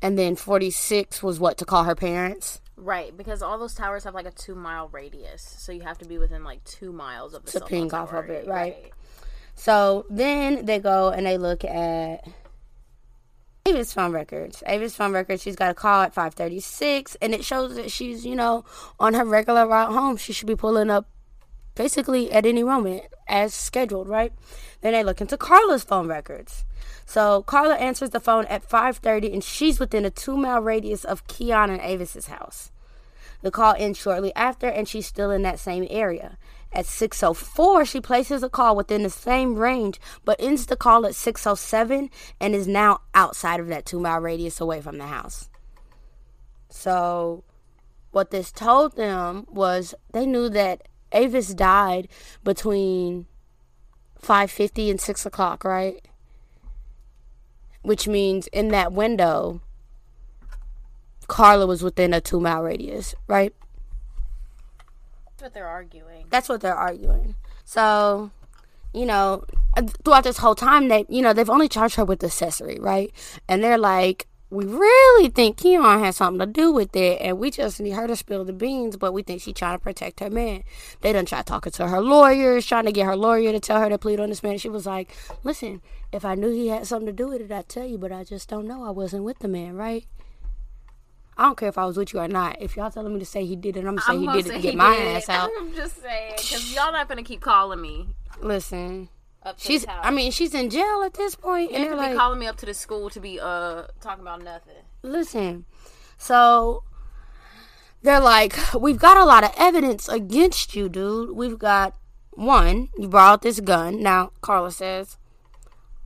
and 0.00 0.16
then 0.16 0.36
46 0.36 1.22
was 1.22 1.40
what 1.40 1.58
to 1.58 1.64
call 1.64 1.84
her 1.84 1.96
parents. 1.96 2.60
Right, 2.76 3.16
because 3.16 3.42
all 3.42 3.58
those 3.58 3.74
towers 3.74 4.04
have 4.04 4.14
like 4.14 4.26
a 4.26 4.30
two 4.30 4.54
mile 4.54 4.88
radius, 4.88 5.42
so 5.42 5.72
you 5.72 5.80
have 5.80 5.98
to 5.98 6.04
be 6.04 6.16
within 6.18 6.44
like 6.44 6.62
two 6.64 6.92
miles 6.92 7.34
of 7.34 7.44
the 7.44 7.58
to 7.58 7.66
ping 7.66 7.92
off 7.92 8.12
of 8.12 8.30
it, 8.30 8.46
right? 8.46 8.74
right? 8.74 8.92
So 9.54 10.06
then 10.10 10.66
they 10.66 10.78
go 10.78 11.08
and 11.08 11.26
they 11.26 11.38
look 11.38 11.64
at 11.64 12.28
Avis 13.66 13.92
phone 13.92 14.12
records. 14.12 14.62
Avis 14.66 14.94
phone 14.94 15.12
records. 15.12 15.42
She's 15.42 15.56
got 15.56 15.70
a 15.70 15.74
call 15.74 16.02
at 16.02 16.14
5:36, 16.14 17.16
and 17.20 17.34
it 17.34 17.44
shows 17.44 17.74
that 17.76 17.90
she's, 17.90 18.24
you 18.24 18.36
know, 18.36 18.64
on 19.00 19.14
her 19.14 19.24
regular 19.24 19.66
route 19.66 19.92
home. 19.92 20.16
She 20.18 20.32
should 20.32 20.46
be 20.46 20.54
pulling 20.54 20.90
up, 20.90 21.08
basically 21.76 22.32
at 22.32 22.44
any 22.44 22.64
moment 22.64 23.04
as 23.28 23.54
scheduled, 23.54 24.08
right? 24.08 24.32
Then 24.80 24.92
they 24.92 25.04
look 25.04 25.20
into 25.20 25.36
Carla's 25.36 25.84
phone 25.84 26.08
records. 26.08 26.64
So 27.04 27.42
Carla 27.42 27.76
answers 27.76 28.10
the 28.10 28.18
phone 28.18 28.46
at 28.46 28.68
5:30, 28.68 29.32
and 29.32 29.44
she's 29.44 29.78
within 29.78 30.04
a 30.04 30.10
two-mile 30.10 30.60
radius 30.60 31.04
of 31.04 31.26
Keon 31.28 31.70
and 31.70 31.80
Avis's 31.80 32.26
house. 32.26 32.72
The 33.42 33.50
call 33.52 33.74
ends 33.78 33.98
shortly 33.98 34.34
after, 34.34 34.66
and 34.66 34.88
she's 34.88 35.06
still 35.06 35.30
in 35.30 35.42
that 35.42 35.60
same 35.60 35.86
area. 35.88 36.38
At 36.72 36.86
6:04, 36.86 37.84
she 37.84 38.00
places 38.00 38.42
a 38.42 38.48
call 38.48 38.74
within 38.74 39.02
the 39.02 39.10
same 39.10 39.54
range, 39.54 40.00
but 40.24 40.40
ends 40.40 40.66
the 40.66 40.76
call 40.76 41.06
at 41.06 41.14
6:07 41.14 42.10
and 42.40 42.54
is 42.54 42.66
now 42.66 43.02
outside 43.14 43.60
of 43.60 43.68
that 43.68 43.84
2-mile 43.84 44.20
radius 44.20 44.60
away 44.60 44.80
from 44.80 44.98
the 44.98 45.06
house. 45.06 45.48
So, 46.68 47.44
what 48.10 48.30
this 48.30 48.50
told 48.50 48.96
them 48.96 49.46
was 49.48 49.94
they 50.12 50.26
knew 50.26 50.48
that 50.48 50.88
Avis 51.12 51.54
died 51.54 52.08
between 52.44 53.26
5:50 54.20 54.90
and 54.90 55.00
6 55.00 55.26
o'clock, 55.26 55.64
right? 55.64 56.06
Which 57.82 58.08
means 58.08 58.48
in 58.48 58.68
that 58.68 58.92
window, 58.92 59.60
Carla 61.28 61.66
was 61.66 61.82
within 61.82 62.12
a 62.12 62.20
two 62.20 62.40
mile 62.40 62.62
radius, 62.62 63.14
right? 63.26 63.54
That's 65.26 65.42
what 65.42 65.54
they're 65.54 65.68
arguing. 65.68 66.26
That's 66.30 66.48
what 66.48 66.60
they're 66.60 66.74
arguing. 66.74 67.36
So, 67.64 68.30
you 68.94 69.04
know, 69.04 69.44
throughout 70.04 70.24
this 70.24 70.38
whole 70.38 70.54
time, 70.54 70.88
they, 70.88 71.04
you 71.08 71.20
know, 71.22 71.32
they've 71.32 71.50
only 71.50 71.68
charged 71.68 71.96
her 71.96 72.04
with 72.04 72.24
accessory, 72.24 72.78
right? 72.80 73.12
And 73.48 73.62
they're 73.62 73.78
like, 73.78 74.26
we 74.48 74.64
really 74.64 75.28
think 75.28 75.56
Keon 75.56 76.00
has 76.00 76.16
something 76.16 76.38
to 76.38 76.46
do 76.46 76.70
with 76.70 76.94
it, 76.94 77.20
and 77.20 77.38
we 77.38 77.50
just 77.50 77.80
need 77.80 77.90
her 77.90 78.06
to 78.06 78.14
spill 78.14 78.44
the 78.44 78.52
beans, 78.52 78.96
but 78.96 79.12
we 79.12 79.22
think 79.22 79.42
she's 79.42 79.54
trying 79.54 79.76
to 79.76 79.82
protect 79.82 80.20
her 80.20 80.30
man. 80.30 80.62
They 81.00 81.12
done 81.12 81.26
tried 81.26 81.46
talking 81.46 81.72
to 81.72 81.88
her 81.88 82.00
lawyers, 82.00 82.64
trying 82.64 82.84
to 82.84 82.92
get 82.92 83.06
her 83.06 83.16
lawyer 83.16 83.50
to 83.52 83.60
tell 83.60 83.80
her 83.80 83.88
to 83.88 83.98
plead 83.98 84.20
on 84.20 84.28
this 84.28 84.42
man. 84.42 84.58
She 84.58 84.68
was 84.68 84.86
like, 84.86 85.14
listen, 85.42 85.82
if 86.12 86.24
I 86.24 86.36
knew 86.36 86.50
he 86.50 86.68
had 86.68 86.86
something 86.86 87.06
to 87.06 87.12
do 87.12 87.28
with 87.28 87.40
it, 87.40 87.50
I'd 87.50 87.68
tell 87.68 87.86
you, 87.86 87.98
but 87.98 88.12
I 88.12 88.22
just 88.22 88.48
don't 88.48 88.68
know. 88.68 88.84
I 88.84 88.90
wasn't 88.90 89.24
with 89.24 89.40
the 89.40 89.48
man, 89.48 89.74
right? 89.74 90.06
I 91.38 91.42
don't 91.42 91.58
care 91.58 91.68
if 91.68 91.76
I 91.76 91.84
was 91.84 91.96
with 91.98 92.14
you 92.14 92.20
or 92.20 92.28
not. 92.28 92.56
If 92.62 92.76
y'all 92.76 92.90
telling 92.90 93.12
me 93.12 93.18
to 93.18 93.26
say 93.26 93.44
he 93.44 93.56
did 93.56 93.76
it, 93.76 93.80
I'm 93.80 93.96
gonna 93.96 94.00
say 94.00 94.12
I'm 94.12 94.20
he 94.20 94.26
did 94.42 94.46
it 94.46 94.52
to 94.54 94.58
get 94.60 94.74
my 94.74 94.96
did. 94.96 95.16
ass 95.16 95.28
out. 95.28 95.50
I'm 95.58 95.74
just 95.74 96.00
saying, 96.00 96.32
because 96.36 96.74
y'all 96.74 96.92
not 96.92 97.08
gonna 97.08 97.22
keep 97.22 97.40
calling 97.42 97.80
me 97.80 98.08
Listen, 98.40 99.08
up 99.46 99.56
she's. 99.58 99.86
I 99.88 100.10
mean, 100.10 100.30
she's 100.30 100.54
in 100.54 100.70
jail 100.70 101.02
at 101.04 101.14
this 101.14 101.34
point, 101.34 101.70
you 101.70 101.76
and 101.76 101.84
they're 101.84 101.96
like, 101.96 102.16
calling 102.16 102.38
me 102.38 102.46
up 102.46 102.56
to 102.58 102.66
the 102.66 102.74
school 102.74 103.08
to 103.10 103.20
be 103.20 103.38
uh 103.40 103.84
talking 104.00 104.22
about 104.22 104.42
nothing. 104.42 104.74
listen. 105.02 105.64
So 106.18 106.82
they're 108.02 108.20
like, 108.20 108.56
we've 108.74 108.98
got 108.98 109.16
a 109.16 109.24
lot 109.24 109.44
of 109.44 109.52
evidence 109.56 110.08
against 110.08 110.74
you, 110.74 110.88
dude. 110.88 111.32
We've 111.32 111.58
got 111.58 111.94
one, 112.30 112.90
you 112.96 113.08
brought 113.08 113.42
this 113.42 113.60
gun. 113.60 114.02
Now, 114.02 114.30
Carla 114.42 114.70
says, 114.70 115.16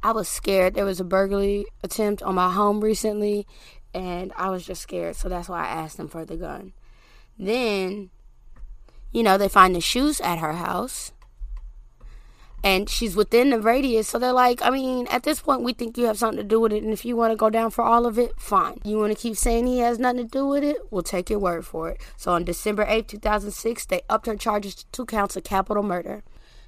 I 0.03 0.13
was 0.13 0.29
scared. 0.29 0.75
There 0.75 0.85
was 0.85 1.01
a 1.01 1.05
burglary 1.05 1.67
attempt 1.83 2.23
on 2.23 2.37
my 2.37 2.53
home 2.53 2.81
recently, 2.81 3.47
and 3.93 4.33
I 4.37 4.49
was 4.51 4.65
just 4.65 4.81
scared. 4.83 5.17
So 5.17 5.29
that's 5.29 5.49
why 5.49 5.65
I 5.65 5.69
asked 5.69 5.97
them 5.97 6.09
for 6.09 6.25
the 6.25 6.37
gun. 6.37 6.73
Then, 7.39 8.11
you 9.13 9.23
know, 9.23 9.37
they 9.37 9.49
find 9.49 9.75
the 9.75 9.81
shoes 9.81 10.21
at 10.21 10.39
her 10.39 10.55
house. 10.55 11.13
And 12.63 12.89
she's 12.91 13.17
within 13.17 13.51
the 13.51 13.61
radius. 13.61 14.09
So 14.09 14.19
they're 14.19 14.33
like, 14.33 14.61
I 14.63 14.71
mean, 14.71 15.07
at 15.09 15.23
this 15.23 15.41
point, 15.41 15.63
we 15.63 15.73
think 15.73 15.97
you 15.97 16.07
have 16.07 16.19
something 16.19 16.37
to 16.39 16.45
do 16.45 16.61
with 16.61 16.73
it. 16.73 16.83
And 16.83 16.93
if 16.93 17.05
you 17.05 17.17
want 17.17 17.33
to 17.33 17.37
go 17.37 17.49
down 17.49 17.71
for 17.71 17.83
all 17.83 18.07
of 18.07 18.19
it, 18.19 18.39
fine. 18.39 18.81
You 18.85 18.99
want 18.99 19.17
to 19.17 19.21
keep 19.21 19.37
saying 19.37 19.67
he 19.67 19.79
has 19.79 19.99
nothing 19.99 20.19
to 20.19 20.25
do 20.25 20.47
with 20.47 20.63
it? 20.63 20.77
We'll 20.91 21.03
take 21.03 21.31
your 21.31 21.39
word 21.39 21.65
for 21.65 21.89
it. 21.89 22.01
So 22.17 22.33
on 22.33 22.45
December 22.45 22.85
8th, 22.85 23.09
2006, 23.09 23.87
they 23.87 24.03
upped 24.11 24.27
her 24.27 24.37
charges 24.37 24.75
to 24.75 24.87
two 24.93 25.07
counts 25.07 25.37
of 25.37 25.45
capital 25.45 25.83
murder. 25.83 26.23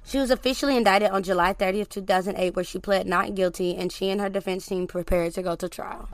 She 0.05 0.17
was 0.17 0.31
officially 0.31 0.75
indicted 0.75 1.11
on 1.11 1.23
July 1.23 1.53
30th, 1.53 1.89
2008, 1.89 2.55
where 2.55 2.65
she 2.65 2.77
pled 2.77 3.07
not 3.07 3.35
guilty, 3.35 3.75
and 3.75 3.91
she 3.91 4.09
and 4.09 4.19
her 4.19 4.29
defense 4.29 4.65
team 4.65 4.85
prepared 4.85 5.33
to 5.35 5.41
go 5.41 5.55
to 5.55 5.69
trial. 5.69 6.09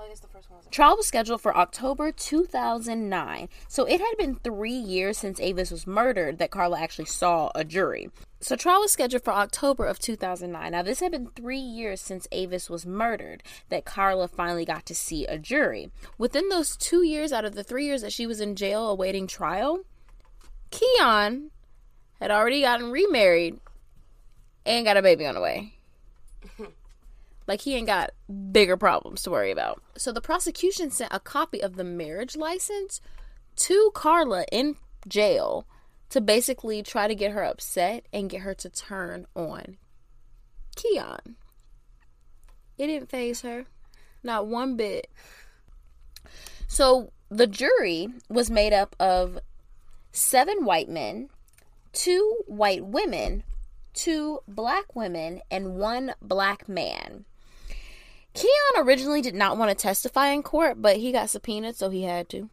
Trial 0.69 0.97
was 0.97 1.07
scheduled 1.07 1.41
for 1.41 1.57
October 1.57 2.11
2009. 2.11 3.49
So 3.67 3.85
it 3.85 3.99
had 3.99 4.17
been 4.19 4.35
three 4.35 4.71
years 4.71 5.17
since 5.17 5.39
Avis 5.39 5.71
was 5.71 5.87
murdered 5.87 6.37
that 6.37 6.51
Carla 6.51 6.79
actually 6.79 7.05
saw 7.05 7.49
a 7.55 7.63
jury. 7.63 8.09
So 8.41 8.55
trial 8.55 8.79
was 8.79 8.91
scheduled 8.93 9.23
for 9.23 9.33
October 9.33 9.85
of 9.85 9.99
2009. 9.99 10.71
Now 10.71 10.81
this 10.81 11.01
had 11.01 11.11
been 11.11 11.27
three 11.27 11.59
years 11.59 11.99
since 11.99 12.27
Avis 12.31 12.69
was 12.69 12.85
murdered 12.85 13.43
that 13.67 13.85
Carla 13.85 14.29
finally 14.29 14.63
got 14.63 14.85
to 14.85 14.95
see 14.95 15.25
a 15.25 15.37
jury. 15.37 15.91
Within 16.17 16.47
those 16.47 16.77
two 16.77 17.03
years 17.03 17.33
out 17.33 17.43
of 17.43 17.55
the 17.55 17.63
three 17.63 17.85
years 17.85 18.01
that 18.01 18.13
she 18.13 18.25
was 18.25 18.39
in 18.39 18.55
jail 18.55 18.89
awaiting 18.89 19.27
trial, 19.27 19.81
Keon 20.71 21.51
had 22.21 22.31
already 22.31 22.61
gotten 22.61 22.91
remarried 22.91 23.59
and 24.65 24.85
got 24.85 24.97
a 24.97 25.01
baby 25.01 25.25
on 25.25 25.35
the 25.35 25.41
way. 25.41 25.73
Like 27.49 27.61
he 27.61 27.73
ain't 27.73 27.87
got 27.87 28.11
bigger 28.51 28.77
problems 28.77 29.23
to 29.23 29.31
worry 29.31 29.49
about. 29.49 29.81
So 29.97 30.11
the 30.11 30.21
prosecution 30.21 30.91
sent 30.91 31.11
a 31.11 31.19
copy 31.19 31.63
of 31.63 31.77
the 31.77 31.83
marriage 31.83 32.35
license 32.37 33.01
to 33.55 33.89
Carla 33.95 34.45
in 34.51 34.75
jail 35.07 35.65
to 36.09 36.21
basically 36.21 36.81
try 36.83 37.07
to 37.07 37.15
get 37.15 37.31
her 37.31 37.43
upset 37.43 38.05
and 38.11 38.29
get 38.29 38.41
her 38.41 38.53
to 38.55 38.69
turn 38.69 39.27
on 39.35 39.77
Keon. 40.75 41.35
It 42.77 42.87
didn't 42.87 43.09
faze 43.09 43.41
her. 43.41 43.65
Not 44.23 44.47
one 44.47 44.75
bit. 44.75 45.09
So 46.67 47.11
the 47.29 47.47
jury 47.47 48.09
was 48.29 48.49
made 48.49 48.73
up 48.73 48.95
of 48.99 49.39
seven 50.11 50.65
white 50.65 50.89
men, 50.89 51.29
two 51.93 52.37
white 52.47 52.85
women, 52.85 53.43
two 53.93 54.39
black 54.47 54.95
women, 54.95 55.41
and 55.51 55.75
one 55.75 56.13
black 56.21 56.67
man. 56.69 57.25
Keon 58.33 58.85
originally 58.85 59.21
did 59.21 59.35
not 59.35 59.57
want 59.57 59.69
to 59.69 59.75
testify 59.75 60.29
in 60.29 60.43
court, 60.43 60.81
but 60.81 60.97
he 60.97 61.11
got 61.11 61.29
subpoenaed, 61.29 61.75
so 61.75 61.89
he 61.89 62.03
had 62.03 62.29
to. 62.29 62.49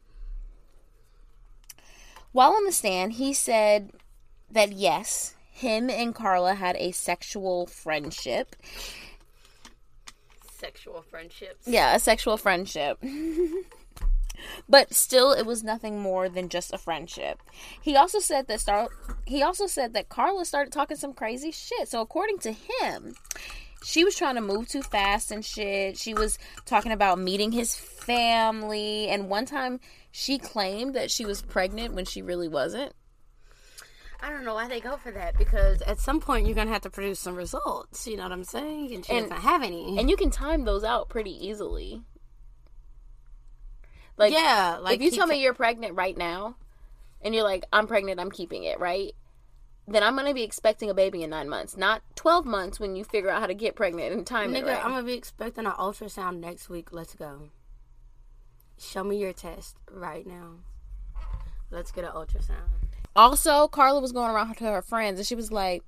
While 2.37 2.53
on 2.53 2.67
the 2.67 2.73
stand, 2.73 3.15
he 3.15 3.33
said 3.33 3.93
that 4.51 4.73
yes, 4.73 5.37
him 5.51 5.89
and 5.89 6.15
Carla 6.15 6.53
had 6.53 6.77
a 6.77 6.93
sexual 6.93 7.65
friendship. 7.65 8.55
Sexual 10.53 11.01
friendships. 11.01 11.67
Yeah, 11.67 11.97
a 11.97 11.99
sexual 11.99 12.37
friendship. 12.37 13.03
but 14.69 14.93
still 14.93 15.33
it 15.33 15.47
was 15.47 15.65
nothing 15.65 15.99
more 15.99 16.29
than 16.29 16.51
just 16.51 16.75
a 16.75 16.77
friendship. 16.77 17.41
He 17.81 17.97
also 17.97 18.19
said 18.19 18.49
that 18.49 18.61
Star 18.61 18.89
he 19.25 19.43
also 19.43 19.67
said 19.67 19.95
that 19.95 20.11
Carla 20.11 20.45
started 20.45 20.75
talking 20.75 20.99
some 20.99 21.15
crazy 21.15 21.53
shit. 21.53 21.89
So 21.89 22.03
according 22.03 22.41
to 22.41 22.53
him, 22.53 23.15
she 23.83 24.05
was 24.05 24.15
trying 24.15 24.35
to 24.35 24.43
move 24.43 24.69
too 24.69 24.83
fast 24.83 25.31
and 25.31 25.43
shit. 25.43 25.97
She 25.97 26.13
was 26.13 26.39
talking 26.67 26.93
about 26.93 27.19
meeting 27.19 27.53
his 27.53 27.75
family 27.75 29.09
and 29.09 29.31
one 29.31 29.47
time 29.47 29.81
she 30.19 30.39
claimed 30.39 30.95
that 30.95 31.11
she 31.11 31.27
was 31.27 31.43
pregnant 31.43 31.93
when 31.93 32.07
she 32.07 32.23
really 32.23 32.49
wasn't. 32.49 32.91
I 34.19 34.31
don't 34.31 34.47
know 34.47 34.55
why 34.55 34.67
they 34.67 34.81
go 34.81 34.97
for 34.97 35.13
that 35.13 35.37
because 35.37 35.83
at 35.83 35.99
some 35.99 36.21
point 36.21 36.47
you're 36.47 36.55
gonna 36.55 36.71
have 36.71 36.81
to 36.83 36.91
produce 36.91 37.21
some 37.21 37.37
results. 37.37 38.07
You 38.07 38.17
know 38.17 38.23
what 38.23 38.33
I'm 38.33 38.43
saying? 38.43 38.95
And 38.95 39.05
she 39.05 39.13
And- 39.13 39.29
doesn't 39.29 39.45
have 39.45 39.63
any. 39.63 39.99
And 39.99 40.09
you 40.09 40.17
can 40.17 40.31
time 40.31 40.65
those 40.65 40.85
out 40.85 41.11
pretty 41.11 41.33
easily. 41.47 42.03
Like 44.17 44.33
yeah, 44.33 44.79
like 44.81 44.97
if 44.97 45.03
you 45.03 45.11
tell 45.11 45.27
me 45.27 45.43
you're 45.43 45.53
pregnant 45.53 45.97
right 45.97 46.17
now 46.17 46.57
and 47.21 47.35
you're 47.35 47.45
like 47.45 47.65
i'm 47.71 47.87
pregnant 47.87 48.19
i'm 48.19 48.31
keeping 48.31 48.65
it 48.65 48.81
right 48.81 49.13
then 49.87 50.03
i'm 50.03 50.15
going 50.15 50.27
to 50.27 50.33
be 50.35 50.43
expecting 50.45 50.89
a 50.89 50.95
baby 50.95 51.23
in 51.23 51.29
nine 51.31 51.49
months 51.51 51.77
not 51.77 52.03
12 52.15 52.47
months 52.47 52.81
when 52.81 52.97
you 52.97 53.05
figure 53.05 53.29
out 53.29 53.41
how 53.41 53.47
to 53.47 53.55
get 53.55 53.75
pregnant 53.77 54.15
and 54.15 54.27
time 54.27 54.55
it 54.55 54.63
nigga, 54.65 54.69
right. 54.69 54.83
I'm 54.85 54.93
gonna 54.93 55.03
be 55.03 55.13
expecting 55.13 55.67
an 55.67 55.73
ultrasound 55.73 56.41
next 56.41 56.71
week. 56.71 56.93
Let's 56.93 57.15
go. 57.15 57.51
Show 58.79 59.05
me 59.05 59.17
your 59.19 59.33
test 59.33 59.77
right 59.91 60.27
now. 60.27 60.57
Let's 61.71 61.91
get 61.91 62.05
an 62.05 62.11
ultrasound. 62.11 62.69
also 63.17 63.67
carla 63.69 64.01
was 64.01 64.13
going 64.13 64.31
around 64.31 64.55
to 64.55 64.65
her 64.65 64.83
friends 64.83 65.19
and 65.19 65.27
she 65.27 65.35
was 65.35 65.51
like 65.51 65.83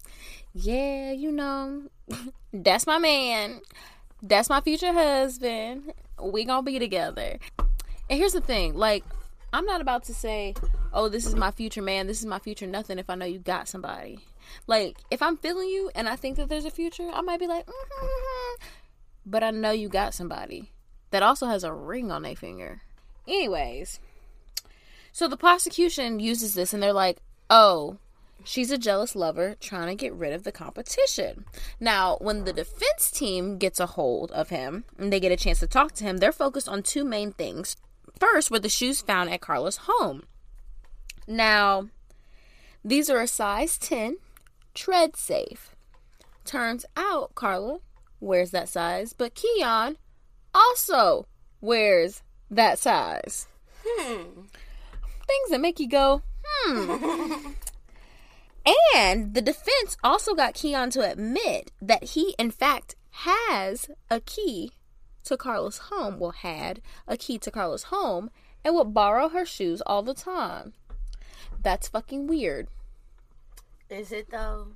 yeah 0.54 1.12
you 1.12 1.30
know 1.30 1.82
that's 2.52 2.86
my 2.86 2.98
man. 2.98 3.60
That's 4.22 4.48
my 4.48 4.60
future 4.62 4.92
husband. 4.92 5.92
We 6.20 6.44
gonna 6.44 6.62
be 6.62 6.78
together. 6.78 7.38
And 7.58 8.18
here's 8.18 8.32
the 8.32 8.40
thing 8.40 8.74
like 8.74 9.04
i'm 9.52 9.64
not 9.64 9.80
about 9.80 10.04
to 10.04 10.12
say 10.14 10.54
oh 10.92 11.08
this 11.08 11.26
is 11.26 11.34
my 11.34 11.50
future 11.50 11.82
man. 11.82 12.06
This 12.06 12.20
is 12.20 12.26
my 12.26 12.38
future 12.38 12.66
nothing 12.66 12.98
if 12.98 13.08
i 13.10 13.14
know 13.14 13.26
you 13.26 13.38
got 13.38 13.68
somebody. 13.68 14.18
Like 14.66 14.96
if 15.10 15.20
i'm 15.22 15.36
feeling 15.36 15.68
you 15.68 15.90
and 15.94 16.08
i 16.08 16.16
think 16.16 16.36
that 16.36 16.48
there's 16.48 16.64
a 16.64 16.70
future 16.70 17.08
i 17.12 17.20
might 17.20 17.38
be 17.40 17.46
like 17.46 17.66
mm 17.66 17.72
but 19.26 19.42
i 19.44 19.50
know 19.50 19.70
you 19.70 19.90
got 19.90 20.14
somebody 20.14 20.72
that 21.10 21.22
also 21.22 21.46
has 21.46 21.64
a 21.64 21.72
ring 21.72 22.10
on 22.10 22.22
their 22.22 22.36
finger 22.36 22.82
anyways 23.26 24.00
so 25.18 25.26
the 25.26 25.36
prosecution 25.36 26.20
uses 26.20 26.54
this 26.54 26.72
and 26.72 26.80
they're 26.80 26.92
like, 26.92 27.18
oh, 27.50 27.96
she's 28.44 28.70
a 28.70 28.78
jealous 28.78 29.16
lover 29.16 29.56
trying 29.58 29.88
to 29.88 29.94
get 29.96 30.12
rid 30.12 30.32
of 30.32 30.44
the 30.44 30.52
competition. 30.52 31.44
Now, 31.80 32.18
when 32.20 32.44
the 32.44 32.52
defense 32.52 33.10
team 33.10 33.58
gets 33.58 33.80
a 33.80 33.86
hold 33.86 34.30
of 34.30 34.50
him 34.50 34.84
and 34.96 35.12
they 35.12 35.18
get 35.18 35.32
a 35.32 35.36
chance 35.36 35.58
to 35.58 35.66
talk 35.66 35.90
to 35.94 36.04
him, 36.04 36.18
they're 36.18 36.30
focused 36.30 36.68
on 36.68 36.84
two 36.84 37.04
main 37.04 37.32
things. 37.32 37.76
First, 38.20 38.50
were 38.50 38.60
the 38.60 38.68
shoes 38.68 39.00
found 39.00 39.30
at 39.30 39.40
Carla's 39.40 39.80
home. 39.88 40.22
Now, 41.26 41.88
these 42.84 43.10
are 43.10 43.20
a 43.20 43.26
size 43.26 43.76
10, 43.76 44.18
tread 44.72 45.16
safe. 45.16 45.74
Turns 46.44 46.86
out 46.96 47.34
Carla 47.34 47.80
wears 48.20 48.52
that 48.52 48.68
size, 48.68 49.12
but 49.12 49.34
Keon 49.34 49.96
also 50.54 51.26
wears 51.60 52.22
that 52.50 52.78
size 52.78 53.46
Hmm. 53.86 54.22
things 55.26 55.50
that 55.50 55.60
make 55.60 55.78
you 55.80 55.88
go, 55.88 56.22
hmm. 56.44 57.52
and 58.94 59.34
the 59.34 59.42
defense 59.42 59.96
also 60.02 60.34
got 60.34 60.54
Keon 60.54 60.90
to 60.90 61.10
admit 61.10 61.70
that 61.80 62.04
he, 62.04 62.34
in 62.38 62.50
fact, 62.50 62.96
has 63.10 63.88
a 64.10 64.20
key 64.20 64.72
to 65.24 65.36
Carla's 65.36 65.78
home. 65.90 66.18
Well, 66.18 66.32
had 66.32 66.80
a 67.06 67.16
key 67.16 67.38
to 67.38 67.50
Carla's 67.50 67.84
home 67.84 68.30
and 68.64 68.74
would 68.74 68.92
borrow 68.94 69.28
her 69.28 69.46
shoes 69.46 69.80
all 69.86 70.02
the 70.02 70.14
time. 70.14 70.72
That's 71.62 71.88
fucking 71.88 72.26
weird. 72.26 72.68
Is 73.88 74.12
it 74.12 74.30
though? 74.30 74.68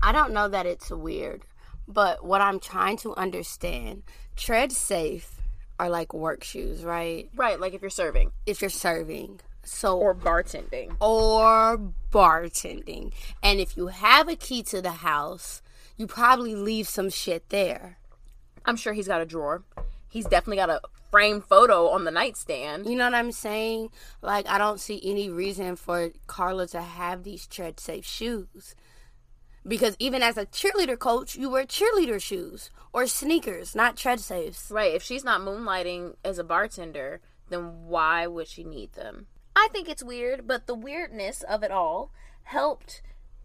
I 0.00 0.12
don't 0.12 0.32
know 0.32 0.48
that 0.48 0.64
it's 0.66 0.90
weird, 0.90 1.42
but 1.88 2.24
what 2.24 2.40
I'm 2.40 2.60
trying 2.60 2.98
to 2.98 3.14
understand, 3.16 4.02
tread 4.36 4.70
safe 4.72 5.40
are 5.80 5.88
like 5.88 6.12
work 6.12 6.44
shoes, 6.44 6.84
right? 6.84 7.30
Right, 7.34 7.58
like 7.58 7.74
if 7.74 7.80
you're 7.80 7.90
serving. 7.90 8.32
If 8.46 8.60
you're 8.60 8.70
serving. 8.70 9.40
So 9.64 9.98
or 9.98 10.14
bartending. 10.14 10.96
or 11.00 11.92
bartending. 12.10 13.12
And 13.42 13.58
if 13.60 13.76
you 13.76 13.88
have 13.88 14.28
a 14.28 14.36
key 14.36 14.62
to 14.64 14.80
the 14.80 14.90
house, 14.90 15.62
you 15.96 16.06
probably 16.06 16.54
leave 16.54 16.88
some 16.88 17.10
shit 17.10 17.48
there. 17.48 17.98
I'm 18.64 18.76
sure 18.76 18.92
he's 18.92 19.08
got 19.08 19.20
a 19.20 19.26
drawer. 19.26 19.62
He's 20.08 20.24
definitely 20.24 20.56
got 20.56 20.70
a 20.70 20.80
framed 21.10 21.44
photo 21.44 21.88
on 21.88 22.04
the 22.04 22.10
nightstand. 22.10 22.86
You 22.86 22.96
know 22.96 23.04
what 23.04 23.14
I'm 23.14 23.32
saying? 23.32 23.90
Like 24.22 24.46
I 24.48 24.58
don't 24.58 24.80
see 24.80 25.00
any 25.04 25.28
reason 25.28 25.76
for 25.76 26.10
Carla 26.26 26.66
to 26.68 26.80
have 26.80 27.24
these 27.24 27.46
tread 27.46 27.80
safe 27.80 28.04
shoes. 28.04 28.74
Because 29.68 29.96
even 29.98 30.22
as 30.22 30.38
a 30.38 30.46
cheerleader 30.46 30.98
coach, 30.98 31.36
you 31.36 31.50
wear 31.50 31.66
cheerleader 31.66 32.20
shoes 32.20 32.70
or 32.92 33.06
sneakers, 33.06 33.74
not 33.74 33.96
tread 33.96 34.18
safes. 34.18 34.70
Right. 34.70 34.94
If 34.94 35.02
she's 35.02 35.24
not 35.24 35.42
moonlighting 35.42 36.14
as 36.24 36.38
a 36.38 36.44
bartender, 36.44 37.20
then 37.50 37.86
why 37.86 38.26
would 38.26 38.48
she 38.48 38.64
need 38.64 38.94
them? 38.94 39.26
I 39.54 39.68
think 39.72 39.88
it's 39.88 40.02
weird, 40.02 40.46
but 40.46 40.66
the 40.66 40.74
weirdness 40.74 41.42
of 41.42 41.62
it 41.62 41.70
all 41.70 42.12
helped 42.44 43.02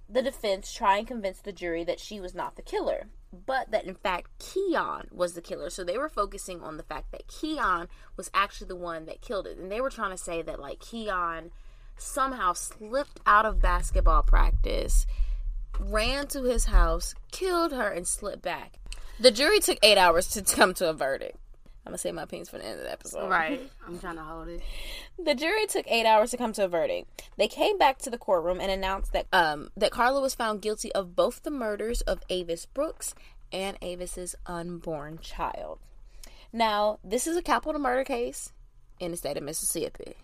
the 0.10 0.22
defense 0.22 0.72
try 0.72 0.98
and 0.98 1.08
convince 1.08 1.40
the 1.40 1.52
jury 1.52 1.84
that 1.84 2.00
she 2.00 2.20
was 2.20 2.36
not 2.36 2.56
the 2.56 2.62
killer, 2.62 3.08
but 3.32 3.72
that 3.72 3.86
in 3.86 3.96
fact 3.96 4.30
Keon 4.38 5.08
was 5.12 5.34
the 5.34 5.42
killer. 5.42 5.70
So 5.70 5.84
they 5.84 5.98
were 5.98 6.10
focusing 6.10 6.62
on 6.62 6.78
the 6.78 6.84
fact 6.84 7.12
that 7.12 7.28
Keon 7.28 7.88
was 8.16 8.30
actually 8.34 8.68
the 8.68 8.76
one 8.76 9.06
that 9.06 9.22
killed 9.22 9.48
it. 9.48 9.58
And 9.58 9.72
they 9.72 9.82
were 9.82 9.90
trying 9.90 10.12
to 10.12 10.18
say 10.18 10.42
that 10.44 10.60
like 10.60 10.80
Keon 10.80 11.52
somehow 11.98 12.54
slipped 12.54 13.20
out 13.26 13.46
of 13.46 13.62
basketball 13.62 14.24
practice, 14.24 15.06
ran 15.80 16.28
to 16.28 16.44
his 16.44 16.66
house, 16.66 17.16
killed 17.32 17.72
her, 17.72 17.90
and 17.90 18.08
slipped 18.08 18.42
back. 18.42 18.80
The 19.20 19.32
jury 19.32 19.60
took 19.60 19.78
eight 19.84 19.98
hours 19.98 20.28
to 20.30 20.42
come 20.42 20.74
to 20.76 20.90
a 20.90 20.94
verdict. 20.94 21.38
I'm 21.86 21.92
gonna 21.92 21.98
say 21.98 22.12
my 22.14 22.24
opinions 22.24 22.50
for 22.50 22.58
the 22.58 22.66
end 22.66 22.80
of 22.80 22.86
the 22.86 22.92
episode. 22.92 23.30
Right. 23.30 23.70
I'm 23.86 24.00
trying 24.00 24.16
to 24.16 24.24
hold 24.24 24.48
it. 24.48 24.62
The 25.22 25.36
jury 25.36 25.68
took 25.68 25.86
eight 25.90 26.06
hours 26.06 26.32
to 26.32 26.38
come 26.38 26.54
to 26.54 26.66
a 26.66 26.68
verdict. 26.70 27.30
They 27.38 27.50
came 27.50 27.78
back 27.78 27.98
to 28.00 28.10
the 28.10 28.18
courtroom 28.18 28.62
and 28.62 28.72
announced 28.72 29.12
that 29.12 29.28
um, 29.34 29.70
that 29.76 29.92
Carla 29.92 30.22
was 30.22 30.34
found 30.34 30.62
guilty 30.62 30.94
of 30.94 31.16
both 31.16 31.44
the 31.44 31.52
murders 31.52 32.00
of 32.02 32.22
Avis 32.30 32.66
Brooks 32.66 33.14
and 33.52 33.78
Avis's 33.82 34.36
unborn 34.46 35.20
child. 35.20 35.80
Now, 36.54 37.00
this 37.04 37.28
is 37.28 37.36
a 37.36 37.42
capital 37.42 37.82
murder 37.82 38.06
case 38.06 38.54
in 39.00 39.12
the 39.12 39.18
state 39.18 39.38
of 39.38 39.44
Mississippi. 39.44 40.16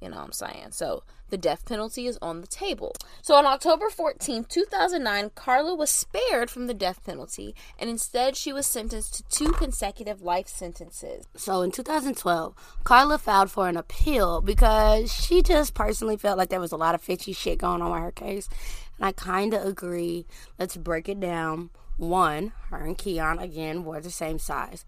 You 0.00 0.08
know 0.08 0.16
what 0.16 0.24
I'm 0.24 0.32
saying? 0.32 0.68
So 0.70 1.04
the 1.32 1.38
death 1.38 1.64
penalty 1.64 2.06
is 2.06 2.18
on 2.20 2.42
the 2.42 2.46
table. 2.46 2.94
So 3.22 3.34
on 3.34 3.46
October 3.46 3.88
14, 3.88 4.44
2009, 4.44 5.30
Carla 5.34 5.74
was 5.74 5.88
spared 5.88 6.50
from 6.50 6.66
the 6.66 6.74
death 6.74 7.02
penalty 7.04 7.54
and 7.78 7.88
instead 7.88 8.36
she 8.36 8.52
was 8.52 8.66
sentenced 8.66 9.14
to 9.14 9.22
two 9.24 9.52
consecutive 9.52 10.20
life 10.20 10.46
sentences. 10.46 11.24
So 11.34 11.62
in 11.62 11.72
2012, 11.72 12.54
Carla 12.84 13.16
filed 13.16 13.50
for 13.50 13.66
an 13.66 13.78
appeal 13.78 14.42
because 14.42 15.10
she 15.10 15.40
just 15.42 15.72
personally 15.72 16.18
felt 16.18 16.36
like 16.36 16.50
there 16.50 16.60
was 16.60 16.70
a 16.70 16.76
lot 16.76 16.94
of 16.94 17.00
fishy 17.00 17.32
shit 17.32 17.58
going 17.58 17.80
on 17.80 17.90
with 17.90 18.00
her 18.02 18.12
case. 18.12 18.50
And 18.98 19.06
I 19.06 19.12
kind 19.12 19.54
of 19.54 19.64
agree. 19.64 20.26
Let's 20.58 20.76
break 20.76 21.08
it 21.08 21.18
down. 21.18 21.70
One, 21.96 22.52
her 22.68 22.84
and 22.84 22.98
Keon, 22.98 23.38
again, 23.38 23.84
were 23.84 24.00
the 24.00 24.10
same 24.10 24.38
size. 24.38 24.84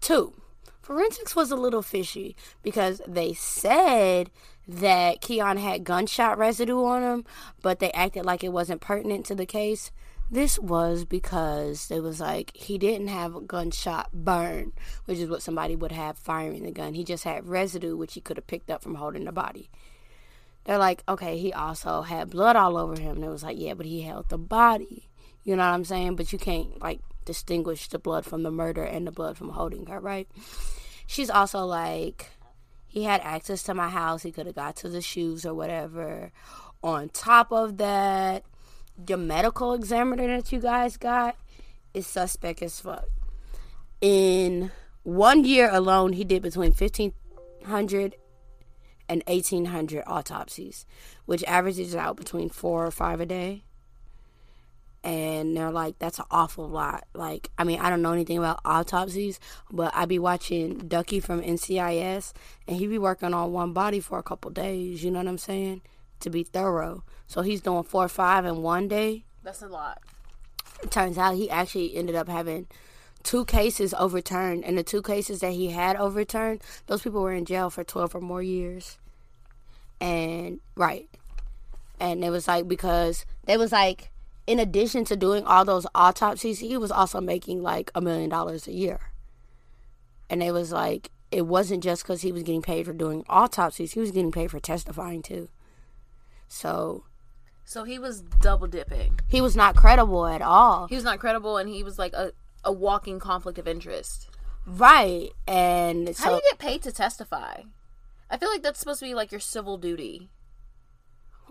Two, 0.00 0.34
forensics 0.80 1.34
was 1.34 1.50
a 1.50 1.56
little 1.56 1.82
fishy 1.82 2.36
because 2.62 3.02
they 3.06 3.32
said 3.32 4.30
that 4.70 5.20
Keon 5.20 5.56
had 5.56 5.84
gunshot 5.84 6.38
residue 6.38 6.84
on 6.84 7.02
him, 7.02 7.24
but 7.60 7.78
they 7.80 7.90
acted 7.92 8.24
like 8.24 8.44
it 8.44 8.52
wasn't 8.52 8.80
pertinent 8.80 9.26
to 9.26 9.34
the 9.34 9.46
case. 9.46 9.90
This 10.30 10.60
was 10.60 11.04
because 11.04 11.90
it 11.90 12.04
was 12.04 12.20
like 12.20 12.56
he 12.56 12.78
didn't 12.78 13.08
have 13.08 13.34
a 13.34 13.40
gunshot 13.40 14.10
burn, 14.12 14.72
which 15.06 15.18
is 15.18 15.28
what 15.28 15.42
somebody 15.42 15.74
would 15.74 15.90
have 15.90 16.16
firing 16.16 16.62
the 16.62 16.70
gun. 16.70 16.94
He 16.94 17.02
just 17.02 17.24
had 17.24 17.48
residue, 17.48 17.96
which 17.96 18.14
he 18.14 18.20
could 18.20 18.36
have 18.36 18.46
picked 18.46 18.70
up 18.70 18.80
from 18.80 18.94
holding 18.94 19.24
the 19.24 19.32
body. 19.32 19.70
They're 20.64 20.78
like, 20.78 21.02
okay, 21.08 21.36
he 21.38 21.52
also 21.52 22.02
had 22.02 22.30
blood 22.30 22.54
all 22.54 22.76
over 22.76 23.00
him. 23.00 23.16
And 23.16 23.24
it 23.24 23.28
was 23.28 23.42
like, 23.42 23.58
yeah, 23.58 23.74
but 23.74 23.86
he 23.86 24.02
held 24.02 24.28
the 24.28 24.38
body. 24.38 25.08
You 25.42 25.56
know 25.56 25.64
what 25.64 25.74
I'm 25.74 25.84
saying? 25.84 26.14
But 26.14 26.32
you 26.32 26.38
can't 26.38 26.80
like 26.80 27.00
distinguish 27.24 27.88
the 27.88 27.98
blood 27.98 28.24
from 28.24 28.44
the 28.44 28.52
murder 28.52 28.84
and 28.84 29.06
the 29.06 29.12
blood 29.12 29.36
from 29.36 29.48
holding 29.48 29.86
her, 29.86 29.98
right? 29.98 30.28
She's 31.08 31.30
also 31.30 31.64
like, 31.64 32.28
he 32.90 33.04
had 33.04 33.20
access 33.20 33.62
to 33.62 33.72
my 33.72 33.88
house. 33.88 34.24
He 34.24 34.32
could 34.32 34.46
have 34.46 34.56
got 34.56 34.74
to 34.76 34.88
the 34.88 35.00
shoes 35.00 35.46
or 35.46 35.54
whatever. 35.54 36.32
On 36.82 37.08
top 37.08 37.52
of 37.52 37.76
that, 37.76 38.42
the 38.98 39.16
medical 39.16 39.74
examiner 39.74 40.26
that 40.26 40.50
you 40.50 40.58
guys 40.58 40.96
got 40.96 41.36
is 41.94 42.08
suspect 42.08 42.62
as 42.62 42.80
fuck. 42.80 43.06
In 44.00 44.72
one 45.04 45.44
year 45.44 45.70
alone, 45.70 46.14
he 46.14 46.24
did 46.24 46.42
between 46.42 46.72
1,500 46.72 48.16
and 49.08 49.22
1,800 49.28 50.02
autopsies, 50.08 50.84
which 51.26 51.44
averages 51.44 51.94
out 51.94 52.16
between 52.16 52.48
four 52.48 52.84
or 52.84 52.90
five 52.90 53.20
a 53.20 53.26
day. 53.26 53.62
And 55.02 55.56
they're 55.56 55.70
like, 55.70 55.98
that's 55.98 56.18
an 56.18 56.26
awful 56.30 56.68
lot. 56.68 57.06
Like, 57.14 57.50
I 57.56 57.64
mean, 57.64 57.80
I 57.80 57.88
don't 57.88 58.02
know 58.02 58.12
anything 58.12 58.36
about 58.36 58.60
autopsies, 58.64 59.40
but 59.70 59.94
I'd 59.94 60.10
be 60.10 60.18
watching 60.18 60.76
Ducky 60.88 61.20
from 61.20 61.40
NCIS, 61.40 62.34
and 62.68 62.76
he 62.76 62.86
be 62.86 62.98
working 62.98 63.32
on 63.32 63.52
one 63.52 63.72
body 63.72 64.00
for 64.00 64.18
a 64.18 64.22
couple 64.22 64.50
days. 64.50 65.02
You 65.02 65.10
know 65.10 65.20
what 65.20 65.28
I'm 65.28 65.38
saying? 65.38 65.80
To 66.20 66.30
be 66.30 66.42
thorough. 66.42 67.02
So 67.26 67.40
he's 67.40 67.62
doing 67.62 67.84
four 67.84 68.04
or 68.04 68.08
five 68.08 68.44
in 68.44 68.60
one 68.62 68.88
day. 68.88 69.24
That's 69.42 69.62
a 69.62 69.68
lot. 69.68 70.02
It 70.82 70.90
turns 70.90 71.16
out 71.16 71.34
he 71.34 71.48
actually 71.48 71.96
ended 71.96 72.14
up 72.14 72.28
having 72.28 72.66
two 73.22 73.44
cases 73.46 73.94
overturned, 73.94 74.64
and 74.64 74.76
the 74.76 74.82
two 74.82 75.00
cases 75.00 75.40
that 75.40 75.52
he 75.52 75.70
had 75.70 75.96
overturned, 75.96 76.60
those 76.88 77.02
people 77.02 77.22
were 77.22 77.32
in 77.32 77.44
jail 77.46 77.70
for 77.70 77.84
12 77.84 78.16
or 78.16 78.20
more 78.20 78.42
years. 78.42 78.98
And, 80.00 80.60
right. 80.74 81.08
And 81.98 82.24
it 82.24 82.30
was 82.30 82.48
like, 82.48 82.66
because 82.68 83.26
they 83.44 83.56
was 83.56 83.72
like, 83.72 84.09
in 84.50 84.58
addition 84.58 85.04
to 85.04 85.14
doing 85.16 85.44
all 85.44 85.64
those 85.64 85.86
autopsies, 85.94 86.58
he 86.58 86.76
was 86.76 86.90
also 86.90 87.20
making 87.20 87.62
like 87.62 87.90
a 87.94 88.00
million 88.00 88.28
dollars 88.30 88.66
a 88.66 88.72
year. 88.72 88.98
And 90.28 90.42
it 90.42 90.52
was 90.52 90.72
like, 90.72 91.10
it 91.30 91.46
wasn't 91.46 91.82
just 91.84 92.02
because 92.02 92.22
he 92.22 92.32
was 92.32 92.42
getting 92.42 92.62
paid 92.62 92.86
for 92.86 92.92
doing 92.92 93.24
autopsies, 93.28 93.92
he 93.92 94.00
was 94.00 94.10
getting 94.10 94.32
paid 94.32 94.50
for 94.50 94.58
testifying 94.58 95.22
too. 95.22 95.48
So 96.48 97.04
So 97.64 97.84
he 97.84 97.98
was 97.98 98.22
double 98.40 98.66
dipping. 98.66 99.20
he 99.28 99.40
was 99.40 99.54
not 99.54 99.76
credible 99.76 100.26
at 100.26 100.42
all. 100.42 100.88
He 100.88 100.96
was 100.96 101.04
not 101.04 101.20
credible 101.20 101.56
and 101.56 101.68
he 101.68 101.84
was 101.84 101.98
like 101.98 102.12
a, 102.12 102.32
a 102.64 102.72
walking 102.72 103.18
conflict 103.20 103.58
of 103.58 103.68
interest. 103.68 104.28
Right. 104.66 105.30
And 105.46 106.08
How 106.18 106.30
do 106.30 106.34
you 106.36 106.42
get 106.50 106.58
paid 106.58 106.82
to 106.82 106.92
testify? 106.92 107.62
I 108.28 108.36
feel 108.36 108.50
like 108.50 108.62
that's 108.62 108.80
supposed 108.80 109.00
to 109.00 109.06
be 109.06 109.14
like 109.14 109.30
your 109.32 109.40
civil 109.40 109.78
duty. 109.78 110.28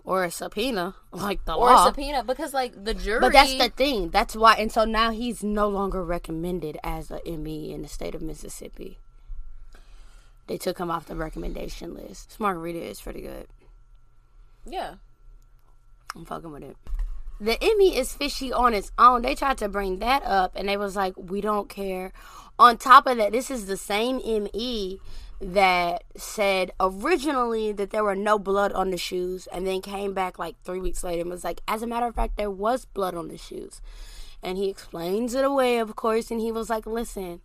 Or 0.04 0.24
a 0.24 0.30
subpoena, 0.30 0.94
like 1.12 1.44
the 1.44 1.54
Or 1.54 1.66
law. 1.66 1.84
a 1.84 1.86
subpoena 1.88 2.24
because 2.24 2.54
like 2.54 2.84
the 2.84 2.94
jury 2.94 3.20
But 3.20 3.32
that's 3.32 3.54
the 3.54 3.68
thing. 3.68 4.10
That's 4.10 4.34
why, 4.34 4.54
and 4.54 4.72
so 4.72 4.84
now 4.84 5.10
he's 5.10 5.42
no 5.44 5.68
longer 5.68 6.02
recommended 6.04 6.78
as 6.82 7.10
a 7.10 7.20
ME 7.36 7.72
in 7.72 7.82
the 7.82 7.88
state 7.88 8.14
of 8.14 8.22
Mississippi. 8.22 8.98
They 10.46 10.56
took 10.56 10.78
him 10.78 10.90
off 10.90 11.06
the 11.06 11.14
recommendation 11.14 11.94
list. 11.94 12.30
This 12.30 12.40
margarita 12.40 12.80
is 12.82 13.00
pretty 13.00 13.20
good. 13.20 13.46
Yeah. 14.66 14.94
I'm 16.16 16.24
fucking 16.24 16.50
with 16.50 16.64
it. 16.64 16.76
The 17.40 17.56
ME 17.78 17.96
is 17.96 18.12
fishy 18.12 18.52
on 18.52 18.74
its 18.74 18.90
own. 18.98 19.22
They 19.22 19.34
tried 19.34 19.58
to 19.58 19.68
bring 19.68 20.00
that 20.00 20.22
up, 20.24 20.52
and 20.56 20.68
they 20.68 20.76
was 20.76 20.96
like, 20.96 21.14
"We 21.16 21.40
don't 21.40 21.68
care." 21.68 22.12
On 22.58 22.76
top 22.76 23.06
of 23.06 23.16
that, 23.16 23.32
this 23.32 23.50
is 23.50 23.66
the 23.66 23.76
same 23.78 24.18
ME 24.18 25.00
that 25.40 26.04
said 26.16 26.70
originally 26.78 27.72
that 27.72 27.90
there 27.90 28.04
were 28.04 28.16
no 28.16 28.38
blood 28.38 28.72
on 28.72 28.90
the 28.90 28.96
shoes, 28.98 29.46
and 29.48 29.66
then 29.66 29.80
came 29.82 30.12
back 30.14 30.38
like 30.38 30.56
three 30.62 30.80
weeks 30.80 31.02
later 31.02 31.22
and 31.22 31.30
was 31.30 31.44
like, 31.44 31.60
"As 31.66 31.82
a 31.82 31.86
matter 31.86 32.06
of 32.06 32.14
fact, 32.14 32.36
there 32.36 32.50
was 32.50 32.84
blood 32.84 33.14
on 33.14 33.28
the 33.28 33.38
shoes." 33.38 33.80
And 34.42 34.56
he 34.56 34.68
explains 34.70 35.34
it 35.34 35.44
away, 35.44 35.78
of 35.78 35.94
course, 35.96 36.30
and 36.30 36.40
he 36.40 36.52
was 36.52 36.70
like, 36.70 36.86
"Listen." 36.86 37.40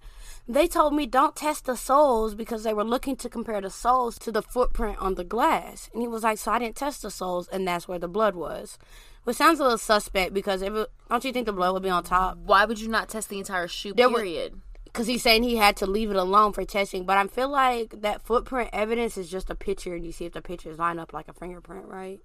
They 0.48 0.68
told 0.68 0.94
me 0.94 1.08
don't 1.08 1.36
test 1.36 1.66
the 1.66 1.76
soles 1.76 2.36
because 2.36 2.64
they 2.64 2.74
were 2.74 2.84
looking 2.84 3.16
to 3.16 3.30
compare 3.30 3.60
the 3.62 3.72
soles 3.72 4.20
to 4.20 4.32
the 4.32 4.44
footprint 4.44 5.00
on 5.00 5.16
the 5.16 5.24
glass. 5.24 5.90
And 5.92 6.04
he 6.04 6.08
was 6.08 6.22
like, 6.22 6.38
So 6.38 6.52
I 6.52 6.60
didn't 6.60 6.76
test 6.76 7.02
the 7.02 7.10
soles, 7.10 7.48
and 7.48 7.68
that's 7.68 7.88
where 7.88 7.98
the 7.98 8.08
blood 8.08 8.36
was. 8.36 8.78
Which 9.24 9.38
sounds 9.38 9.60
a 9.60 9.64
little 9.64 9.80
suspect 9.80 10.36
because 10.36 10.62
if 10.62 10.72
it, 10.72 10.92
don't 11.10 11.26
you 11.26 11.34
think 11.34 11.48
the 11.48 11.52
blood 11.52 11.74
would 11.74 11.82
be 11.82 11.90
on 11.90 12.04
top? 12.04 12.38
Why 12.38 12.66
would 12.66 12.80
you 12.80 12.88
not 12.88 13.10
test 13.10 13.30
the 13.30 13.40
entire 13.40 13.68
shoe 13.68 13.94
There 13.96 14.08
were- 14.08 14.18
period? 14.20 14.62
Because 14.96 15.08
he's 15.08 15.24
saying 15.24 15.44
he 15.44 15.58
had 15.58 15.76
to 15.78 15.86
leave 15.86 16.10
it 16.10 16.16
alone 16.16 16.54
for 16.54 16.64
testing. 16.64 17.04
But 17.04 17.18
I 17.18 17.28
feel 17.28 17.50
like 17.50 18.00
that 18.00 18.22
footprint 18.22 18.70
evidence 18.72 19.18
is 19.18 19.30
just 19.30 19.50
a 19.50 19.56
picture, 19.56 19.94
and 19.94 20.06
you 20.06 20.14
see 20.14 20.24
if 20.24 20.32
the 20.32 20.42
pictures 20.42 20.80
line 20.80 21.00
up 21.00 21.12
like 21.12 21.28
a 21.28 21.34
fingerprint, 21.34 21.86
right? 21.86 22.22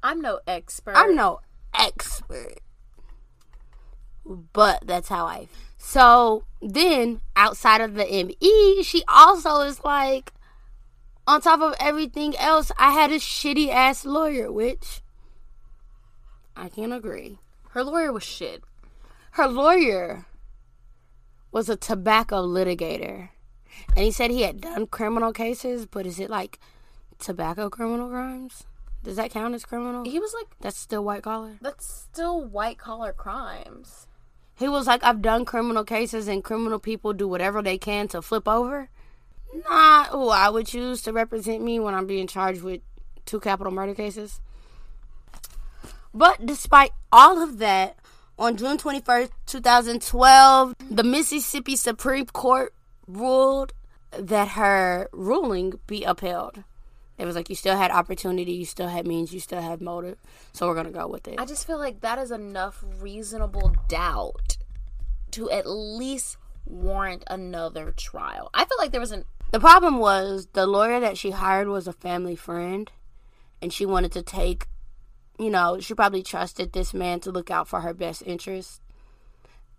I'm 0.00 0.20
no 0.20 0.38
expert. 0.46 0.94
I'm 0.96 1.16
no 1.16 1.40
expert, 1.74 2.60
but 4.24 4.86
that's 4.86 5.08
how 5.08 5.26
I. 5.26 5.48
So 5.76 6.44
then, 6.62 7.20
outside 7.34 7.80
of 7.80 7.94
the 7.94 8.04
ME, 8.04 8.84
she 8.84 9.02
also 9.08 9.62
is 9.62 9.82
like, 9.82 10.32
on 11.26 11.40
top 11.40 11.60
of 11.60 11.74
everything 11.80 12.36
else, 12.36 12.70
I 12.78 12.92
had 12.92 13.10
a 13.10 13.16
shitty 13.16 13.70
ass 13.70 14.04
lawyer, 14.04 14.52
which 14.52 15.00
I 16.54 16.68
can't 16.68 16.92
agree. 16.92 17.40
Her 17.70 17.82
lawyer 17.82 18.12
was 18.12 18.22
shit. 18.22 18.62
Her 19.32 19.48
lawyer 19.48 20.26
was 21.52 21.68
a 21.68 21.76
tobacco 21.76 22.46
litigator. 22.46 23.30
And 23.94 24.04
he 24.04 24.10
said 24.10 24.30
he 24.30 24.42
had 24.42 24.60
done 24.60 24.86
criminal 24.86 25.32
cases, 25.32 25.86
but 25.86 26.06
is 26.06 26.18
it 26.18 26.30
like 26.30 26.58
tobacco 27.18 27.70
criminal 27.70 28.08
crimes. 28.08 28.64
Does 29.02 29.16
that 29.16 29.30
count 29.30 29.54
as 29.54 29.64
criminal? 29.64 30.04
He 30.04 30.18
was 30.18 30.34
like, 30.34 30.46
That's 30.60 30.78
still 30.78 31.04
white 31.04 31.22
collar. 31.22 31.56
that's 31.60 31.86
still 31.86 32.42
white 32.44 32.78
collar 32.78 33.12
crimes. 33.12 34.06
He 34.58 34.68
was 34.68 34.86
like, 34.86 35.04
I've 35.04 35.20
done 35.22 35.44
criminal 35.44 35.84
cases 35.84 36.28
and 36.28 36.42
criminal 36.42 36.78
people 36.78 37.12
do 37.12 37.28
whatever 37.28 37.62
they 37.62 37.76
can 37.78 38.08
to 38.08 38.22
flip 38.22 38.48
over. 38.48 38.88
Not 39.68 40.08
who 40.08 40.30
I 40.30 40.48
would 40.48 40.66
choose 40.66 41.02
to 41.02 41.12
represent 41.12 41.62
me 41.62 41.78
when 41.78 41.94
I'm 41.94 42.06
being 42.06 42.26
charged 42.26 42.62
with 42.62 42.80
two 43.26 43.38
capital 43.38 43.72
murder 43.72 43.94
cases. 43.94 44.40
But 46.14 46.46
despite 46.46 46.92
all 47.12 47.42
of 47.42 47.58
that, 47.58 47.96
on 48.38 48.56
June 48.56 48.76
21st, 48.76 49.30
2012, 49.46 50.74
the 50.90 51.04
Mississippi 51.04 51.76
Supreme 51.76 52.26
Court 52.26 52.74
ruled 53.06 53.72
that 54.10 54.48
her 54.48 55.08
ruling 55.12 55.74
be 55.86 56.04
upheld. 56.04 56.64
It 57.18 57.24
was 57.24 57.34
like 57.34 57.48
you 57.48 57.54
still 57.54 57.76
had 57.76 57.90
opportunity, 57.90 58.52
you 58.52 58.66
still 58.66 58.88
had 58.88 59.06
means, 59.06 59.32
you 59.32 59.40
still 59.40 59.62
had 59.62 59.80
motive. 59.80 60.18
So 60.52 60.66
we're 60.66 60.74
going 60.74 60.86
to 60.86 60.92
go 60.92 61.06
with 61.06 61.26
it. 61.28 61.36
I 61.38 61.46
just 61.46 61.66
feel 61.66 61.78
like 61.78 62.00
that 62.00 62.18
is 62.18 62.30
enough 62.30 62.84
reasonable 63.00 63.74
doubt 63.88 64.58
to 65.30 65.50
at 65.50 65.66
least 65.66 66.36
warrant 66.66 67.24
another 67.28 67.92
trial. 67.92 68.50
I 68.52 68.64
feel 68.64 68.76
like 68.78 68.92
there 68.92 69.00
was 69.00 69.12
an 69.12 69.24
The 69.52 69.60
problem 69.60 69.98
was 69.98 70.48
the 70.52 70.66
lawyer 70.66 71.00
that 71.00 71.16
she 71.16 71.30
hired 71.30 71.68
was 71.68 71.86
a 71.86 71.92
family 71.92 72.36
friend, 72.36 72.90
and 73.62 73.72
she 73.72 73.86
wanted 73.86 74.12
to 74.12 74.22
take, 74.22 74.66
you 75.38 75.50
know, 75.50 75.78
she 75.80 75.94
probably 75.94 76.22
trusted 76.22 76.72
this 76.72 76.94
man 76.94 77.20
to 77.20 77.30
look 77.30 77.50
out 77.50 77.68
for 77.68 77.80
her 77.80 77.94
best 77.94 78.22
interest 78.26 78.80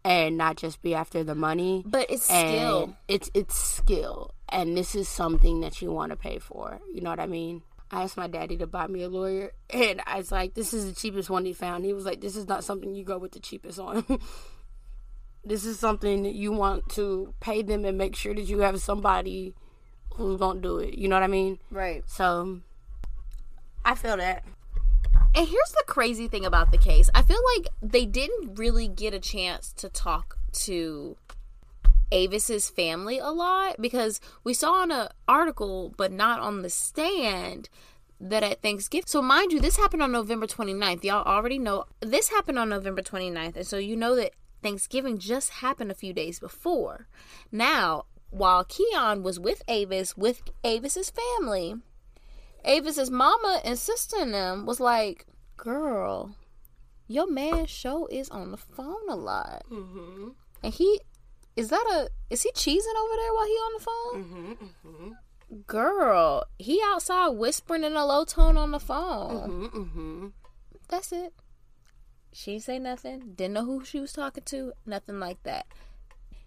and 0.03 0.37
not 0.37 0.55
just 0.55 0.81
be 0.81 0.95
after 0.95 1.23
the 1.23 1.35
money. 1.35 1.83
but 1.85 2.09
it's 2.09 2.29
and 2.29 2.47
still 2.49 2.95
it's 3.07 3.29
it's 3.33 3.55
skill, 3.55 4.33
and 4.49 4.77
this 4.77 4.95
is 4.95 5.07
something 5.07 5.61
that 5.61 5.81
you 5.81 5.91
want 5.91 6.11
to 6.11 6.15
pay 6.15 6.39
for. 6.39 6.79
You 6.93 7.01
know 7.01 7.09
what 7.09 7.19
I 7.19 7.27
mean? 7.27 7.63
I 7.89 8.03
asked 8.03 8.17
my 8.17 8.27
daddy 8.27 8.57
to 8.57 8.67
buy 8.67 8.87
me 8.87 9.03
a 9.03 9.09
lawyer, 9.09 9.51
and 9.69 10.01
I 10.05 10.17
was 10.17 10.31
like, 10.31 10.53
"This 10.53 10.73
is 10.73 10.85
the 10.85 10.93
cheapest 10.93 11.29
one 11.29 11.45
he 11.45 11.53
found." 11.53 11.85
He 11.85 11.93
was 11.93 12.05
like, 12.05 12.21
"This 12.21 12.35
is 12.35 12.47
not 12.47 12.63
something 12.63 12.93
you 12.93 13.03
go 13.03 13.17
with 13.17 13.31
the 13.31 13.39
cheapest 13.39 13.79
on." 13.79 14.05
this 15.45 15.65
is 15.65 15.79
something 15.79 16.23
that 16.23 16.35
you 16.35 16.51
want 16.51 16.89
to 16.89 17.33
pay 17.39 17.61
them 17.61 17.85
and 17.85 17.97
make 17.97 18.15
sure 18.15 18.35
that 18.35 18.43
you 18.43 18.59
have 18.59 18.81
somebody 18.81 19.55
who's 20.13 20.39
gonna 20.39 20.61
do 20.61 20.79
it. 20.79 20.95
You 20.95 21.07
know 21.07 21.15
what 21.15 21.23
I 21.23 21.27
mean? 21.27 21.59
right. 21.71 22.03
So 22.07 22.61
I 23.85 23.95
feel 23.95 24.17
that. 24.17 24.43
And 25.35 25.47
here's 25.47 25.71
the 25.71 25.83
crazy 25.85 26.27
thing 26.27 26.45
about 26.45 26.71
the 26.71 26.77
case. 26.77 27.09
I 27.13 27.21
feel 27.21 27.41
like 27.55 27.67
they 27.81 28.05
didn't 28.05 28.55
really 28.55 28.87
get 28.87 29.13
a 29.13 29.19
chance 29.19 29.71
to 29.73 29.89
talk 29.89 30.37
to 30.53 31.17
Avis's 32.11 32.69
family 32.69 33.19
a 33.19 33.29
lot 33.29 33.75
because 33.79 34.19
we 34.43 34.53
saw 34.53 34.83
in 34.83 34.91
an 34.91 35.09
article, 35.27 35.93
but 35.97 36.11
not 36.11 36.39
on 36.39 36.61
the 36.61 36.69
stand, 36.69 37.69
that 38.19 38.43
at 38.43 38.61
Thanksgiving. 38.61 39.05
So, 39.05 39.21
mind 39.21 39.51
you, 39.51 39.59
this 39.59 39.77
happened 39.77 40.01
on 40.01 40.11
November 40.11 40.47
29th. 40.47 41.03
Y'all 41.03 41.23
already 41.23 41.59
know 41.59 41.85
this 41.99 42.29
happened 42.29 42.57
on 42.57 42.69
November 42.69 43.01
29th. 43.01 43.55
And 43.55 43.67
so, 43.67 43.77
you 43.77 43.95
know 43.95 44.15
that 44.15 44.31
Thanksgiving 44.63 45.19
just 45.19 45.51
happened 45.51 45.91
a 45.91 45.95
few 45.95 46.13
days 46.13 46.39
before. 46.39 47.07
Now, 47.51 48.05
while 48.29 48.63
Keon 48.63 49.23
was 49.23 49.39
with 49.39 49.61
Avis, 49.67 50.17
with 50.17 50.41
Avis's 50.63 51.11
family, 51.11 51.75
Avis's 52.68 53.09
mama 53.09 53.61
and 53.63 53.78
sister 53.80 54.18
and 54.20 54.34
them 54.34 54.65
was 54.65 54.80
like, 54.80 55.26
"Girl, 55.55 56.36
your 57.07 57.30
man's 57.32 57.70
show 57.70 58.07
is 58.07 58.30
on 58.30 58.51
the 58.51 58.57
phone 58.57 59.09
a 59.09 59.15
lot, 59.15 59.63
Mm-hmm. 59.72 60.30
and 60.63 60.74
he 60.74 60.99
is 61.55 61.70
that 61.70 61.86
a 61.91 62.09
is 62.30 62.43
he 62.43 62.51
cheesing 62.51 62.97
over 63.01 63.15
there 63.15 63.34
while 63.34 63.45
he 63.45 63.51
on 63.53 63.74
the 63.78 63.84
phone? 63.84 64.24
Mm-hmm. 64.24 64.88
Mm-hmm. 64.89 65.11
Girl, 65.65 66.43
he 66.59 66.82
outside 66.86 67.30
whispering 67.30 67.84
in 67.86 67.95
a 67.95 68.05
low 68.05 68.26
tone 68.26 68.57
on 68.57 68.72
the 68.72 68.80
phone. 68.80 69.49
Mm-hmm. 69.49 69.78
Mm-hmm. 69.78 70.28
That's 70.89 71.11
it. 71.13 71.34
She 72.34 72.51
didn't 72.51 72.63
say 72.65 72.80
nothing. 72.80 73.34
Didn't 73.36 73.53
know 73.53 73.65
who 73.65 73.84
she 73.86 73.99
was 73.99 74.11
talking 74.13 74.43
to. 74.47 74.74
Nothing 74.86 75.20
like 75.20 75.41
that. 75.43 75.65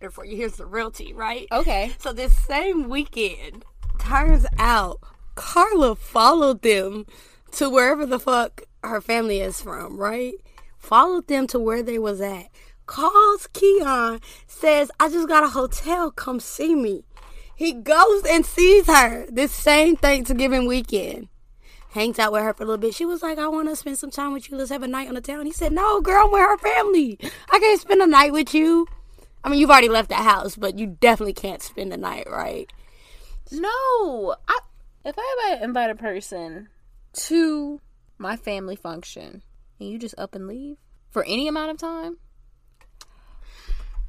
Therefore, 0.00 0.24
here's 0.24 0.56
the 0.56 0.66
real 0.66 0.90
tea, 0.90 1.12
right? 1.14 1.46
Okay. 1.50 1.92
So 1.98 2.12
this 2.12 2.36
same 2.46 2.88
weekend, 2.88 3.64
turns 3.98 4.46
out 4.58 5.00
Carla 5.34 5.96
followed 5.96 6.62
them 6.62 7.06
to 7.52 7.70
wherever 7.70 8.06
the 8.06 8.18
fuck 8.18 8.62
her 8.82 9.00
family 9.00 9.40
is 9.40 9.60
from, 9.60 9.96
right? 9.96 10.34
Followed 10.78 11.26
them 11.26 11.46
to 11.48 11.58
where 11.58 11.82
they 11.82 11.98
was 11.98 12.20
at. 12.20 12.48
Calls 12.86 13.46
Keon, 13.52 14.20
says, 14.46 14.90
I 14.98 15.08
just 15.08 15.28
got 15.28 15.44
a 15.44 15.48
hotel, 15.48 16.10
come 16.10 16.40
see 16.40 16.74
me. 16.74 17.04
He 17.54 17.72
goes 17.72 18.24
and 18.24 18.44
sees 18.44 18.86
her 18.86 19.26
this 19.30 19.52
same 19.52 19.96
Thanksgiving 19.96 20.66
weekend. 20.66 21.28
Hangs 21.90 22.18
out 22.18 22.32
with 22.32 22.42
her 22.42 22.54
for 22.54 22.62
a 22.62 22.66
little 22.66 22.80
bit. 22.80 22.94
She 22.94 23.04
was 23.04 23.22
like, 23.22 23.38
I 23.38 23.48
want 23.48 23.68
to 23.68 23.76
spend 23.76 23.98
some 23.98 24.10
time 24.10 24.32
with 24.32 24.50
you. 24.50 24.56
Let's 24.56 24.70
have 24.70 24.82
a 24.82 24.88
night 24.88 25.08
on 25.08 25.14
the 25.14 25.20
town. 25.20 25.44
He 25.44 25.52
said, 25.52 25.72
No, 25.72 26.00
girl, 26.00 26.24
I'm 26.24 26.32
with 26.32 26.40
her 26.40 26.56
family. 26.58 27.18
I 27.50 27.58
can't 27.58 27.80
spend 27.80 28.00
a 28.00 28.06
night 28.06 28.32
with 28.32 28.54
you. 28.54 28.86
I 29.44 29.48
mean, 29.48 29.58
you've 29.58 29.70
already 29.70 29.88
left 29.88 30.08
the 30.08 30.14
house, 30.14 30.56
but 30.56 30.78
you 30.78 30.86
definitely 30.86 31.32
can't 31.32 31.60
spend 31.60 31.92
the 31.92 31.96
night, 31.96 32.30
right? 32.30 32.72
No, 33.52 34.36
I 34.48 34.58
if 35.04 35.14
I 35.18 35.58
invite, 35.62 35.90
a 35.90 35.94
person 35.94 36.68
to 37.12 37.80
my 38.18 38.36
family 38.36 38.76
function 38.76 39.42
and 39.78 39.88
you 39.88 39.98
just 39.98 40.14
up 40.18 40.34
and 40.34 40.46
leave 40.46 40.76
for 41.10 41.24
any 41.24 41.48
amount 41.48 41.70
of 41.70 41.78
time, 41.78 42.18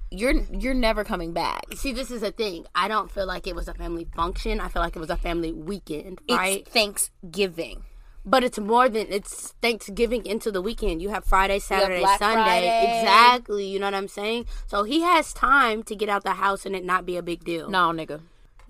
you're 0.10 0.34
you're 0.52 0.74
never 0.74 1.04
coming 1.04 1.32
back. 1.34 1.64
See, 1.76 1.94
this 1.94 2.12
is 2.12 2.22
a 2.22 2.32
thing. 2.32 2.66
I 2.76 2.88
don't 2.90 3.10
feel 3.10 3.26
like 3.26 3.48
it 3.48 3.56
was 3.56 3.68
a 3.70 3.74
family 3.74 4.06
function. 4.16 4.60
I 4.60 4.68
feel 4.68 4.82
like 4.82 4.96
it 4.96 5.00
was 5.00 5.10
a 5.10 5.16
family 5.18 5.54
weekend, 5.54 6.20
right? 6.30 6.60
It's 6.62 6.70
Thanksgiving. 6.70 7.84
but 8.26 8.44
it's 8.44 8.60
more 8.60 8.88
than 8.90 9.08
it's 9.10 9.54
Thanksgiving 9.62 10.26
into 10.26 10.52
the 10.52 10.62
weekend. 10.62 11.02
You 11.02 11.10
have 11.10 11.24
Friday, 11.26 11.60
Saturday, 11.60 12.02
Black 12.02 12.20
Sunday. 12.20 12.44
Friday. 12.44 13.00
Exactly. 13.00 13.66
You 13.66 13.80
know 13.80 13.88
what 13.88 13.96
I'm 13.96 14.08
saying? 14.10 14.46
So 14.68 14.84
he 14.84 15.02
has 15.02 15.34
time 15.34 15.82
to 15.84 15.96
get 15.96 16.10
out 16.10 16.24
the 16.24 16.34
house 16.34 16.66
and 16.66 16.76
it 16.76 16.84
not 16.84 17.06
be 17.06 17.16
a 17.18 17.24
big 17.24 17.44
deal. 17.44 17.70
No, 17.70 17.92
nigga. 17.92 18.22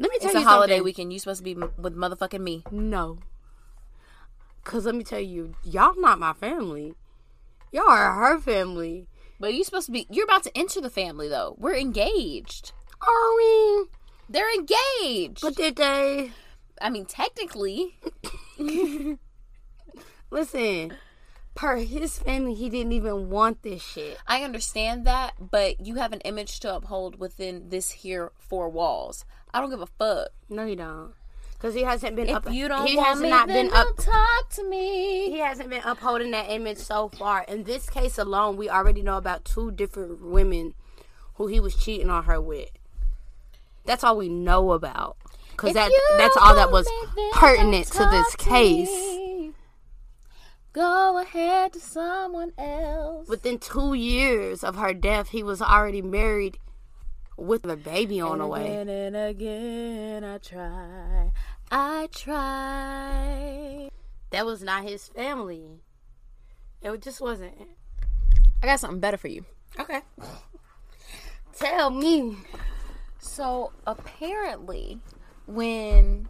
Let 0.01 0.09
me 0.11 0.17
tell 0.19 0.29
It's 0.29 0.33
you 0.35 0.41
a 0.41 0.43
holiday 0.43 0.73
something. 0.77 0.83
weekend. 0.85 1.13
You 1.13 1.19
supposed 1.19 1.39
to 1.39 1.43
be 1.43 1.51
m- 1.51 1.71
with 1.77 1.95
motherfucking 1.95 2.41
me. 2.41 2.63
No. 2.71 3.19
Cause 4.63 4.85
let 4.85 4.95
me 4.95 5.03
tell 5.03 5.19
you, 5.19 5.55
y'all 5.63 5.93
not 5.99 6.19
my 6.19 6.33
family. 6.33 6.95
Y'all 7.71 7.87
are 7.89 8.13
her 8.15 8.39
family. 8.39 9.07
But 9.39 9.53
you 9.53 9.63
supposed 9.63 9.85
to 9.87 9.91
be. 9.91 10.07
You're 10.09 10.25
about 10.25 10.43
to 10.43 10.57
enter 10.57 10.81
the 10.81 10.89
family 10.89 11.27
though. 11.27 11.55
We're 11.57 11.75
engaged. 11.75 12.73
Are 13.01 13.35
we? 13.37 13.85
They're 14.29 14.53
engaged. 14.55 15.41
But 15.41 15.55
did 15.55 15.75
they? 15.75 16.31
I 16.81 16.89
mean, 16.89 17.05
technically, 17.05 17.95
Listen, 20.29 20.93
per 21.55 21.77
his 21.77 22.17
family, 22.19 22.53
he 22.53 22.69
didn't 22.69 22.93
even 22.93 23.29
want 23.29 23.61
this 23.63 23.83
shit. 23.83 24.17
I 24.27 24.43
understand 24.43 25.05
that, 25.05 25.33
but 25.51 25.85
you 25.85 25.95
have 25.95 26.13
an 26.13 26.21
image 26.21 26.59
to 26.61 26.73
uphold 26.75 27.19
within 27.19 27.69
this 27.69 27.91
here 27.91 28.31
four 28.39 28.69
walls. 28.69 29.25
I 29.53 29.59
don't 29.61 29.69
give 29.69 29.81
a 29.81 29.87
fuck. 29.87 30.29
No, 30.49 30.65
you 30.65 30.75
don't. 30.75 31.13
Because 31.53 31.75
he 31.75 31.83
hasn't 31.83 32.15
been 32.15 32.29
If 32.29 32.35
up. 32.37 32.51
you 32.51 32.67
don't 32.67 32.87
he 32.87 32.95
want 32.95 33.09
has 33.09 33.19
me, 33.19 33.29
not 33.29 33.47
been 33.47 33.67
up. 33.67 33.85
don't 33.85 33.99
talk 33.99 34.49
to 34.51 34.67
me. 34.67 35.29
He 35.29 35.37
hasn't 35.39 35.69
been 35.69 35.83
upholding 35.83 36.31
that 36.31 36.49
image 36.49 36.79
so 36.79 37.09
far. 37.09 37.43
In 37.47 37.65
this 37.65 37.87
case 37.89 38.17
alone, 38.17 38.57
we 38.57 38.67
already 38.69 39.03
know 39.03 39.17
about 39.17 39.45
two 39.45 39.69
different 39.71 40.21
women 40.21 40.73
who 41.35 41.47
he 41.47 41.59
was 41.59 41.75
cheating 41.75 42.09
on 42.09 42.23
her 42.23 42.41
with. 42.41 42.69
That's 43.85 44.03
all 44.03 44.17
we 44.17 44.27
know 44.29 44.71
about. 44.71 45.17
Because 45.51 45.73
that 45.73 45.91
that's 46.17 46.37
all 46.37 46.55
that 46.55 46.71
was 46.71 46.87
pertinent 47.33 47.85
to 47.87 48.05
this 48.09 48.31
talk 48.31 48.37
to 48.39 48.49
case. 48.49 49.51
Go 50.73 51.19
ahead 51.19 51.73
to 51.73 51.79
someone 51.79 52.53
else. 52.57 53.27
Within 53.27 53.59
two 53.59 53.93
years 53.93 54.63
of 54.63 54.77
her 54.77 54.93
death, 54.93 55.29
he 55.29 55.43
was 55.43 55.61
already 55.61 56.01
married 56.01 56.57
with 57.41 57.65
a 57.65 57.75
baby 57.75 58.21
on 58.21 58.39
the 58.39 58.47
way. 58.47 58.65
Again 58.65 58.89
and 58.89 59.15
again, 59.15 60.23
I 60.23 60.37
try. 60.37 61.31
I 61.71 62.07
try. 62.13 63.89
That 64.29 64.45
was 64.45 64.61
not 64.61 64.83
his 64.83 65.07
family. 65.07 65.81
It 66.81 67.01
just 67.01 67.21
wasn't. 67.21 67.53
I 68.61 68.67
got 68.67 68.79
something 68.79 68.99
better 68.99 69.17
for 69.17 69.27
you. 69.27 69.45
Okay. 69.79 70.01
Tell 71.57 71.89
me. 71.89 72.37
So 73.19 73.71
apparently, 73.85 74.99
when 75.47 76.27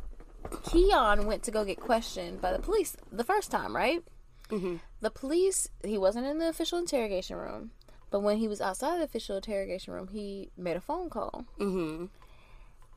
Keon 0.63 1.25
went 1.25 1.43
to 1.43 1.51
go 1.51 1.63
get 1.63 1.79
questioned 1.79 2.41
by 2.41 2.51
the 2.51 2.59
police 2.59 2.95
the 3.11 3.23
first 3.23 3.51
time, 3.51 3.75
right? 3.75 4.03
Mm-hmm. 4.49 4.77
The 4.99 5.11
police, 5.11 5.69
he 5.83 5.97
wasn't 5.97 6.27
in 6.27 6.39
the 6.39 6.49
official 6.49 6.77
interrogation 6.77 7.37
room, 7.37 7.71
but 8.11 8.21
when 8.21 8.37
he 8.37 8.47
was 8.47 8.61
outside 8.61 8.99
the 8.99 9.05
official 9.05 9.37
interrogation 9.37 9.93
room, 9.93 10.09
he 10.09 10.51
made 10.57 10.75
a 10.75 10.81
phone 10.81 11.09
call. 11.09 11.45
Mm-hmm. 11.59 12.05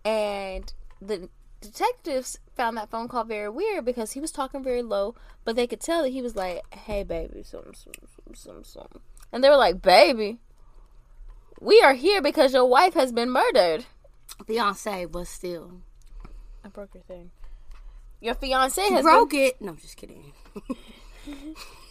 And 0.07 0.73
the 1.01 1.31
detectives 1.61 2.39
found 2.55 2.77
that 2.77 2.91
phone 2.91 3.09
call 3.09 3.25
very 3.25 3.49
weird 3.49 3.85
because 3.85 4.13
he 4.13 4.21
was 4.21 4.33
talking 4.33 4.63
very 4.63 4.83
low, 4.83 5.15
but 5.45 5.57
they 5.57 5.67
could 5.67 5.81
tell 5.81 6.03
that 6.03 6.11
he 6.11 6.21
was 6.21 6.37
like, 6.37 6.63
"Hey, 6.75 7.05
baby, 7.05 7.43
something, 7.43 7.75
something, 7.75 8.09
something, 8.15 8.35
something, 8.35 8.65
something," 8.65 9.01
and 9.33 9.43
they 9.43 9.49
were 9.49 9.57
like, 9.57 9.81
"Baby, 9.81 10.41
we 11.61 11.81
are 11.81 11.95
here 11.95 12.21
because 12.21 12.53
your 12.53 12.67
wife 12.67 12.95
has 12.95 13.13
been 13.13 13.31
murdered." 13.31 13.87
Beyonce, 14.43 15.11
but 15.11 15.27
still. 15.29 15.81
I 16.65 16.69
broke 16.69 16.95
your 16.95 17.05
thing. 17.05 17.31
Your 18.21 18.35
fiance 18.35 18.83
has 18.83 19.03
broke 19.03 19.35
it. 19.35 19.61
No, 19.61 19.73
I'm 19.73 19.77
just 19.77 19.97
kidding. 19.97 20.33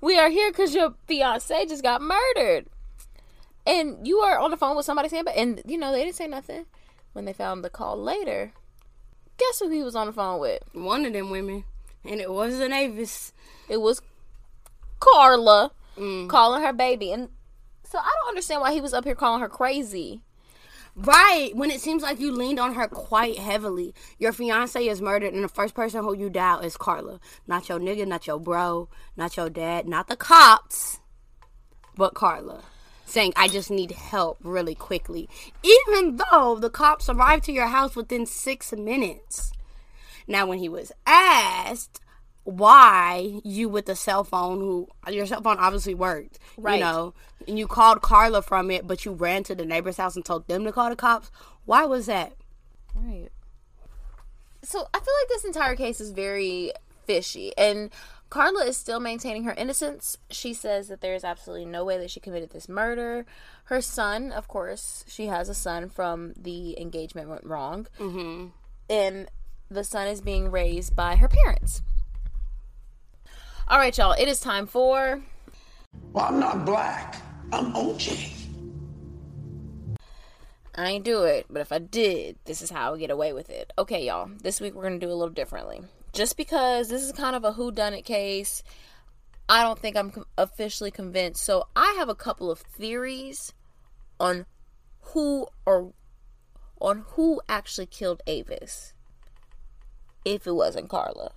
We 0.00 0.18
are 0.18 0.30
here 0.30 0.50
because 0.50 0.74
your 0.74 0.94
fiance 1.06 1.66
just 1.66 1.82
got 1.82 2.02
murdered, 2.02 2.66
and 3.66 4.06
you 4.06 4.18
are 4.18 4.38
on 4.38 4.50
the 4.50 4.56
phone 4.56 4.76
with 4.76 4.86
somebody 4.86 5.08
saying, 5.08 5.24
but 5.24 5.36
and 5.36 5.62
you 5.66 5.78
know 5.78 5.92
they 5.92 6.04
didn't 6.04 6.16
say 6.16 6.26
nothing 6.26 6.66
when 7.12 7.24
they 7.24 7.32
found 7.32 7.64
the 7.64 7.70
call 7.70 8.00
later. 8.00 8.52
Guess 9.36 9.60
who 9.60 9.70
he 9.70 9.82
was 9.82 9.96
on 9.96 10.06
the 10.06 10.12
phone 10.12 10.40
with? 10.40 10.62
One 10.72 11.04
of 11.04 11.12
them 11.12 11.30
women, 11.30 11.64
and 12.04 12.20
it 12.20 12.30
wasn't 12.30 12.72
Avis. 12.72 13.32
It 13.68 13.80
was 13.80 14.00
Carla 15.00 15.72
mm. 15.96 16.28
calling 16.28 16.62
her 16.62 16.72
baby, 16.72 17.12
and 17.12 17.30
so 17.84 17.98
I 17.98 18.10
don't 18.20 18.28
understand 18.28 18.60
why 18.60 18.72
he 18.72 18.80
was 18.80 18.94
up 18.94 19.04
here 19.04 19.14
calling 19.14 19.40
her 19.40 19.48
crazy. 19.48 20.20
Right, 20.96 21.50
when 21.54 21.72
it 21.72 21.80
seems 21.80 22.04
like 22.04 22.20
you 22.20 22.30
leaned 22.30 22.60
on 22.60 22.74
her 22.74 22.86
quite 22.86 23.36
heavily. 23.38 23.94
Your 24.18 24.32
fiance 24.32 24.86
is 24.86 25.02
murdered, 25.02 25.34
and 25.34 25.42
the 25.42 25.48
first 25.48 25.74
person 25.74 26.04
who 26.04 26.16
you 26.16 26.30
doubt 26.30 26.64
is 26.64 26.76
Carla. 26.76 27.18
Not 27.48 27.68
your 27.68 27.80
nigga, 27.80 28.06
not 28.06 28.28
your 28.28 28.38
bro, 28.38 28.88
not 29.16 29.36
your 29.36 29.50
dad, 29.50 29.88
not 29.88 30.06
the 30.06 30.16
cops, 30.16 31.00
but 31.96 32.14
Carla. 32.14 32.62
Saying, 33.06 33.32
I 33.36 33.48
just 33.48 33.72
need 33.72 33.90
help 33.90 34.38
really 34.42 34.76
quickly. 34.76 35.28
Even 35.64 36.16
though 36.16 36.58
the 36.60 36.70
cops 36.70 37.08
arrived 37.08 37.44
to 37.44 37.52
your 37.52 37.66
house 37.66 37.96
within 37.96 38.24
six 38.24 38.72
minutes. 38.72 39.52
Now, 40.28 40.46
when 40.46 40.58
he 40.58 40.68
was 40.68 40.92
asked 41.06 42.00
why 42.44 43.40
you 43.42 43.68
with 43.68 43.86
the 43.86 43.96
cell 43.96 44.22
phone, 44.22 44.60
who 44.60 44.88
your 45.10 45.26
cell 45.26 45.42
phone 45.42 45.58
obviously 45.58 45.94
worked, 45.94 46.38
Right. 46.56 46.74
you 46.74 46.80
know, 46.80 47.14
and 47.48 47.58
you 47.58 47.66
called 47.66 48.02
Carla 48.02 48.42
from 48.42 48.70
it, 48.70 48.86
but 48.86 49.04
you 49.04 49.12
ran 49.12 49.42
to 49.44 49.54
the 49.54 49.64
neighbor's 49.64 49.96
house 49.96 50.14
and 50.14 50.24
told 50.24 50.46
them 50.46 50.64
to 50.64 50.72
call 50.72 50.90
the 50.90 50.96
cops. 50.96 51.30
Why 51.64 51.84
was 51.86 52.06
that? 52.06 52.34
Right. 52.94 53.28
So 54.62 54.86
I 54.92 54.98
feel 54.98 55.14
like 55.22 55.28
this 55.28 55.44
entire 55.44 55.76
case 55.76 56.00
is 56.00 56.10
very 56.10 56.72
fishy, 57.06 57.52
and 57.56 57.90
Carla 58.30 58.64
is 58.64 58.76
still 58.76 59.00
maintaining 59.00 59.44
her 59.44 59.54
innocence. 59.54 60.18
She 60.30 60.54
says 60.54 60.88
that 60.88 61.00
there 61.00 61.14
is 61.14 61.24
absolutely 61.24 61.66
no 61.66 61.84
way 61.84 61.98
that 61.98 62.10
she 62.10 62.20
committed 62.20 62.50
this 62.50 62.68
murder. 62.68 63.26
Her 63.64 63.80
son, 63.80 64.32
of 64.32 64.48
course, 64.48 65.04
she 65.06 65.26
has 65.26 65.48
a 65.48 65.54
son 65.54 65.88
from 65.88 66.34
the 66.36 66.78
engagement 66.80 67.28
went 67.28 67.44
wrong, 67.44 67.86
mm-hmm. 67.98 68.48
and 68.90 69.30
the 69.70 69.84
son 69.84 70.08
is 70.08 70.20
being 70.20 70.50
raised 70.50 70.94
by 70.94 71.16
her 71.16 71.28
parents. 71.28 71.82
All 73.66 73.78
right, 73.78 73.96
y'all. 73.96 74.12
It 74.12 74.28
is 74.28 74.40
time 74.40 74.66
for 74.66 75.22
Well, 76.12 76.26
I'm 76.26 76.38
not 76.38 76.66
black. 76.66 77.16
I'm 77.50 77.72
OJ. 77.72 78.30
I 80.74 80.90
ain't 80.90 81.04
do 81.04 81.22
it, 81.22 81.46
but 81.48 81.62
if 81.62 81.72
I 81.72 81.78
did, 81.78 82.36
this 82.44 82.60
is 82.60 82.68
how 82.68 82.92
I 82.92 82.98
get 82.98 83.10
away 83.10 83.32
with 83.32 83.48
it. 83.48 83.72
Okay, 83.78 84.04
y'all. 84.04 84.28
This 84.42 84.60
week 84.60 84.74
we're 84.74 84.82
gonna 84.82 84.98
do 84.98 85.10
a 85.10 85.14
little 85.14 85.32
differently. 85.32 85.80
Just 86.12 86.36
because 86.36 86.88
this 86.90 87.02
is 87.02 87.12
kind 87.12 87.34
of 87.34 87.42
a 87.42 87.52
who 87.52 87.72
done 87.72 87.94
it 87.94 88.02
case, 88.02 88.62
I 89.48 89.62
don't 89.62 89.78
think 89.78 89.96
I'm 89.96 90.12
officially 90.36 90.90
convinced. 90.90 91.42
So 91.42 91.68
I 91.74 91.94
have 91.96 92.10
a 92.10 92.14
couple 92.14 92.50
of 92.50 92.58
theories 92.58 93.54
on 94.20 94.44
who 95.00 95.46
or 95.64 95.94
on 96.82 97.06
who 97.12 97.40
actually 97.48 97.86
killed 97.86 98.20
Avis. 98.26 98.92
If 100.22 100.46
it 100.46 100.54
wasn't 100.54 100.90
Carla. 100.90 101.32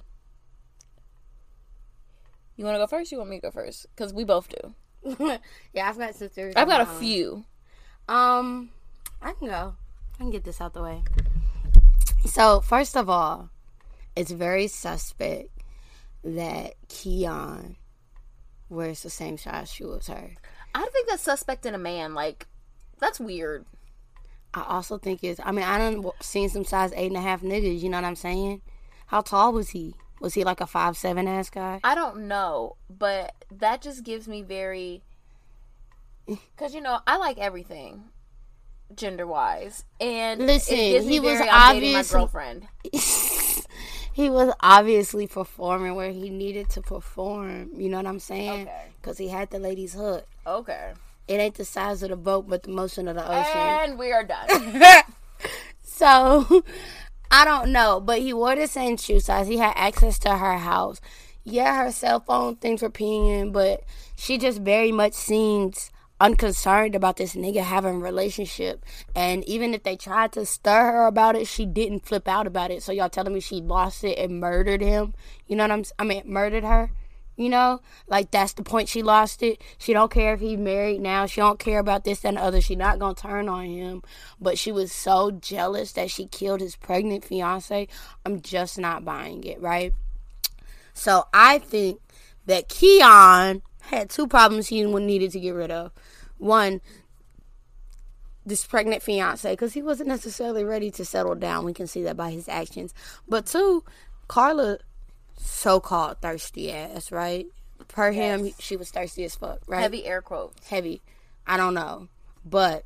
You 2.57 2.65
want 2.65 2.75
to 2.75 2.79
go 2.79 2.87
first? 2.87 3.11
You 3.11 3.19
want 3.19 3.29
me 3.29 3.37
to 3.37 3.41
go 3.43 3.51
first? 3.51 3.85
Because 3.95 4.13
we 4.13 4.23
both 4.23 4.49
do. 4.49 4.73
yeah, 5.73 5.87
I've 5.87 5.97
got 5.97 6.15
some 6.15 6.29
theories. 6.29 6.55
I've 6.57 6.67
got 6.67 6.81
a 6.81 6.89
own. 6.89 6.99
few. 6.99 7.45
Um, 8.09 8.71
I 9.21 9.33
can 9.33 9.47
go. 9.47 9.75
I 10.15 10.17
can 10.17 10.31
get 10.31 10.43
this 10.43 10.59
out 10.59 10.73
the 10.73 10.81
way. 10.81 11.03
So, 12.25 12.61
first 12.61 12.97
of 12.97 13.09
all, 13.09 13.51
it's 14.15 14.31
very 14.31 14.67
suspect 14.67 15.49
that 16.23 16.73
Keon 16.89 17.77
wears 18.69 19.03
the 19.03 19.09
same 19.11 19.37
size 19.37 19.71
shoe 19.71 19.95
as 19.95 20.07
her. 20.07 20.31
I 20.73 20.79
don't 20.79 20.91
think 20.91 21.09
that's 21.09 21.23
suspect 21.23 21.65
in 21.65 21.75
a 21.75 21.79
man. 21.79 22.15
Like, 22.15 22.47
that's 22.99 23.19
weird. 23.19 23.65
I 24.55 24.63
also 24.67 24.97
think 24.97 25.23
it's. 25.23 25.39
I 25.43 25.51
mean, 25.51 25.63
I 25.63 25.77
done 25.77 26.09
seen 26.21 26.49
some 26.49 26.65
size 26.65 26.91
eight 26.95 27.07
and 27.07 27.17
a 27.17 27.21
half 27.21 27.41
niggas. 27.41 27.79
You 27.81 27.89
know 27.89 27.97
what 27.97 28.05
I'm 28.05 28.15
saying? 28.15 28.61
How 29.05 29.21
tall 29.21 29.53
was 29.53 29.69
he? 29.69 29.93
Was 30.19 30.33
he 30.33 30.43
like 30.43 30.61
a 30.61 30.67
five 30.67 30.97
seven 30.97 31.27
ass 31.27 31.49
guy? 31.49 31.79
I 31.83 31.95
don't 31.95 32.27
know, 32.27 32.75
but 32.89 33.33
that 33.51 33.81
just 33.81 34.03
gives 34.03 34.27
me 34.27 34.41
very. 34.41 35.03
Because, 36.27 36.73
you 36.75 36.81
know, 36.81 36.99
I 37.07 37.15
like 37.17 37.37
everything 37.37 38.03
gender 38.93 39.25
wise. 39.25 39.85
And 40.01 40.45
Listen, 40.45 40.75
it 40.75 40.89
gives 40.91 41.05
me 41.05 41.13
he 41.13 41.19
was 41.21 41.39
I'm 41.39 41.45
my 41.47 41.51
obviously- 41.75 42.17
girlfriend. 42.19 42.67
he 44.13 44.29
was 44.29 44.53
obviously 44.59 45.27
performing 45.27 45.95
where 45.95 46.11
he 46.11 46.29
needed 46.29 46.69
to 46.71 46.81
perform. 46.81 47.69
You 47.75 47.87
know 47.89 47.97
what 47.97 48.05
I'm 48.07 48.19
saying? 48.19 48.63
Okay. 48.63 48.85
Because 48.99 49.17
he 49.17 49.29
had 49.29 49.51
the 49.51 49.59
lady's 49.59 49.93
hook. 49.93 50.25
Okay. 50.45 50.91
It 51.29 51.35
ain't 51.35 51.55
the 51.55 51.65
size 51.65 52.03
of 52.03 52.09
the 52.09 52.15
boat, 52.17 52.47
but 52.49 52.63
the 52.63 52.71
motion 52.71 53.07
of 53.07 53.15
the 53.15 53.23
ocean. 53.25 53.51
And 53.55 53.99
we 53.99 54.11
are 54.11 54.23
done. 54.23 54.81
So 55.83 56.63
I 57.29 57.45
don't 57.45 57.71
know, 57.71 57.99
but 57.99 58.19
he 58.19 58.33
wore 58.33 58.55
the 58.55 58.67
same 58.67 58.97
shoe 58.97 59.19
size. 59.19 59.47
He 59.47 59.57
had 59.57 59.73
access 59.75 60.17
to 60.19 60.37
her 60.37 60.57
house. 60.57 61.01
Yeah, 61.43 61.83
her 61.83 61.91
cell 61.91 62.19
phone 62.19 62.55
things 62.57 62.81
were 62.81 62.89
pinging, 62.89 63.51
but 63.51 63.83
she 64.15 64.37
just 64.37 64.61
very 64.61 64.91
much 64.91 65.13
seems 65.13 65.91
unconcerned 66.19 66.95
about 66.95 67.17
this 67.17 67.35
nigga 67.35 67.61
having 67.61 68.01
relationship. 68.01 68.83
And 69.15 69.43
even 69.45 69.73
if 69.73 69.83
they 69.83 69.95
tried 69.95 70.31
to 70.33 70.45
stir 70.45 70.91
her 70.91 71.05
about 71.05 71.35
it, 71.35 71.47
she 71.47 71.65
didn't 71.65 72.05
flip 72.05 72.27
out 72.27 72.47
about 72.47 72.71
it. 72.71 72.83
So 72.83 72.91
y'all 72.91 73.09
telling 73.09 73.33
me 73.33 73.39
she 73.39 73.61
lost 73.61 74.03
it 74.03 74.17
and 74.17 74.39
murdered 74.39 74.81
him? 74.81 75.13
You 75.47 75.55
know 75.55 75.63
what 75.63 75.71
I'm? 75.71 75.83
I 75.99 76.03
mean, 76.03 76.23
murdered 76.25 76.63
her. 76.63 76.91
You 77.37 77.49
know, 77.49 77.81
like 78.07 78.31
that's 78.31 78.53
the 78.53 78.63
point. 78.63 78.89
She 78.89 79.03
lost 79.03 79.43
it. 79.43 79.61
She 79.77 79.93
don't 79.93 80.11
care 80.11 80.33
if 80.33 80.39
he's 80.39 80.57
married 80.57 81.01
now. 81.01 81.27
She 81.27 81.39
don't 81.39 81.59
care 81.59 81.77
about 81.77 82.03
this 82.03 82.25
and 82.25 82.35
the 82.35 82.41
other. 82.41 82.61
She 82.61 82.75
not 82.75 82.97
gonna 82.97 83.13
turn 83.13 83.47
on 83.47 83.65
him. 83.65 84.01
But 84.41 84.57
she 84.57 84.71
was 84.71 84.91
so 84.91 85.29
jealous 85.29 85.91
that 85.93 86.09
she 86.09 86.25
killed 86.25 86.61
his 86.61 86.75
pregnant 86.75 87.23
fiance. 87.23 87.87
I'm 88.25 88.41
just 88.41 88.79
not 88.79 89.05
buying 89.05 89.43
it, 89.43 89.61
right? 89.61 89.93
So 90.93 91.25
I 91.31 91.59
think 91.59 92.01
that 92.47 92.69
Keon 92.69 93.61
had 93.81 94.09
two 94.09 94.27
problems 94.27 94.67
he 94.67 94.83
needed 94.83 95.31
to 95.31 95.39
get 95.39 95.53
rid 95.53 95.69
of. 95.69 95.91
One, 96.39 96.81
this 98.45 98.65
pregnant 98.65 99.03
fiance, 99.03 99.51
because 99.51 99.73
he 99.73 99.81
wasn't 99.83 100.09
necessarily 100.09 100.63
ready 100.63 100.89
to 100.91 101.05
settle 101.05 101.35
down. 101.35 101.65
We 101.65 101.73
can 101.73 101.85
see 101.85 102.01
that 102.03 102.17
by 102.17 102.31
his 102.31 102.49
actions. 102.49 102.93
But 103.27 103.45
two, 103.45 103.83
Carla, 104.27 104.79
so 105.37 105.79
called 105.79 106.17
thirsty 106.21 106.71
ass, 106.71 107.11
right? 107.11 107.47
Per 107.87 108.11
him, 108.11 108.51
she 108.59 108.75
was 108.75 108.89
thirsty 108.91 109.23
as 109.23 109.35
fuck, 109.35 109.59
right? 109.67 109.81
Heavy 109.81 110.05
air 110.05 110.21
quotes. 110.21 110.67
heavy. 110.67 111.01
I 111.45 111.57
don't 111.57 111.73
know. 111.73 112.09
But 112.43 112.85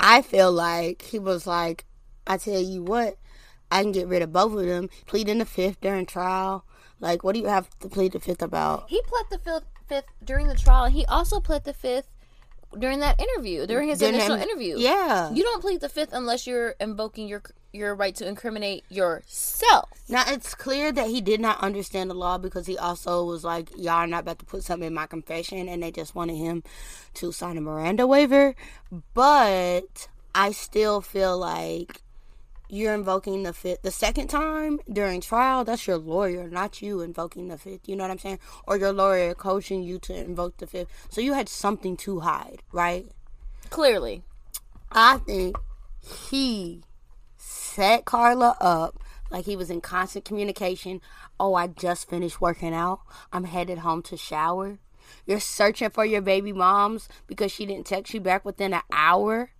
I 0.00 0.22
feel 0.22 0.52
like 0.52 1.02
he 1.02 1.18
was 1.18 1.46
like, 1.46 1.84
I 2.26 2.36
tell 2.36 2.60
you 2.60 2.82
what, 2.82 3.16
I 3.70 3.82
can 3.82 3.92
get 3.92 4.08
rid 4.08 4.22
of 4.22 4.32
both 4.32 4.52
of 4.52 4.66
them. 4.66 4.88
Pleading 5.06 5.38
the 5.38 5.44
fifth 5.44 5.80
during 5.80 6.06
trial. 6.06 6.64
Like, 7.00 7.22
what 7.22 7.34
do 7.34 7.40
you 7.40 7.46
have 7.46 7.70
to 7.80 7.88
plead 7.88 8.12
the 8.12 8.20
fifth 8.20 8.42
about? 8.42 8.84
He 8.88 9.00
pled 9.02 9.26
the 9.30 9.38
fifth, 9.38 9.66
fifth 9.86 10.06
during 10.24 10.48
the 10.48 10.56
trial. 10.56 10.86
He 10.86 11.04
also 11.06 11.40
pled 11.40 11.64
the 11.64 11.74
fifth 11.74 12.08
during 12.76 13.00
that 13.00 13.20
interview, 13.20 13.66
during 13.66 13.88
his 13.88 13.98
During 14.00 14.14
initial 14.16 14.36
that- 14.36 14.48
interview. 14.48 14.76
Yeah. 14.78 15.30
You 15.32 15.42
don't 15.42 15.60
plead 15.60 15.80
the 15.80 15.88
fifth 15.88 16.12
unless 16.12 16.46
you're 16.46 16.74
invoking 16.80 17.28
your 17.28 17.42
your 17.70 17.94
right 17.94 18.14
to 18.16 18.26
incriminate 18.26 18.82
yourself. 18.88 19.90
Now 20.08 20.24
it's 20.26 20.54
clear 20.54 20.90
that 20.90 21.08
he 21.08 21.20
did 21.20 21.38
not 21.38 21.60
understand 21.62 22.08
the 22.08 22.14
law 22.14 22.38
because 22.38 22.66
he 22.66 22.78
also 22.78 23.22
was 23.24 23.44
like, 23.44 23.68
"Y'all 23.76 23.92
are 23.92 24.06
not 24.06 24.20
about 24.22 24.38
to 24.38 24.46
put 24.46 24.64
something 24.64 24.86
in 24.86 24.94
my 24.94 25.06
confession," 25.06 25.68
and 25.68 25.82
they 25.82 25.90
just 25.90 26.14
wanted 26.14 26.36
him 26.36 26.62
to 27.14 27.30
sign 27.30 27.58
a 27.58 27.60
Miranda 27.60 28.06
waiver. 28.06 28.54
But 29.14 30.08
I 30.34 30.52
still 30.52 31.00
feel 31.00 31.36
like 31.38 32.02
you're 32.68 32.94
invoking 32.94 33.42
the 33.42 33.52
fifth 33.52 33.82
the 33.82 33.90
second 33.90 34.28
time 34.28 34.80
during 34.90 35.20
trial. 35.20 35.64
That's 35.64 35.86
your 35.86 35.98
lawyer, 35.98 36.48
not 36.48 36.82
you 36.82 37.00
invoking 37.00 37.48
the 37.48 37.58
fifth. 37.58 37.88
You 37.88 37.96
know 37.96 38.04
what 38.04 38.10
I'm 38.10 38.18
saying? 38.18 38.40
Or 38.66 38.76
your 38.76 38.92
lawyer 38.92 39.34
coaching 39.34 39.82
you 39.82 39.98
to 40.00 40.14
invoke 40.14 40.58
the 40.58 40.66
fifth. 40.66 40.88
So 41.08 41.20
you 41.20 41.32
had 41.32 41.48
something 41.48 41.96
to 41.98 42.20
hide, 42.20 42.62
right? 42.72 43.06
Clearly. 43.70 44.22
I 44.90 45.18
think 45.18 45.56
he 46.00 46.82
set 47.36 48.04
Carla 48.04 48.56
up 48.60 48.98
like 49.30 49.44
he 49.44 49.56
was 49.56 49.70
in 49.70 49.80
constant 49.80 50.24
communication. 50.24 51.00
Oh, 51.38 51.54
I 51.54 51.66
just 51.66 52.08
finished 52.08 52.40
working 52.40 52.74
out. 52.74 53.00
I'm 53.32 53.44
headed 53.44 53.78
home 53.78 54.02
to 54.02 54.16
shower. 54.16 54.78
You're 55.26 55.40
searching 55.40 55.90
for 55.90 56.04
your 56.04 56.20
baby 56.20 56.52
moms 56.52 57.08
because 57.26 57.52
she 57.52 57.66
didn't 57.66 57.86
text 57.86 58.12
you 58.12 58.20
back 58.20 58.44
within 58.44 58.74
an 58.74 58.82
hour. 58.92 59.50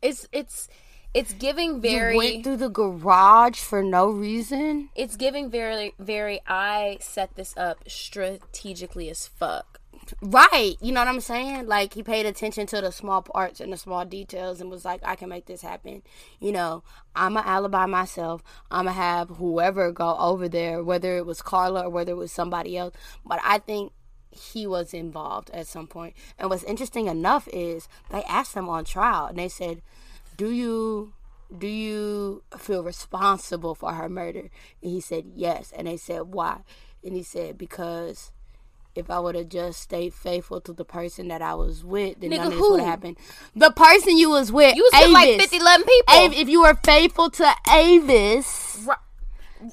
It's 0.00 0.26
it's 0.32 0.68
it's 1.14 1.32
giving 1.34 1.80
very 1.80 2.12
you 2.12 2.18
went 2.18 2.44
through 2.44 2.56
the 2.56 2.70
garage 2.70 3.58
for 3.58 3.82
no 3.82 4.08
reason. 4.08 4.88
it's 4.94 5.16
giving 5.16 5.50
very 5.50 5.94
very 5.98 6.40
I 6.46 6.98
set 7.00 7.34
this 7.36 7.56
up 7.56 7.84
strategically 7.88 9.10
as 9.10 9.26
fuck. 9.26 9.80
Right. 10.20 10.74
You 10.80 10.92
know 10.92 11.00
what 11.00 11.08
I'm 11.08 11.20
saying? 11.20 11.66
Like 11.66 11.94
he 11.94 12.02
paid 12.02 12.26
attention 12.26 12.66
to 12.68 12.80
the 12.80 12.90
small 12.90 13.22
parts 13.22 13.60
and 13.60 13.72
the 13.72 13.76
small 13.76 14.04
details 14.04 14.60
and 14.60 14.70
was 14.70 14.84
like, 14.84 15.00
I 15.04 15.14
can 15.14 15.28
make 15.28 15.46
this 15.46 15.62
happen. 15.62 16.02
You 16.40 16.52
know, 16.52 16.82
I'm 17.14 17.34
to 17.34 17.46
alibi 17.46 17.86
myself. 17.86 18.42
I'm 18.70 18.86
going 18.86 18.96
to 18.96 19.00
have 19.00 19.28
whoever 19.30 19.92
go 19.92 20.16
over 20.18 20.48
there, 20.48 20.82
whether 20.82 21.16
it 21.16 21.26
was 21.26 21.40
Carla 21.40 21.86
or 21.86 21.90
whether 21.90 22.12
it 22.12 22.16
was 22.16 22.32
somebody 22.32 22.76
else. 22.76 22.94
But 23.24 23.40
I 23.44 23.58
think 23.58 23.92
he 24.30 24.66
was 24.66 24.94
involved 24.94 25.50
at 25.50 25.66
some 25.66 25.86
point. 25.86 26.14
And 26.38 26.50
what's 26.50 26.64
interesting 26.64 27.06
enough 27.06 27.48
is 27.52 27.88
they 28.10 28.22
asked 28.24 28.54
him 28.54 28.68
on 28.68 28.84
trial 28.84 29.26
and 29.26 29.38
they 29.38 29.48
said, 29.48 29.82
Do 30.36 30.50
you 30.50 31.12
do 31.56 31.66
you 31.66 32.42
feel 32.56 32.82
responsible 32.82 33.74
for 33.74 33.92
her 33.92 34.08
murder? 34.08 34.48
And 34.82 34.90
he 34.92 35.00
said 35.00 35.24
yes. 35.34 35.72
And 35.76 35.86
they 35.86 35.96
said 35.96 36.22
why? 36.22 36.60
And 37.04 37.14
he 37.14 37.22
said 37.22 37.58
because 37.58 38.32
if 38.94 39.10
I 39.10 39.18
would 39.18 39.34
have 39.34 39.48
just 39.48 39.80
stayed 39.80 40.12
faithful 40.12 40.60
to 40.62 40.72
the 40.72 40.84
person 40.84 41.28
that 41.28 41.40
I 41.40 41.54
was 41.54 41.82
with, 41.82 42.20
then 42.20 42.30
Nigga, 42.30 42.36
none 42.38 42.46
of 42.48 42.52
this 42.52 42.60
would 42.60 42.80
have 42.80 42.88
happened. 42.88 43.16
The 43.56 43.70
person 43.70 44.18
you 44.18 44.28
was 44.30 44.52
with, 44.52 44.76
You 44.76 44.82
was 44.82 45.02
with 45.02 45.12
like 45.12 45.28
Avis. 45.28 45.42
50, 45.44 45.56
11 45.58 45.86
people. 45.86 46.14
Av- 46.14 46.32
if 46.34 46.48
you 46.48 46.60
were 46.62 46.78
faithful 46.84 47.30
to 47.30 47.54
Avis, 47.70 48.82
Right. 48.84 48.98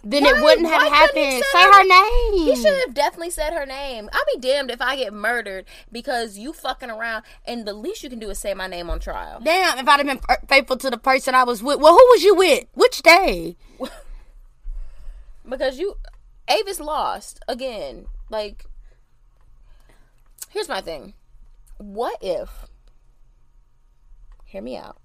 Then 0.04 0.24
Right, 0.24 0.36
it 0.38 0.44
wouldn't 0.44 0.68
have 0.68 0.82
why 0.84 0.90
happened. 0.90 1.44
say 1.44 1.62
her- 1.64 1.74
her 1.74 1.84
name. 1.84 2.34
He 2.34 2.56
should 2.56 2.78
have 2.86 2.94
definitely 2.94 3.32
said 3.32 3.54
her 3.54 3.66
name. 3.66 4.10
I'll 4.14 4.36
be 4.36 4.40
damned 4.40 4.70
if 4.72 4.82
I 4.82 4.96
get 4.96 5.14
murdered 5.14 5.66
because 5.92 6.38
you 6.38 6.54
fucking 6.54 6.90
around, 6.90 7.24
and 7.46 7.66
the 7.66 7.74
least 7.74 8.04
you 8.04 8.10
can 8.10 8.20
do 8.20 8.30
is 8.30 8.40
say 8.40 8.54
my 8.54 8.68
name 8.68 8.90
on 8.90 9.00
trial. 9.00 9.40
Damn, 9.44 9.78
if 9.80 9.88
I'd 9.88 10.06
have 10.06 10.08
been 10.08 10.38
faithful 10.48 10.78
to 10.78 10.90
the 10.90 10.98
person 10.98 11.34
I 11.36 11.44
was 11.44 11.64
with. 11.64 11.80
Well, 11.80 11.94
who 11.94 12.08
was 12.12 12.24
you 12.24 12.36
with? 12.36 12.66
Which 12.74 13.02
day? 13.02 13.58
Because 15.48 15.80
you, 15.80 15.96
Avis 16.48 16.80
lost 16.80 17.40
again. 17.48 18.06
Like, 18.30 18.66
here's 20.50 20.70
my 20.70 20.80
thing. 20.82 21.14
What 21.78 22.18
if? 22.22 22.50
Hear 24.46 24.62
me 24.62 24.78
out. 24.78 24.98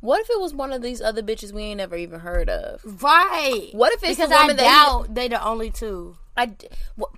What 0.00 0.20
if 0.20 0.30
it 0.30 0.40
was 0.40 0.52
one 0.54 0.72
of 0.72 0.82
these 0.82 1.00
other 1.00 1.22
bitches 1.22 1.52
we 1.52 1.62
ain't 1.62 1.78
never 1.78 1.96
even 1.96 2.20
heard 2.20 2.48
of? 2.48 2.80
Right. 3.02 3.70
What 3.72 3.92
if 3.92 4.02
it's 4.02 4.16
because 4.16 4.28
the 4.30 4.36
I 4.36 4.42
woman 4.42 4.56
that 4.56 4.62
he- 4.62 4.68
doubt 4.68 5.14
they 5.14 5.28
the 5.28 5.44
only 5.44 5.70
two. 5.70 6.16
I 6.36 6.52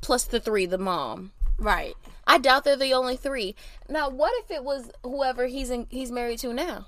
plus 0.01 0.25
the 0.25 0.41
three, 0.41 0.67
the 0.67 0.79
mom. 0.79 1.33
Right. 1.59 1.95
I 2.27 2.39
doubt 2.39 2.65
they're 2.65 2.77
the 2.77 2.95
only 2.95 3.17
three. 3.17 3.57
Now, 3.89 4.09
what 4.09 4.33
if 4.45 4.51
it 4.51 4.63
was 4.63 4.91
whoever 5.03 5.47
he's 5.47 5.71
in, 5.71 5.87
he's 5.91 6.13
married 6.13 6.39
to 6.41 6.53
now? 6.53 6.87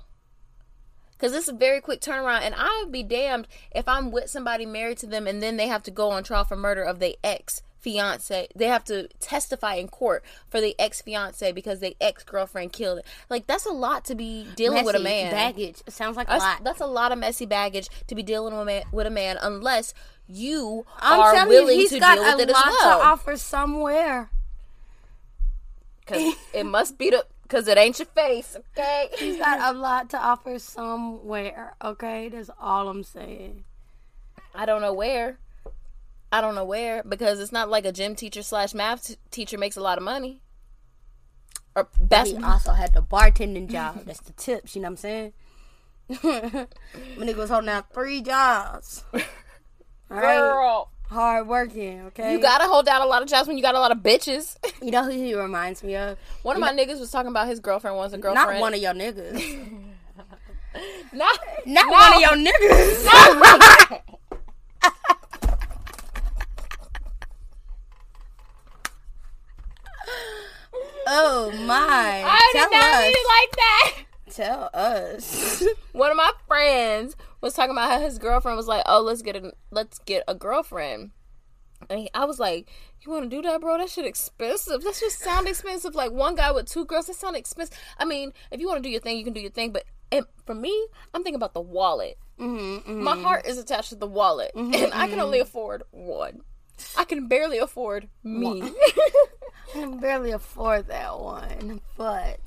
Because 1.11 1.33
this 1.33 1.43
is 1.43 1.49
a 1.53 1.57
very 1.57 1.81
quick 1.81 1.99
turnaround, 2.01 2.41
and 2.41 2.55
I 2.57 2.81
would 2.81 2.91
be 2.91 3.03
damned 3.03 3.47
if 3.75 3.87
I'm 3.87 4.11
with 4.11 4.29
somebody 4.29 4.65
married 4.65 4.97
to 4.99 5.07
them, 5.07 5.27
and 5.27 5.41
then 5.43 5.57
they 5.57 5.67
have 5.67 5.83
to 5.83 5.91
go 5.91 6.09
on 6.09 6.23
trial 6.23 6.45
for 6.45 6.55
murder 6.55 6.81
of 6.83 6.99
their 6.99 7.13
ex 7.23 7.61
fiance. 7.81 8.47
They 8.55 8.67
have 8.67 8.83
to 8.85 9.07
testify 9.19 9.75
in 9.75 9.87
court 9.87 10.23
for 10.49 10.61
the 10.61 10.75
ex 10.79 11.01
fiance 11.01 11.51
because 11.51 11.79
their 11.79 11.93
ex 11.99 12.23
girlfriend 12.23 12.71
killed 12.73 12.99
it. 12.99 13.05
Like 13.29 13.47
that's 13.47 13.65
a 13.65 13.71
lot 13.71 14.05
to 14.05 14.15
be 14.15 14.47
dealing 14.55 14.85
with 14.85 14.95
a 14.95 14.99
man. 14.99 15.31
Baggage. 15.31 15.81
It 15.85 15.93
sounds 15.93 16.15
like 16.15 16.29
a 16.29 16.37
lot. 16.37 16.63
that's 16.63 16.81
a 16.81 16.85
lot 16.85 17.11
of 17.11 17.17
messy 17.19 17.45
baggage 17.45 17.89
to 18.07 18.15
be 18.15 18.23
dealing 18.23 18.53
with 18.53 18.61
a 18.61 18.65
man, 18.65 18.83
with 18.91 19.07
a 19.07 19.11
man 19.11 19.37
unless 19.41 19.93
you 20.27 20.85
I'm 20.99 21.19
are 21.19 21.47
willing 21.47 21.75
you, 21.75 21.81
he's 21.81 21.89
to 21.91 21.99
got 21.99 22.15
deal 22.15 22.23
with 22.37 22.39
a 22.39 22.43
it 22.43 22.49
as 22.49 22.53
lot 22.55 22.65
well. 22.67 22.99
to 22.99 23.05
offer 23.05 23.37
somewhere. 23.37 24.29
Cause 26.05 26.35
it 26.53 26.65
must 26.65 26.97
be 26.97 27.09
the 27.09 27.25
because 27.43 27.67
it 27.67 27.77
ain't 27.77 27.99
your 27.99 28.05
face, 28.05 28.55
okay? 28.77 29.09
He's 29.17 29.37
got 29.37 29.75
a 29.75 29.77
lot 29.77 30.09
to 30.11 30.17
offer 30.17 30.57
somewhere. 30.57 31.75
Okay, 31.83 32.29
that's 32.29 32.49
all 32.59 32.87
I'm 32.87 33.03
saying. 33.03 33.65
I 34.55 34.65
don't 34.65 34.81
know 34.81 34.93
where. 34.93 35.37
I 36.31 36.39
don't 36.41 36.55
know 36.55 36.63
where 36.65 37.03
because 37.03 37.39
it's 37.39 37.51
not 37.51 37.69
like 37.69 37.85
a 37.85 37.91
gym 37.91 38.15
teacher 38.15 38.41
slash 38.43 38.73
math 38.73 39.07
t- 39.07 39.15
teacher 39.31 39.57
makes 39.57 39.75
a 39.77 39.81
lot 39.81 39.97
of 39.97 40.03
money. 40.03 40.41
Or 41.75 41.89
best 41.99 42.31
He 42.35 42.43
also 42.43 42.71
had 42.73 42.93
the 42.93 43.01
bartending 43.01 43.69
job. 43.69 44.01
That's 44.05 44.21
the 44.21 44.33
tips. 44.33 44.75
You 44.75 44.81
know 44.81 44.87
what 44.87 44.91
I'm 44.91 44.97
saying? 44.97 45.33
My 46.23 47.25
nigga 47.25 47.35
was 47.37 47.49
holding 47.49 47.69
out 47.69 47.93
three 47.93 48.21
jobs. 48.21 49.03
All 49.13 50.17
right, 50.17 50.37
girl. 50.37 50.89
hard 51.09 51.47
working. 51.47 52.01
Okay, 52.07 52.33
You 52.33 52.41
gotta 52.41 52.65
hold 52.65 52.85
down 52.85 53.01
a 53.01 53.05
lot 53.05 53.21
of 53.21 53.29
jobs 53.29 53.47
when 53.47 53.55
you 53.57 53.63
got 53.63 53.75
a 53.75 53.79
lot 53.79 53.91
of 53.93 53.99
bitches. 53.99 54.57
You 54.81 54.91
know 54.91 55.03
who 55.05 55.11
he 55.11 55.33
reminds 55.35 55.83
me 55.83 55.95
of? 55.95 56.17
One 56.43 56.55
of 56.57 56.59
my 56.59 56.73
niggas 56.73 56.99
was 56.99 57.11
talking 57.11 57.29
about 57.29 57.47
his 57.47 57.59
girlfriend 57.61 57.95
was 57.95 58.11
a 58.13 58.17
girlfriend. 58.17 58.49
Not 58.51 58.59
one 58.61 58.73
of 58.73 58.81
your 58.81 58.93
niggas. 58.93 59.33
Not, 61.13 61.39
Not 61.65 61.85
No. 61.85 61.91
one 61.91 62.13
of 62.13 62.19
your 62.19 62.51
niggas. 62.51 64.01
Oh 71.11 71.51
my! 71.65 72.23
I 72.25 72.49
Tell 72.53 72.69
did 72.69 72.75
not 72.75 72.93
us. 72.93 73.01
mean 73.01 73.13
it 73.15 73.27
like 73.27 73.55
that. 73.55 73.95
Tell 74.31 74.69
us. 74.73 75.63
One 75.91 76.09
of 76.11 76.17
my 76.17 76.31
friends 76.47 77.15
was 77.41 77.53
talking 77.53 77.71
about 77.71 77.91
how 77.91 77.99
his 77.99 78.17
girlfriend 78.17 78.57
was 78.57 78.67
like, 78.67 78.83
"Oh, 78.85 79.01
let's 79.01 79.21
get 79.21 79.35
a 79.35 79.53
let's 79.71 79.99
get 79.99 80.23
a 80.27 80.33
girlfriend." 80.35 81.11
And 81.89 81.99
he, 81.99 82.09
I 82.13 82.25
was 82.25 82.39
like, 82.39 82.69
"You 83.01 83.11
want 83.11 83.29
to 83.29 83.35
do 83.35 83.41
that, 83.41 83.61
bro? 83.61 83.77
That 83.77 83.89
shit 83.89 84.05
expensive. 84.05 84.81
That 84.81 84.97
just 84.99 85.19
sound 85.19 85.47
expensive. 85.47 85.95
Like 85.95 86.11
one 86.11 86.35
guy 86.35 86.51
with 86.51 86.67
two 86.67 86.85
girls, 86.85 87.07
that 87.07 87.15
sound 87.15 87.35
expensive. 87.35 87.77
I 87.97 88.05
mean, 88.05 88.33
if 88.51 88.59
you 88.59 88.67
want 88.67 88.81
to 88.81 88.87
do 88.87 88.91
your 88.91 89.01
thing, 89.01 89.17
you 89.17 89.23
can 89.23 89.33
do 89.33 89.41
your 89.41 89.51
thing. 89.51 89.71
But 89.71 89.85
for 90.45 90.55
me, 90.55 90.87
I'm 91.13 91.23
thinking 91.23 91.35
about 91.35 91.53
the 91.53 91.61
wallet. 91.61 92.17
Mm-hmm, 92.39 92.91
mm-hmm. 92.91 93.03
My 93.03 93.17
heart 93.17 93.45
is 93.45 93.57
attached 93.57 93.89
to 93.89 93.95
the 93.95 94.07
wallet, 94.07 94.51
mm-hmm, 94.55 94.73
and 94.73 94.93
I 94.93 95.07
can 95.07 95.11
mm-hmm. 95.11 95.19
only 95.19 95.39
afford 95.39 95.83
one. 95.91 96.41
I 96.97 97.03
can 97.03 97.27
barely 97.27 97.59
afford 97.59 98.09
me, 98.23 98.61
can 99.71 99.99
barely 100.01 100.31
afford 100.31 100.87
that 100.87 101.19
one, 101.19 101.81
but 101.97 102.39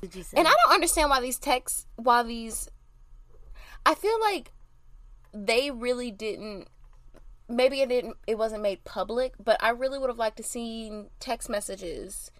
did 0.00 0.14
you 0.14 0.22
say? 0.22 0.36
and 0.36 0.46
I 0.46 0.50
don't 0.50 0.74
understand 0.74 1.10
why 1.10 1.20
these 1.20 1.38
texts, 1.38 1.86
why 1.96 2.22
these. 2.22 2.70
I 3.84 3.94
feel 3.94 4.20
like 4.20 4.52
they 5.32 5.70
really 5.70 6.10
didn't 6.10 6.68
maybe 7.48 7.80
it 7.80 7.88
didn't 7.88 8.16
it 8.26 8.36
wasn't 8.36 8.62
made 8.62 8.84
public 8.84 9.34
but 9.42 9.56
i 9.62 9.70
really 9.70 9.98
would 9.98 10.10
have 10.10 10.18
liked 10.18 10.36
to 10.36 10.42
seen 10.42 11.08
text 11.18 11.48
messages 11.48 12.30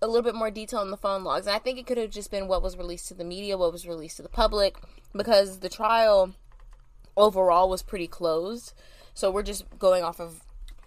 a 0.00 0.06
little 0.06 0.22
bit 0.22 0.34
more 0.34 0.50
detail 0.50 0.82
in 0.82 0.90
the 0.90 0.96
phone 0.96 1.22
logs 1.22 1.46
and 1.46 1.54
i 1.54 1.58
think 1.58 1.78
it 1.78 1.86
could 1.86 1.98
have 1.98 2.10
just 2.10 2.30
been 2.30 2.48
what 2.48 2.62
was 2.62 2.76
released 2.76 3.06
to 3.08 3.14
the 3.14 3.24
media 3.24 3.56
what 3.56 3.72
was 3.72 3.86
released 3.86 4.16
to 4.16 4.22
the 4.22 4.28
public 4.28 4.76
because 5.16 5.60
the 5.60 5.68
trial 5.68 6.34
overall 7.16 7.68
was 7.68 7.82
pretty 7.82 8.08
closed 8.08 8.72
so 9.14 9.30
we're 9.30 9.42
just 9.42 9.64
going 9.78 10.02
off 10.02 10.20
of 10.20 10.42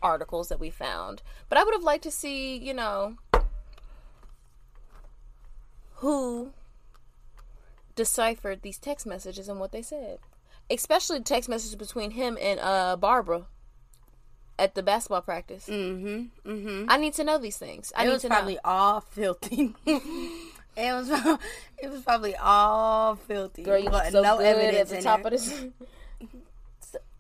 articles 0.06 0.49
that 0.49 0.60
we 0.60 0.70
found 0.70 1.22
but 1.49 1.58
i 1.58 1.64
would 1.64 1.74
have 1.74 1.84
liked 1.84 2.03
to 2.03 2.12
see 2.12 2.58
you 2.58 2.74
know 2.74 3.16
who 5.95 6.51
deciphered 7.95 8.62
these 8.62 8.78
text 8.78 9.06
messages 9.06 9.47
and 9.49 9.60
what 9.60 9.72
they 9.72 9.82
said 9.82 10.20
especially 10.70 11.18
the 11.18 11.24
text 11.24 11.49
messages 11.49 11.76
between 11.76 12.12
him 12.12 12.38
and 12.41 12.60
uh 12.60 12.95
Barbara 12.95 13.45
at 14.58 14.74
the 14.74 14.82
basketball 14.82 15.22
practice. 15.22 15.68
mm-hmm, 15.68 16.49
mm-hmm. 16.49 16.86
I 16.89 16.95
need 16.97 17.14
to 17.16 17.26
know 17.26 17.38
these 17.38 17.58
things. 17.58 17.91
I 17.95 18.03
It 18.03 18.08
need 18.08 18.14
was 18.14 18.22
to 18.22 18.30
probably 18.30 18.53
know. 18.53 18.60
all 18.64 19.01
filthy. 19.01 19.76
it 19.86 20.93
was. 20.93 21.10
It 21.78 21.89
was 21.91 22.01
probably 22.03 22.36
all 22.38 23.16
filthy. 23.18 23.64
Girl, 23.64 23.78
you 23.78 23.89
but 23.89 24.14
so 24.14 24.22
no 24.22 24.38
good 24.38 24.45
evidence 24.45 24.91
at 24.93 24.97
the 24.97 25.03
top 25.03 25.26
of 25.26 25.32
this. 25.32 25.66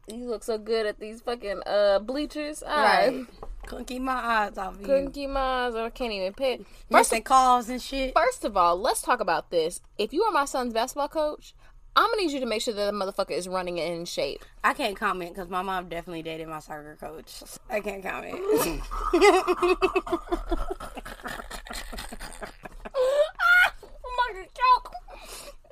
you 0.07 0.29
look 0.29 0.43
so 0.43 0.57
good 0.57 0.85
at 0.85 0.99
these 0.99 1.21
fucking 1.21 1.61
uh 1.65 1.99
bleachers. 1.99 2.63
Right. 2.65 3.25
Couldn't 3.67 3.85
keep 3.85 4.01
my 4.01 4.13
eyes 4.13 4.57
off 4.57 4.75
of 4.75 4.83
couldn't 4.83 5.15
you. 5.15 5.23
keep 5.23 5.29
my 5.31 5.65
eyes. 5.65 5.73
or 5.73 5.85
I 5.85 5.89
can't 5.89 6.13
even 6.13 6.33
pay. 6.33 6.57
First, 6.57 6.91
Missing 6.91 7.23
calls 7.23 7.69
and 7.69 7.81
shit. 7.81 8.13
first 8.15 8.45
of 8.45 8.55
all, 8.55 8.79
let's 8.79 9.01
talk 9.01 9.19
about 9.19 9.49
this. 9.49 9.81
If 9.97 10.13
you 10.13 10.23
are 10.23 10.31
my 10.31 10.45
son's 10.45 10.73
basketball 10.73 11.07
coach, 11.07 11.55
I'm 11.95 12.09
gonna 12.11 12.21
need 12.21 12.31
you 12.31 12.39
to 12.41 12.45
make 12.45 12.61
sure 12.61 12.73
that 12.73 12.85
the 12.85 12.91
motherfucker 12.91 13.31
is 13.31 13.47
running 13.47 13.77
in 13.79 14.05
shape. 14.05 14.45
I 14.63 14.73
can't 14.73 14.95
comment 14.95 15.33
because 15.33 15.49
my 15.49 15.61
mom 15.63 15.89
definitely 15.89 16.21
dated 16.23 16.47
my 16.47 16.59
soccer 16.59 16.95
coach. 16.99 17.41
I 17.69 17.79
can't 17.79 18.03
comment. 18.03 18.35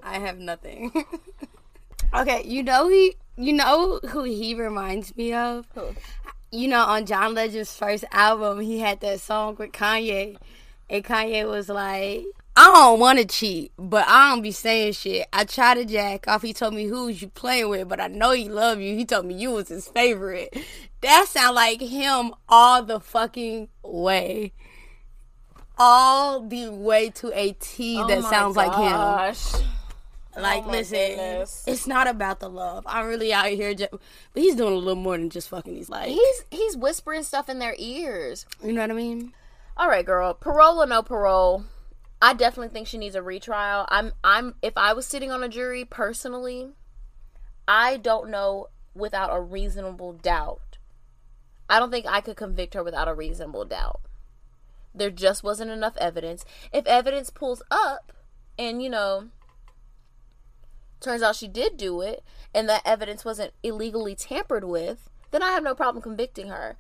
I 0.04 0.20
have 0.20 0.38
nothing. 0.38 0.92
okay, 2.14 2.44
you 2.46 2.64
know 2.64 2.90
he, 2.90 3.16
you 3.38 3.54
know 3.54 4.00
who 4.10 4.24
he 4.24 4.54
reminds 4.56 5.16
me 5.16 5.34
of. 5.34 5.66
Who? 5.76 5.96
You 6.52 6.68
know, 6.68 6.84
on 6.84 7.06
John 7.06 7.34
Legend's 7.34 7.76
first 7.76 8.06
album, 8.12 8.60
he 8.60 8.80
had 8.80 9.00
that 9.00 9.20
song 9.22 9.56
with 9.58 9.72
Kanye, 9.72 10.38
and 10.90 11.04
Kanye 11.04 11.50
was 11.50 11.68
like, 11.68 12.26
"I 12.56 12.66
don't 12.66 13.00
want 13.00 13.18
to 13.20 13.26
cheat, 13.26 13.72
but 13.78 14.06
I 14.08 14.30
don't 14.30 14.44
be 14.44 14.52
saying 14.52 14.94
shit. 14.94 15.28
I 15.34 15.46
try 15.46 15.74
to 15.74 15.84
jack 15.84 16.28
off. 16.28 16.44
He 16.44 16.54
told 16.54 16.76
me 16.76 16.86
who 16.86 17.08
was 17.08 17.22
you 17.22 17.30
playing 17.30 17.70
with, 17.70 17.90
but 17.90 18.00
I 18.00 18.08
know 18.08 18.32
he 18.32 18.50
love 18.50 18.80
you. 18.80 18.96
He 18.96 19.06
told 19.06 19.26
me 19.26 19.34
you 19.34 19.52
was 19.52 19.70
his 19.70 19.88
favorite. 19.88 20.56
That 21.02 21.28
sound 21.28 21.56
like 21.56 21.82
him 21.82 22.34
all 22.48 22.84
the 22.84 23.00
fucking 23.00 23.70
way." 23.84 24.54
All 25.76 26.40
the 26.40 26.70
way 26.70 27.10
to 27.10 27.32
a 27.34 27.54
T 27.54 27.98
Oh 28.00 28.08
that 28.08 28.24
sounds 28.26 28.56
like 28.56 28.76
him. 28.76 29.66
Gosh. 30.36 30.44
Like, 30.44 30.64
Oh 30.66 30.72
listen, 30.72 30.98
goodness. 30.98 31.64
it's 31.68 31.88
not 31.88 32.08
about 32.08 32.40
the 32.40 32.50
love. 32.50 32.84
I'm 32.88 33.08
really 33.08 33.34
out 33.34 33.48
here, 33.48 33.74
just, 33.74 33.92
but 33.92 34.02
he's 34.44 34.56
doing 34.56 34.74
a 34.74 34.78
little 34.78 34.96
more 34.96 35.18
than 35.18 35.30
just 35.30 35.50
fucking 35.50 35.74
these 35.74 35.90
like. 35.90 36.10
He's 36.10 36.46
he's 36.52 36.76
whispering 36.78 37.24
stuff 37.24 37.50
in 37.50 37.60
their 37.60 37.76
ears. 37.78 38.46
You 38.64 38.74
know 38.74 38.82
what 38.82 38.92
I 38.92 38.96
mean? 38.96 39.34
All 39.78 39.88
right, 39.88 40.06
girl. 40.06 40.34
Parole 40.34 40.82
or 40.82 40.86
no 40.88 41.02
parole? 41.04 41.66
I 42.22 42.34
definitely 42.34 42.70
think 42.74 42.88
she 42.88 42.98
needs 42.98 43.16
a 43.16 43.22
retrial. 43.22 43.86
I'm 43.90 44.14
I'm 44.24 44.56
if 44.62 44.74
I 44.78 44.94
was 44.94 45.06
sitting 45.06 45.32
on 45.32 45.44
a 45.44 45.50
jury 45.50 45.84
personally, 45.86 46.70
I 47.68 47.98
don't 47.98 48.30
know 48.30 48.68
without 48.96 49.30
a 49.36 49.42
reasonable 49.42 50.14
doubt. 50.14 50.78
I 51.70 51.80
don't 51.80 51.92
think 51.92 52.06
I 52.08 52.22
could 52.22 52.38
convict 52.38 52.74
her 52.76 52.84
without 52.84 53.08
a 53.08 53.14
reasonable 53.14 53.66
doubt. 53.66 54.02
There 54.96 55.10
just 55.10 55.44
wasn't 55.44 55.72
enough 55.72 55.98
evidence. 55.98 56.46
If 56.72 56.86
evidence 56.86 57.30
pulls 57.30 57.64
up 57.72 58.14
and 58.60 58.82
you 58.82 58.90
know 58.90 59.30
turns 61.04 61.22
out 61.22 61.36
she 61.36 61.48
did 61.48 61.78
do 61.78 62.02
it 62.02 62.24
and 62.54 62.68
that 62.70 62.82
evidence 62.86 63.26
wasn't 63.26 63.54
illegally 63.62 64.16
tampered 64.16 64.64
with, 64.64 65.10
then 65.32 65.44
I 65.44 65.52
have 65.52 65.64
no 65.64 65.76
problem 65.76 66.02
convicting 66.02 66.48
her. 66.48 66.78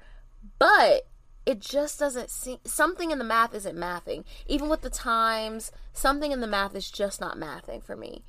But 0.60 1.08
it 1.46 1.60
just 1.60 2.00
doesn't 2.00 2.30
seem 2.30 2.60
something 2.64 3.12
in 3.12 3.18
the 3.18 3.24
math 3.24 3.54
isn't 3.54 3.78
mathing. 3.78 4.24
Even 4.48 4.70
with 4.70 4.82
the 4.82 4.90
times, 4.90 5.72
something 5.92 6.32
in 6.32 6.40
the 6.40 6.48
math 6.48 6.76
is 6.76 6.90
just 6.90 7.20
not 7.20 7.38
mathing 7.38 7.84
for 7.84 7.96
me. 7.96 8.24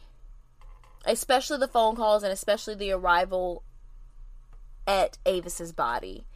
Especially 1.06 1.58
the 1.58 1.68
phone 1.68 1.96
calls 1.96 2.22
and 2.22 2.32
especially 2.32 2.74
the 2.74 2.92
arrival 2.92 3.62
at 4.86 5.18
Avis's 5.24 5.72
body. 5.72 6.26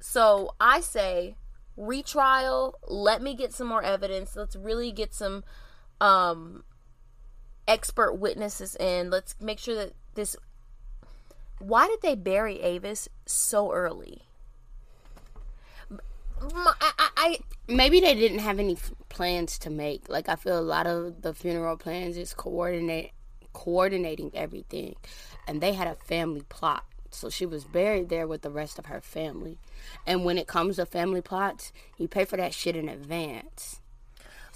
So 0.00 0.54
I 0.60 0.80
say 0.80 1.36
retrial, 1.76 2.74
let 2.88 3.22
me 3.22 3.34
get 3.34 3.52
some 3.52 3.68
more 3.68 3.82
evidence. 3.82 4.34
Let's 4.34 4.56
really 4.56 4.92
get 4.92 5.14
some 5.14 5.44
um 6.00 6.64
expert 7.68 8.14
witnesses 8.14 8.74
in. 8.76 9.10
Let's 9.10 9.36
make 9.40 9.60
sure 9.60 9.76
that 9.76 9.92
this 10.14 10.36
why 11.60 11.86
did 11.86 12.02
they 12.02 12.14
bury 12.14 12.60
Avis 12.60 13.08
so 13.26 13.72
early? 13.72 14.22
I, 16.40 17.10
I, 17.16 17.38
maybe 17.66 17.98
they 17.98 18.14
didn't 18.14 18.38
have 18.38 18.60
any 18.60 18.76
plans 19.08 19.58
to 19.60 19.70
make. 19.70 20.08
Like 20.08 20.28
I 20.28 20.36
feel 20.36 20.58
a 20.58 20.60
lot 20.60 20.86
of 20.86 21.22
the 21.22 21.34
funeral 21.34 21.76
plans 21.76 22.16
is 22.16 22.32
coordinate 22.32 23.12
coordinating 23.52 24.30
everything, 24.34 24.94
and 25.46 25.60
they 25.60 25.72
had 25.72 25.88
a 25.88 25.94
family 25.94 26.42
plot. 26.48 26.84
So 27.10 27.28
she 27.28 27.46
was 27.46 27.64
buried 27.64 28.08
there 28.08 28.28
with 28.28 28.42
the 28.42 28.50
rest 28.50 28.78
of 28.78 28.86
her 28.86 29.00
family. 29.00 29.58
And 30.06 30.24
when 30.24 30.38
it 30.38 30.46
comes 30.46 30.76
to 30.76 30.86
family 30.86 31.22
plots, 31.22 31.72
you 31.96 32.06
pay 32.06 32.24
for 32.24 32.36
that 32.36 32.54
shit 32.54 32.76
in 32.76 32.88
advance. 32.88 33.80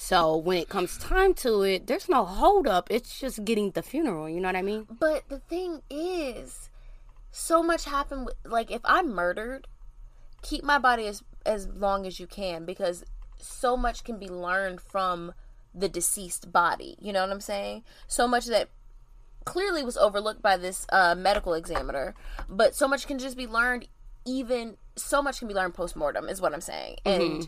So 0.05 0.37
when 0.37 0.59
it 0.59 0.69
comes 0.69 0.99
time 0.99 1.33
to 1.35 1.63
it, 1.63 1.87
there's 1.87 2.09
no 2.09 2.25
hold 2.25 2.67
up. 2.67 2.89
It's 2.91 3.21
just 3.21 3.45
getting 3.45 3.71
the 3.71 3.85
funeral. 3.85 4.29
You 4.29 4.41
know 4.41 4.49
what 4.49 4.57
I 4.57 4.63
mean? 4.63 4.85
But 4.91 5.29
the 5.29 5.39
thing 5.39 5.83
is, 5.89 6.71
so 7.31 7.63
much 7.63 7.85
happened. 7.85 8.27
With, 8.27 8.35
like 8.45 8.73
if 8.73 8.81
I'm 8.85 9.15
murdered, 9.15 9.69
keep 10.43 10.65
my 10.65 10.79
body 10.79 11.07
as 11.07 11.23
as 11.47 11.69
long 11.69 12.05
as 12.05 12.19
you 12.19 12.27
can 12.27 12.65
because 12.65 13.05
so 13.39 13.77
much 13.77 14.03
can 14.03 14.19
be 14.19 14.29
learned 14.29 14.81
from 14.81 15.35
the 15.73 15.89
deceased 15.89 16.51
body. 16.51 16.97
You 17.01 17.13
know 17.13 17.21
what 17.21 17.31
I'm 17.31 17.41
saying? 17.41 17.85
So 18.09 18.27
much 18.27 18.47
that 18.47 18.71
clearly 19.45 19.85
was 19.85 19.97
overlooked 19.97 20.43
by 20.43 20.57
this 20.57 20.85
uh, 20.91 21.15
medical 21.15 21.55
examiner, 21.55 22.17
but 22.49 22.75
so 22.75 22.89
much 22.89 23.07
can 23.07 23.21
just 23.21 23.37
be 23.37 23.47
learned. 23.47 23.87
Even 24.27 24.79
so 24.97 25.23
much 25.23 25.39
can 25.39 25.47
be 25.47 25.55
learned 25.55 25.75
post 25.75 25.95
mortem 25.95 26.29
is 26.29 26.41
what 26.41 26.53
I'm 26.53 26.61
saying, 26.61 26.97
mm-hmm. 27.07 27.43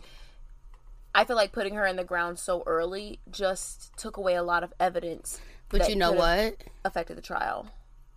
I 1.14 1.24
feel 1.24 1.36
like 1.36 1.52
putting 1.52 1.74
her 1.74 1.86
in 1.86 1.96
the 1.96 2.04
ground 2.04 2.38
so 2.38 2.62
early 2.66 3.20
just 3.30 3.96
took 3.96 4.16
away 4.16 4.34
a 4.34 4.42
lot 4.42 4.64
of 4.64 4.72
evidence. 4.80 5.40
But 5.68 5.88
you 5.88 5.96
know 5.96 6.12
what? 6.12 6.56
Affected 6.84 7.16
the 7.16 7.22
trial. 7.22 7.68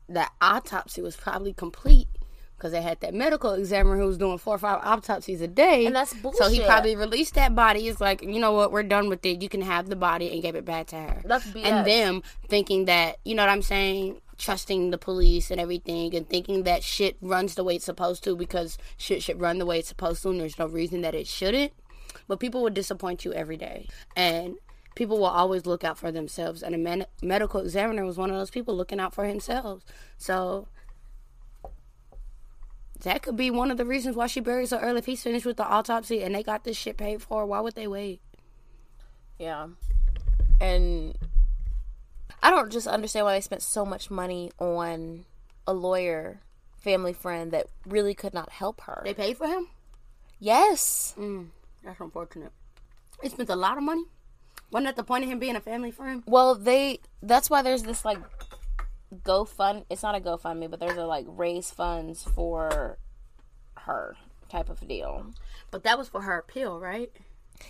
That 0.09 0.31
autopsy 0.41 1.01
was 1.01 1.15
probably 1.15 1.53
complete 1.53 2.07
because 2.57 2.71
they 2.71 2.81
had 2.81 2.99
that 3.01 3.13
medical 3.13 3.51
examiner 3.51 3.97
who 3.97 4.07
was 4.07 4.17
doing 4.17 4.37
four 4.39 4.55
or 4.55 4.57
five 4.57 4.81
autopsies 4.83 5.41
a 5.41 5.47
day. 5.47 5.85
And 5.85 5.95
that's 5.95 6.13
bullshit. 6.15 6.41
So 6.41 6.49
he 6.49 6.61
probably 6.61 6.95
released 6.95 7.35
that 7.35 7.53
body. 7.53 7.87
It's 7.87 8.01
like, 8.01 8.23
you 8.23 8.39
know 8.39 8.51
what, 8.51 8.71
we're 8.71 8.83
done 8.83 9.09
with 9.09 9.23
it. 9.25 9.43
You 9.43 9.49
can 9.49 9.61
have 9.61 9.89
the 9.89 9.95
body 9.95 10.31
and 10.31 10.41
give 10.41 10.55
it 10.55 10.65
back 10.65 10.87
to 10.87 10.95
her. 10.95 11.21
That's 11.23 11.45
BS. 11.45 11.65
And 11.65 11.85
them 11.85 12.23
thinking 12.47 12.85
that, 12.85 13.17
you 13.23 13.35
know 13.35 13.43
what 13.43 13.51
I'm 13.51 13.61
saying? 13.61 14.21
Trusting 14.39 14.89
the 14.89 14.97
police 14.97 15.51
and 15.51 15.61
everything 15.61 16.15
and 16.15 16.27
thinking 16.27 16.63
that 16.63 16.83
shit 16.83 17.17
runs 17.21 17.53
the 17.55 17.63
way 17.63 17.75
it's 17.75 17.85
supposed 17.85 18.23
to 18.23 18.35
because 18.35 18.79
shit 18.97 19.21
should 19.21 19.39
run 19.39 19.59
the 19.59 19.65
way 19.65 19.79
it's 19.79 19.89
supposed 19.89 20.23
to 20.23 20.29
and 20.29 20.39
there's 20.39 20.57
no 20.57 20.67
reason 20.67 21.01
that 21.01 21.13
it 21.13 21.27
shouldn't. 21.27 21.73
But 22.27 22.39
people 22.39 22.61
will 22.63 22.69
disappoint 22.69 23.25
you 23.25 23.33
every 23.33 23.57
day. 23.57 23.87
And 24.15 24.57
people 24.95 25.17
will 25.17 25.25
always 25.25 25.65
look 25.65 25.83
out 25.83 25.97
for 25.97 26.11
themselves. 26.11 26.61
And 26.63 26.75
a 26.75 26.77
man- 26.77 27.05
medical 27.21 27.61
examiner 27.61 28.05
was 28.05 28.17
one 28.17 28.29
of 28.29 28.37
those 28.37 28.49
people 28.49 28.75
looking 28.75 28.99
out 28.99 29.13
for 29.13 29.25
himself. 29.25 29.85
So 30.17 30.67
that 33.03 33.21
could 33.21 33.37
be 33.37 33.51
one 33.51 33.71
of 33.71 33.77
the 33.77 33.85
reasons 33.85 34.15
why 34.15 34.27
she 34.27 34.39
buried 34.39 34.69
so 34.69 34.79
early. 34.79 34.99
If 34.99 35.05
he's 35.05 35.23
finished 35.23 35.45
with 35.45 35.57
the 35.57 35.67
autopsy 35.67 36.23
and 36.23 36.33
they 36.33 36.43
got 36.43 36.63
this 36.63 36.77
shit 36.77 36.97
paid 36.97 37.21
for, 37.21 37.45
why 37.45 37.59
would 37.59 37.75
they 37.75 37.87
wait? 37.87 38.21
Yeah. 39.37 39.67
And 40.59 41.15
I 42.41 42.49
don't 42.49 42.71
just 42.71 42.87
understand 42.87 43.25
why 43.25 43.33
they 43.33 43.41
spent 43.41 43.61
so 43.61 43.85
much 43.85 44.09
money 44.09 44.51
on 44.59 45.25
a 45.67 45.73
lawyer, 45.73 46.41
family 46.79 47.13
friend 47.13 47.51
that 47.51 47.67
really 47.85 48.13
could 48.13 48.33
not 48.33 48.49
help 48.49 48.81
her. 48.81 49.01
They 49.03 49.13
paid 49.13 49.37
for 49.37 49.47
him? 49.47 49.67
Yes. 50.39 51.13
Mm, 51.17 51.47
that's 51.87 52.01
unfortunate. 52.01 52.51
They 53.23 53.29
spent 53.29 53.49
a 53.49 53.55
lot 53.55 53.77
of 53.77 53.83
money. 53.83 54.03
Wasn't 54.71 54.87
that 54.87 54.97
the 54.97 55.03
point 55.03 55.23
of 55.23 55.29
him 55.29 55.39
being 55.39 55.55
a 55.55 55.61
family 55.61 55.91
friend? 55.91 56.21
Well, 56.27 56.53
they. 56.55 56.99
That's 57.23 57.49
why 57.49 57.61
there's 57.61 57.83
this 57.83 58.03
like 58.03 58.19
GoFund. 59.23 59.85
It's 59.89 60.03
not 60.03 60.15
a 60.15 60.19
GoFundMe, 60.19 60.69
but 60.69 60.79
there's 60.79 60.97
a 60.97 61.05
like 61.05 61.25
raise 61.27 61.71
funds 61.71 62.23
for 62.23 62.97
her 63.77 64.17
type 64.49 64.69
of 64.69 64.85
deal. 64.85 65.33
But 65.71 65.83
that 65.83 65.97
was 65.97 66.09
for 66.09 66.21
her 66.21 66.37
appeal, 66.37 66.79
right? 66.79 67.11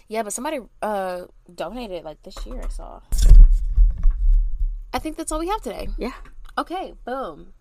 Yeah, 0.07 0.23
but 0.23 0.33
somebody 0.33 0.59
uh 0.81 1.25
donated 1.53 2.03
like 2.03 2.23
this 2.23 2.45
year. 2.45 2.61
I 2.63 2.69
saw. 2.69 3.01
I 4.91 4.99
think 4.99 5.15
that's 5.15 5.31
all 5.31 5.39
we 5.39 5.47
have 5.47 5.61
today. 5.61 5.89
Yeah. 5.97 6.13
Okay. 6.57 6.95
Boom. 7.05 7.53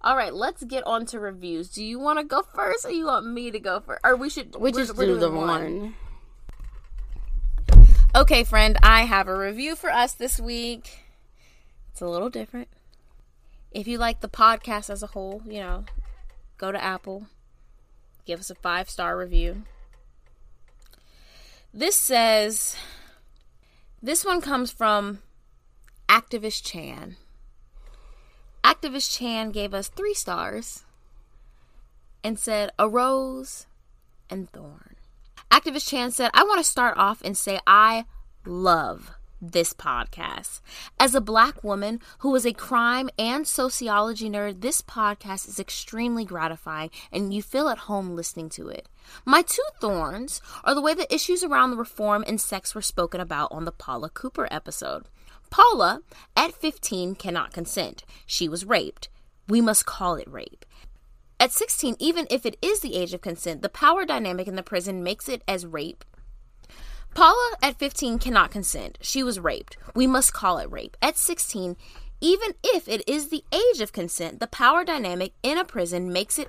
All 0.00 0.16
right, 0.16 0.32
let's 0.32 0.62
get 0.64 0.86
on 0.86 1.06
to 1.06 1.18
reviews. 1.18 1.70
Do 1.70 1.84
you 1.84 1.98
want 1.98 2.18
to 2.18 2.24
go 2.24 2.42
first, 2.54 2.84
or 2.86 2.90
you 2.90 3.06
want 3.06 3.26
me 3.26 3.50
to 3.50 3.58
go 3.58 3.80
first? 3.80 4.00
Or 4.04 4.16
we 4.16 4.30
should 4.30 4.54
we 4.56 4.70
just 4.70 4.96
do 4.96 5.18
the 5.18 5.30
one. 5.30 5.46
one. 5.46 5.94
Okay, 8.14 8.44
friend, 8.44 8.78
I 8.82 9.02
have 9.02 9.28
a 9.28 9.36
review 9.36 9.76
for 9.76 9.90
us 9.90 10.12
this 10.14 10.40
week. 10.40 11.00
It's 11.90 12.00
a 12.00 12.06
little 12.06 12.30
different. 12.30 12.68
If 13.70 13.86
you 13.86 13.98
like 13.98 14.20
the 14.20 14.28
podcast 14.28 14.88
as 14.88 15.02
a 15.02 15.08
whole, 15.08 15.42
you 15.46 15.60
know, 15.60 15.84
go 16.56 16.72
to 16.72 16.82
Apple, 16.82 17.26
give 18.24 18.40
us 18.40 18.50
a 18.50 18.54
five 18.54 18.88
star 18.88 19.18
review. 19.18 19.64
This 21.74 21.96
says, 21.96 22.76
this 24.02 24.24
one 24.24 24.40
comes 24.40 24.70
from 24.70 25.18
Activist 26.08 26.64
Chan. 26.64 27.16
Activist 28.68 29.16
Chan 29.16 29.52
gave 29.52 29.72
us 29.72 29.88
three 29.88 30.12
stars 30.12 30.84
and 32.22 32.38
said, 32.38 32.70
A 32.78 32.86
rose 32.86 33.66
and 34.28 34.50
thorn. 34.50 34.96
Activist 35.50 35.88
Chan 35.88 36.10
said, 36.10 36.30
I 36.34 36.44
want 36.44 36.58
to 36.58 36.70
start 36.70 36.98
off 36.98 37.22
and 37.24 37.34
say 37.34 37.60
I 37.66 38.04
love 38.44 39.12
this 39.40 39.72
podcast. 39.72 40.60
As 41.00 41.14
a 41.14 41.20
black 41.22 41.64
woman 41.64 42.02
who 42.18 42.34
is 42.34 42.44
a 42.44 42.52
crime 42.52 43.08
and 43.18 43.48
sociology 43.48 44.28
nerd, 44.28 44.60
this 44.60 44.82
podcast 44.82 45.48
is 45.48 45.58
extremely 45.58 46.26
gratifying 46.26 46.90
and 47.10 47.32
you 47.32 47.42
feel 47.42 47.70
at 47.70 47.78
home 47.78 48.14
listening 48.14 48.50
to 48.50 48.68
it. 48.68 48.86
My 49.24 49.40
two 49.40 49.64
thorns 49.80 50.42
are 50.62 50.74
the 50.74 50.82
way 50.82 50.92
the 50.92 51.12
issues 51.12 51.42
around 51.42 51.70
the 51.70 51.78
reform 51.78 52.22
and 52.26 52.38
sex 52.38 52.74
were 52.74 52.82
spoken 52.82 53.18
about 53.18 53.50
on 53.50 53.64
the 53.64 53.72
Paula 53.72 54.10
Cooper 54.10 54.46
episode. 54.50 55.06
Paula, 55.50 56.00
at 56.36 56.54
15, 56.54 57.14
cannot 57.14 57.52
consent. 57.52 58.04
She 58.26 58.48
was 58.48 58.64
raped. 58.64 59.08
We 59.48 59.60
must 59.60 59.86
call 59.86 60.16
it 60.16 60.30
rape. 60.30 60.64
At 61.40 61.52
16, 61.52 61.96
even 61.98 62.26
if 62.30 62.44
it 62.44 62.56
is 62.60 62.80
the 62.80 62.96
age 62.96 63.14
of 63.14 63.20
consent, 63.20 63.62
the 63.62 63.68
power 63.68 64.04
dynamic 64.04 64.48
in 64.48 64.56
the 64.56 64.62
prison 64.62 65.02
makes 65.02 65.28
it 65.28 65.42
as 65.46 65.64
rape 65.64 66.04
Paula 67.14 67.56
at 67.62 67.78
15 67.78 68.18
cannot 68.18 68.50
consent. 68.50 68.98
She 69.00 69.22
was 69.22 69.40
raped. 69.40 69.76
We 69.94 70.06
must 70.06 70.32
call 70.32 70.58
it 70.58 70.70
rape. 70.70 70.96
At 71.02 71.16
16, 71.16 71.76
even 72.20 72.54
if 72.62 72.88
it 72.88 73.02
is 73.08 73.28
the 73.28 73.44
age 73.52 73.80
of 73.80 73.92
consent, 73.92 74.40
the 74.40 74.46
power 74.46 74.84
dynamic 74.84 75.32
in 75.42 75.58
a 75.58 75.64
prison 75.64 76.12
makes 76.12 76.38
it 76.38 76.48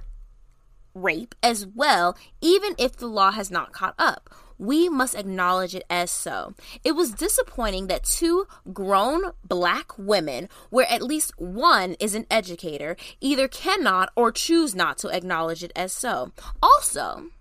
rape 0.94 1.36
as 1.42 1.66
well, 1.66 2.18
even 2.42 2.76
if 2.78 2.96
the 2.96 3.08
law 3.08 3.32
has 3.32 3.50
not 3.50 3.72
caught 3.72 3.96
up. 3.98 4.30
We 4.60 4.90
must 4.90 5.16
acknowledge 5.16 5.74
it 5.74 5.86
as 5.90 6.12
so. 6.12 6.54
It 6.84 6.92
was 6.92 7.12
disappointing 7.12 7.88
that 7.88 8.04
two 8.04 8.46
grown 8.72 9.32
black 9.44 9.98
women, 9.98 10.50
where 10.70 10.90
at 10.92 11.02
least 11.02 11.34
one 11.40 11.96
is 12.00 12.14
an 12.14 12.28
educator, 12.30 12.96
either 13.20 13.48
cannot 13.48 14.12
or 14.16 14.32
choose 14.32 14.76
not 14.76 15.00
to 15.00 15.10
acknowledge 15.10 15.64
it 15.64 15.72
as 15.76 15.94
so. 15.94 16.34
Also, 16.62 17.32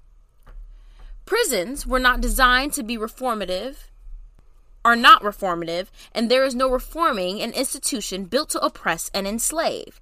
Prisons 1.28 1.86
were 1.86 1.98
not 1.98 2.22
designed 2.22 2.72
to 2.72 2.82
be 2.82 2.96
reformative, 2.96 3.88
are 4.82 4.96
not 4.96 5.22
reformative, 5.22 5.88
and 6.12 6.30
there 6.30 6.42
is 6.42 6.54
no 6.54 6.70
reforming 6.70 7.42
an 7.42 7.52
institution 7.52 8.24
built 8.24 8.48
to 8.48 8.64
oppress 8.64 9.10
and 9.12 9.28
enslave. 9.28 10.00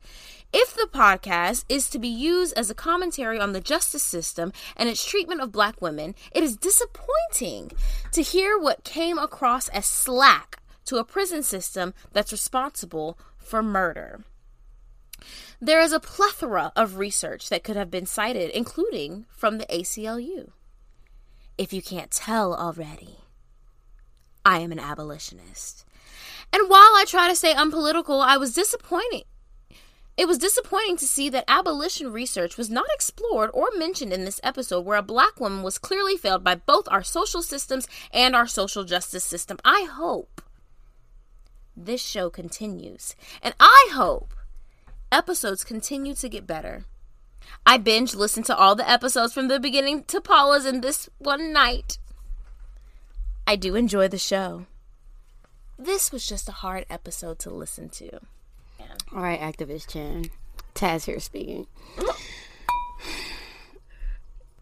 If 0.53 0.74
the 0.74 0.88
podcast 0.92 1.64
is 1.68 1.88
to 1.90 1.99
be 1.99 2.09
used 2.09 2.57
as 2.57 2.70
a 2.70 2.74
commentary 2.74 3.38
on 3.38 3.53
the 3.53 3.61
justice 3.61 4.03
system 4.03 4.53
and 4.76 4.88
its 4.88 5.05
treatment 5.05 5.40
of 5.40 5.53
black 5.53 5.82
women, 5.82 6.14
it 6.32 6.42
is 6.42 6.57
disappointing 6.57 7.72
to 8.12 8.22
hear 8.22 8.59
what 8.59 8.84
came 8.84 9.18
across 9.18 9.68
as 9.68 9.86
slack 9.86 10.59
to 10.86 10.97
a 10.97 11.05
prison 11.05 11.42
system 11.42 11.92
that's 12.12 12.32
responsible 12.32 13.18
for 13.36 13.62
murder. 13.62 14.24
There 15.61 15.80
is 15.80 15.92
a 15.92 16.01
plethora 16.01 16.72
of 16.76 16.99
research 16.99 17.49
that 17.49 17.64
could 17.64 17.76
have 17.76 17.90
been 17.90 18.07
cited, 18.07 18.51
including 18.51 19.26
from 19.30 19.59
the 19.59 19.66
ACLU. 19.66 20.51
If 21.59 21.72
you 21.72 21.82
can't 21.82 22.11
tell 22.11 22.55
already, 22.55 23.18
I 24.44 24.61
am 24.61 24.72
an 24.72 24.78
abolitionist. 24.78 25.84
And 26.53 26.68
while 26.68 26.80
I 26.80 27.05
try 27.07 27.28
to 27.28 27.36
stay 27.36 27.53
unpolitical, 27.53 28.20
I 28.20 28.36
was 28.36 28.55
disappointed. 28.55 29.24
It 30.17 30.27
was 30.27 30.39
disappointing 30.39 30.97
to 30.99 31.07
see 31.07 31.29
that 31.29 31.45
abolition 31.47 32.11
research 32.11 32.57
was 32.57 32.71
not 32.71 32.87
explored 32.95 33.51
or 33.53 33.69
mentioned 33.77 34.14
in 34.14 34.25
this 34.25 34.41
episode, 34.43 34.87
where 34.87 34.97
a 34.97 35.03
black 35.03 35.39
woman 35.39 35.62
was 35.62 35.77
clearly 35.77 36.17
failed 36.17 36.43
by 36.43 36.55
both 36.55 36.89
our 36.91 37.03
social 37.03 37.43
systems 37.43 37.87
and 38.12 38.35
our 38.35 38.47
social 38.47 38.85
justice 38.85 39.25
system. 39.25 39.59
I 39.62 39.87
hope 39.91 40.41
this 41.77 42.01
show 42.01 42.31
continues, 42.31 43.14
and 43.43 43.55
I 43.61 43.91
hope 43.93 44.33
episodes 45.12 45.64
continue 45.64 46.14
to 46.14 46.29
get 46.31 46.47
better. 46.47 46.85
I 47.67 47.77
binge 47.77 48.14
listened 48.14 48.47
to 48.47 48.57
all 48.57 48.75
the 48.75 48.89
episodes 48.89 49.35
from 49.35 49.49
the 49.49 49.61
beginning 49.61 50.05
to 50.05 50.21
Carla's 50.23 50.64
in 50.64 50.81
this 50.81 51.11
one 51.19 51.53
night. 51.53 51.99
I 53.47 53.57
do 53.57 53.77
enjoy 53.77 54.09
the 54.09 54.19
show. 54.19 54.64
This 55.79 56.11
was 56.11 56.27
just 56.27 56.49
a 56.49 56.53
hard 56.53 56.87
episode 56.89 57.39
to 57.41 57.51
listen 57.51 57.91
to. 57.91 58.21
All 59.15 59.23
right, 59.23 59.41
activist 59.41 59.89
Chan. 59.89 60.27
Taz 60.75 61.05
here 61.05 61.21
speaking. 61.21 61.67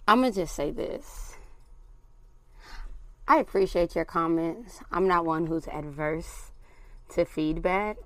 I'm 0.07 0.21
going 0.21 0.33
to 0.33 0.41
just 0.41 0.55
say 0.55 0.71
this. 0.71 1.37
I 3.27 3.39
appreciate 3.39 3.95
your 3.95 4.05
comments. 4.05 4.81
I'm 4.93 5.09
not 5.09 5.25
one 5.25 5.47
who's 5.47 5.67
adverse 5.67 6.53
to 7.15 7.25
feedback. 7.25 7.97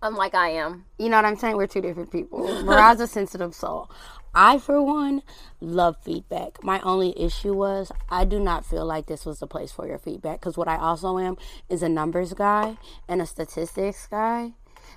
Unlike 0.00 0.34
I 0.34 0.50
am. 0.50 0.86
You 0.96 1.08
know 1.08 1.16
what 1.16 1.24
I'm 1.24 1.36
saying? 1.36 1.56
We're 1.56 1.66
two 1.66 1.80
different 1.80 2.12
people. 2.12 2.62
Mariah's 2.64 3.00
a 3.00 3.06
sensitive 3.06 3.54
soul. 3.54 3.90
I, 4.32 4.58
for 4.58 4.80
one, 4.80 5.22
love 5.60 5.96
feedback. 6.04 6.62
My 6.62 6.80
only 6.80 7.20
issue 7.20 7.52
was 7.52 7.90
I 8.08 8.24
do 8.24 8.38
not 8.38 8.64
feel 8.64 8.86
like 8.86 9.06
this 9.06 9.26
was 9.26 9.40
the 9.40 9.48
place 9.48 9.72
for 9.72 9.88
your 9.88 9.98
feedback 9.98 10.40
because 10.40 10.56
what 10.56 10.68
I 10.68 10.76
also 10.76 11.18
am 11.18 11.36
is 11.68 11.82
a 11.82 11.88
numbers 11.88 12.32
guy 12.32 12.78
and 13.08 13.20
a 13.20 13.26
statistics 13.26 14.06
guy. 14.06 14.52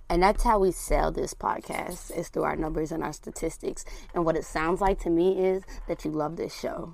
And 0.09 0.21
that's 0.21 0.43
how 0.43 0.59
we 0.59 0.71
sell 0.71 1.11
this 1.11 1.33
podcast 1.33 2.15
is 2.15 2.29
through 2.29 2.43
our 2.43 2.55
numbers 2.55 2.91
and 2.91 3.03
our 3.03 3.13
statistics. 3.13 3.85
And 4.13 4.25
what 4.25 4.35
it 4.35 4.45
sounds 4.45 4.81
like 4.81 4.99
to 5.01 5.09
me 5.09 5.39
is 5.39 5.63
that 5.87 6.05
you 6.05 6.11
love 6.11 6.35
this 6.35 6.57
show. 6.57 6.93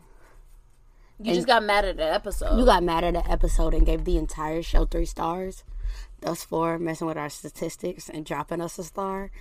You 1.21 1.33
just 1.33 1.47
got 1.47 1.63
mad 1.63 1.83
at 1.83 1.97
the 1.97 2.05
episode. 2.05 2.57
You 2.57 2.65
got 2.65 2.81
mad 2.81 3.03
at 3.03 3.13
the 3.13 3.29
episode 3.29 3.73
and 3.73 3.85
gave 3.85 4.05
the 4.05 4.17
entire 4.17 4.61
show 4.61 4.85
three 4.85 5.05
stars. 5.05 5.65
Thus 6.21 6.43
for 6.43 6.79
messing 6.79 7.07
with 7.07 7.17
our 7.17 7.29
statistics 7.29 8.09
and 8.09 8.25
dropping 8.25 8.61
us 8.61 8.79
a 8.79 8.83
star. 8.83 9.31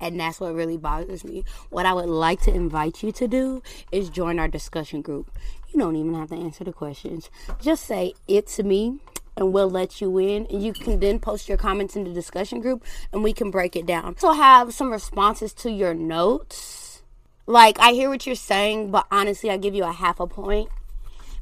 And 0.00 0.20
that's 0.20 0.38
what 0.38 0.54
really 0.54 0.76
bothers 0.76 1.24
me. 1.24 1.44
What 1.70 1.86
I 1.86 1.92
would 1.92 2.08
like 2.08 2.40
to 2.42 2.54
invite 2.54 3.02
you 3.02 3.10
to 3.12 3.26
do 3.26 3.62
is 3.90 4.10
join 4.10 4.38
our 4.38 4.46
discussion 4.46 5.02
group. 5.02 5.30
You 5.72 5.80
don't 5.80 5.96
even 5.96 6.14
have 6.14 6.28
to 6.28 6.36
answer 6.36 6.62
the 6.62 6.72
questions. 6.72 7.30
Just 7.60 7.84
say 7.84 8.14
it's 8.28 8.60
me 8.60 9.00
and 9.38 9.52
we'll 9.52 9.70
let 9.70 10.00
you 10.00 10.18
in. 10.18 10.46
And 10.46 10.62
you 10.62 10.72
can 10.72 10.98
then 10.98 11.20
post 11.20 11.48
your 11.48 11.56
comments 11.56 11.96
in 11.96 12.04
the 12.04 12.12
discussion 12.12 12.60
group 12.60 12.84
and 13.12 13.22
we 13.22 13.32
can 13.32 13.50
break 13.50 13.76
it 13.76 13.86
down. 13.86 14.16
So 14.18 14.32
have 14.32 14.74
some 14.74 14.90
responses 14.90 15.52
to 15.54 15.70
your 15.70 15.94
notes. 15.94 17.02
Like 17.46 17.78
I 17.78 17.92
hear 17.92 18.10
what 18.10 18.26
you're 18.26 18.34
saying, 18.34 18.90
but 18.90 19.06
honestly 19.10 19.50
I 19.50 19.56
give 19.56 19.74
you 19.74 19.84
a 19.84 19.92
half 19.92 20.20
a 20.20 20.26
point 20.26 20.68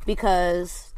because 0.05 0.93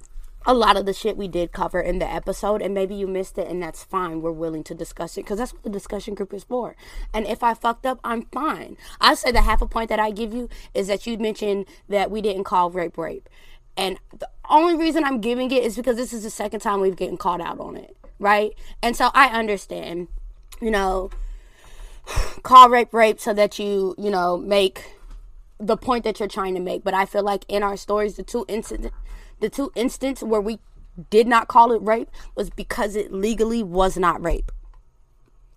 a 0.45 0.55
lot 0.55 0.77
of 0.77 0.87
the 0.87 0.93
shit 0.93 1.17
we 1.17 1.29
did 1.29 1.53
cover 1.53 1.81
in 1.81 1.99
the 1.99 2.11
episode 2.11 2.63
and 2.63 2.75
maybe 2.75 2.95
you 2.95 3.07
missed 3.07 3.39
it 3.39 3.49
and 3.49 3.63
that's 3.63 3.85
fine. 3.85 4.21
We're 4.21 4.33
willing 4.33 4.65
to 4.65 4.75
discuss 4.75 5.17
it 5.17 5.23
because 5.23 5.39
that's 5.39 5.53
what 5.53 5.63
the 5.63 5.71
discussion 5.71 6.15
group 6.15 6.35
is 6.35 6.45
for. 6.45 6.75
And 7.15 7.27
if 7.27 7.43
i 7.43 7.55
fucked 7.55 7.87
up 7.87 8.01
i'm 8.03 8.23
fine. 8.33 8.77
I 9.01 9.15
say 9.15 9.31
the 9.31 9.43
half 9.43 9.63
a 9.63 9.67
point 9.67 9.89
that 9.91 10.01
i 10.01 10.11
give 10.11 10.35
you 10.35 10.49
is 10.75 10.89
that 10.89 11.07
you 11.07 11.17
mentioned 11.17 11.67
that 11.89 12.11
we 12.11 12.21
didn't 12.21 12.45
call 12.45 12.71
rape 12.71 12.99
rape 12.99 13.29
and 13.79 13.99
the 14.19 14.29
only 14.51 14.77
reason 14.77 15.05
i'm 15.05 15.21
giving 15.21 15.51
it 15.51 15.63
is 15.63 15.77
because 15.77 15.97
this 15.97 16.13
is 16.13 16.23
the 16.23 16.31
second 16.31 16.61
time 16.61 16.81
we've 16.81 16.97
getting 16.97 17.17
called 17.17 17.41
out 17.41 17.59
on 17.59 17.77
it 17.77 17.97
right 18.19 18.53
and 18.83 18.95
so 18.95 19.11
i 19.15 19.29
understand 19.29 20.09
you 20.61 20.71
know 20.71 21.09
call 22.43 22.69
rape 22.69 22.93
rape 22.93 23.19
so 23.19 23.33
that 23.33 23.59
you 23.59 23.95
you 23.97 24.11
know 24.11 24.37
make 24.37 24.93
the 25.59 25.77
point 25.77 26.05
that 26.05 26.21
you're 26.21 26.29
trying 26.29 26.55
to 26.55 26.61
make 26.61 26.85
but 26.85 26.93
i 26.93 27.07
feel 27.07 27.23
like 27.23 27.45
in 27.49 27.63
our 27.63 27.77
stories 27.77 28.17
the 28.17 28.23
two 28.23 28.45
incidents 28.49 28.95
the 29.41 29.49
two 29.49 29.73
instances 29.75 30.25
where 30.25 30.41
we 30.41 30.59
did 31.11 31.27
not 31.27 31.49
call 31.49 31.73
it 31.73 31.83
rape 31.83 32.11
was 32.35 32.51
because 32.51 32.97
it 32.97 33.13
legally 33.13 33.63
was 33.63 33.97
not 33.97 34.23
rape. 34.23 34.51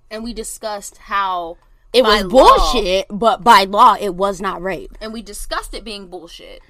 And 0.10 0.24
we 0.24 0.34
discussed 0.34 0.98
how 0.98 1.58
it 1.94 2.04
was 2.04 2.24
bullshit, 2.24 3.10
law, 3.10 3.18
but 3.18 3.44
by 3.44 3.64
law 3.64 3.96
it 4.00 4.16
was 4.16 4.40
not 4.42 4.62
rape. 4.62 4.98
And 5.02 5.14
we 5.14 5.22
discussed 5.22 5.74
it 5.74 5.84
being 5.84 6.08
bullshit 6.08 6.62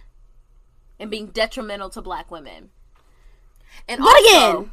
and 1.02 1.10
being 1.12 1.28
detrimental 1.28 1.90
to 1.90 2.02
black 2.02 2.32
women. 2.32 2.70
And 3.90 4.00
but 4.00 4.08
also, 4.08 4.50
again, 4.60 4.72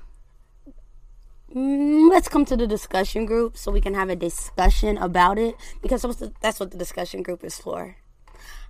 mm, 1.55 2.11
let's 2.11 2.29
come 2.29 2.45
to 2.45 2.57
the 2.57 2.67
discussion 2.67 3.25
group 3.25 3.57
so 3.57 3.73
we 3.73 3.81
can 3.81 3.95
have 3.95 4.11
a 4.11 4.17
discussion 4.17 4.99
about 4.99 5.39
it 5.39 5.57
because 5.83 6.03
that's 6.41 6.61
what 6.61 6.71
the 6.71 6.79
discussion 6.79 7.23
group 7.23 7.43
is 7.43 7.59
for. 7.59 7.97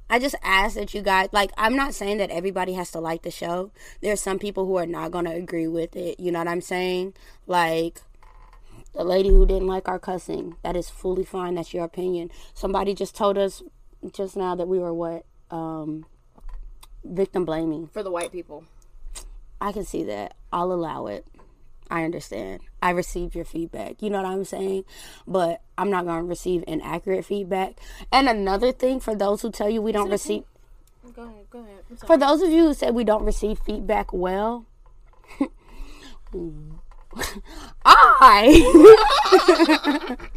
I 0.08 0.18
just 0.18 0.36
ask 0.42 0.76
that 0.76 0.94
you 0.94 1.02
guys 1.02 1.28
like 1.32 1.50
I'm 1.58 1.76
not 1.76 1.92
saying 1.92 2.16
that 2.18 2.30
everybody 2.30 2.72
has 2.74 2.90
to 2.92 3.00
like 3.00 3.22
the 3.22 3.30
show. 3.30 3.72
There's 4.00 4.22
some 4.22 4.38
people 4.38 4.64
who 4.64 4.76
are 4.76 4.86
not 4.86 5.10
going 5.10 5.26
to 5.26 5.34
agree 5.34 5.68
with 5.68 5.96
it. 5.96 6.18
You 6.18 6.32
know 6.32 6.38
what 6.38 6.48
I'm 6.48 6.62
saying? 6.62 7.14
Like 7.46 8.00
the 8.94 9.04
lady 9.04 9.28
who 9.28 9.44
didn't 9.44 9.66
like 9.66 9.86
our 9.86 9.98
cussing. 9.98 10.56
That 10.62 10.76
is 10.76 10.88
fully 10.88 11.24
fine. 11.24 11.56
That's 11.56 11.74
your 11.74 11.84
opinion. 11.84 12.30
Somebody 12.54 12.94
just 12.94 13.14
told 13.14 13.36
us 13.36 13.62
just 14.12 14.36
now 14.36 14.54
that 14.54 14.68
we 14.68 14.78
were 14.78 14.94
what 14.94 15.26
um 15.50 16.06
victim 17.08 17.44
blaming 17.44 17.88
for 17.88 18.02
the 18.02 18.10
white 18.10 18.32
people. 18.32 18.64
I 19.60 19.72
can 19.72 19.84
see 19.84 20.04
that. 20.04 20.34
I'll 20.52 20.72
allow 20.72 21.06
it. 21.06 21.26
I 21.90 22.04
understand. 22.04 22.60
I 22.82 22.90
received 22.90 23.34
your 23.34 23.44
feedback. 23.44 24.02
You 24.02 24.10
know 24.10 24.22
what 24.22 24.26
I'm 24.30 24.44
saying? 24.44 24.84
But 25.26 25.62
I'm 25.76 25.90
not 25.90 26.04
going 26.04 26.20
to 26.20 26.28
receive 26.28 26.62
inaccurate 26.66 27.24
feedback. 27.24 27.78
And 28.12 28.28
another 28.28 28.72
thing 28.72 29.00
for 29.00 29.14
those 29.14 29.42
who 29.42 29.50
tell 29.50 29.70
you 29.70 29.80
we 29.80 29.92
don't 29.92 30.10
receive. 30.10 30.44
Go 31.14 31.22
ahead, 31.24 31.46
go 31.50 31.60
ahead. 31.60 31.78
For 32.06 32.18
those 32.18 32.42
of 32.42 32.50
you 32.50 32.66
who 32.66 32.74
said 32.74 32.94
we 32.94 33.04
don't 33.04 33.24
receive 33.24 33.58
feedback 33.58 34.12
well, 34.12 34.66
I. 37.84 38.66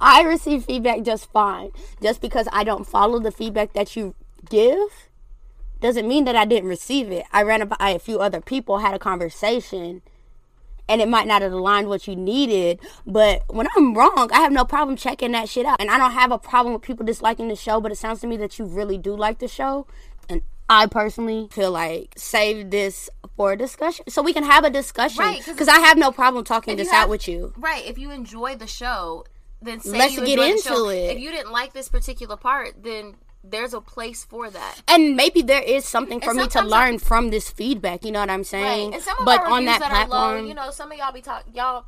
I 0.00 0.22
receive 0.22 0.64
feedback 0.64 1.02
just 1.02 1.30
fine. 1.32 1.70
Just 2.00 2.20
because 2.20 2.48
I 2.52 2.64
don't 2.64 2.86
follow 2.86 3.18
the 3.18 3.32
feedback 3.32 3.72
that 3.72 3.96
you 3.96 4.14
give 4.48 5.08
doesn't 5.84 6.08
mean 6.08 6.24
that 6.24 6.34
I 6.34 6.46
didn't 6.46 6.70
receive 6.70 7.12
it. 7.12 7.26
I 7.30 7.42
ran 7.42 7.68
by 7.68 7.90
a 7.90 7.98
few 7.98 8.18
other 8.18 8.40
people, 8.40 8.78
had 8.78 8.94
a 8.94 8.98
conversation, 8.98 10.00
and 10.88 11.02
it 11.02 11.08
might 11.08 11.26
not 11.26 11.42
have 11.42 11.52
aligned 11.52 11.88
what 11.88 12.08
you 12.08 12.16
needed. 12.16 12.80
But 13.06 13.42
when 13.48 13.68
I'm 13.76 13.94
wrong, 13.94 14.30
I 14.32 14.40
have 14.40 14.50
no 14.50 14.64
problem 14.64 14.96
checking 14.96 15.32
that 15.32 15.50
shit 15.50 15.66
out. 15.66 15.78
And 15.80 15.90
I 15.90 15.98
don't 15.98 16.12
have 16.12 16.32
a 16.32 16.38
problem 16.38 16.72
with 16.72 16.80
people 16.80 17.04
disliking 17.04 17.48
the 17.48 17.54
show, 17.54 17.82
but 17.82 17.92
it 17.92 17.96
sounds 17.96 18.22
to 18.22 18.26
me 18.26 18.38
that 18.38 18.58
you 18.58 18.64
really 18.64 18.96
do 18.96 19.14
like 19.14 19.40
the 19.40 19.46
show. 19.46 19.86
And 20.26 20.40
I 20.70 20.86
personally 20.86 21.48
feel 21.50 21.70
like 21.70 22.14
save 22.16 22.70
this 22.70 23.10
for 23.36 23.52
a 23.52 23.56
discussion 23.58 24.06
so 24.08 24.22
we 24.22 24.32
can 24.32 24.44
have 24.44 24.64
a 24.64 24.70
discussion. 24.70 25.22
Right. 25.22 25.44
Because 25.44 25.68
I 25.68 25.80
have 25.80 25.98
no 25.98 26.10
problem 26.12 26.44
talking 26.44 26.78
this 26.78 26.90
have, 26.90 27.04
out 27.04 27.08
with 27.10 27.28
you. 27.28 27.52
Right. 27.58 27.84
If 27.84 27.98
you 27.98 28.10
enjoy 28.10 28.56
the 28.56 28.66
show, 28.66 29.26
then 29.60 29.80
let's 29.84 30.18
get 30.18 30.38
into 30.38 30.88
it. 30.88 31.16
If 31.16 31.18
you 31.18 31.30
didn't 31.30 31.52
like 31.52 31.74
this 31.74 31.90
particular 31.90 32.38
part, 32.38 32.82
then 32.82 33.16
there's 33.44 33.74
a 33.74 33.80
place 33.80 34.24
for 34.24 34.50
that. 34.50 34.82
And 34.88 35.16
maybe 35.16 35.42
there 35.42 35.62
is 35.62 35.84
something 35.84 36.20
for 36.20 36.34
me 36.34 36.46
to 36.48 36.62
learn 36.62 36.94
I, 36.94 36.98
from 36.98 37.30
this 37.30 37.50
feedback. 37.50 38.04
You 38.04 38.12
know 38.12 38.20
what 38.20 38.30
I'm 38.30 38.44
saying? 38.44 38.90
Right. 38.90 38.94
And 38.94 39.02
some 39.02 39.18
of 39.18 39.24
but 39.24 39.40
on 39.42 39.66
that, 39.66 39.80
that 39.80 39.90
platform, 39.90 40.42
low, 40.42 40.44
you 40.48 40.54
know, 40.54 40.70
some 40.70 40.90
of 40.90 40.98
y'all 40.98 41.12
be 41.12 41.20
talking, 41.20 41.52
y'all 41.54 41.84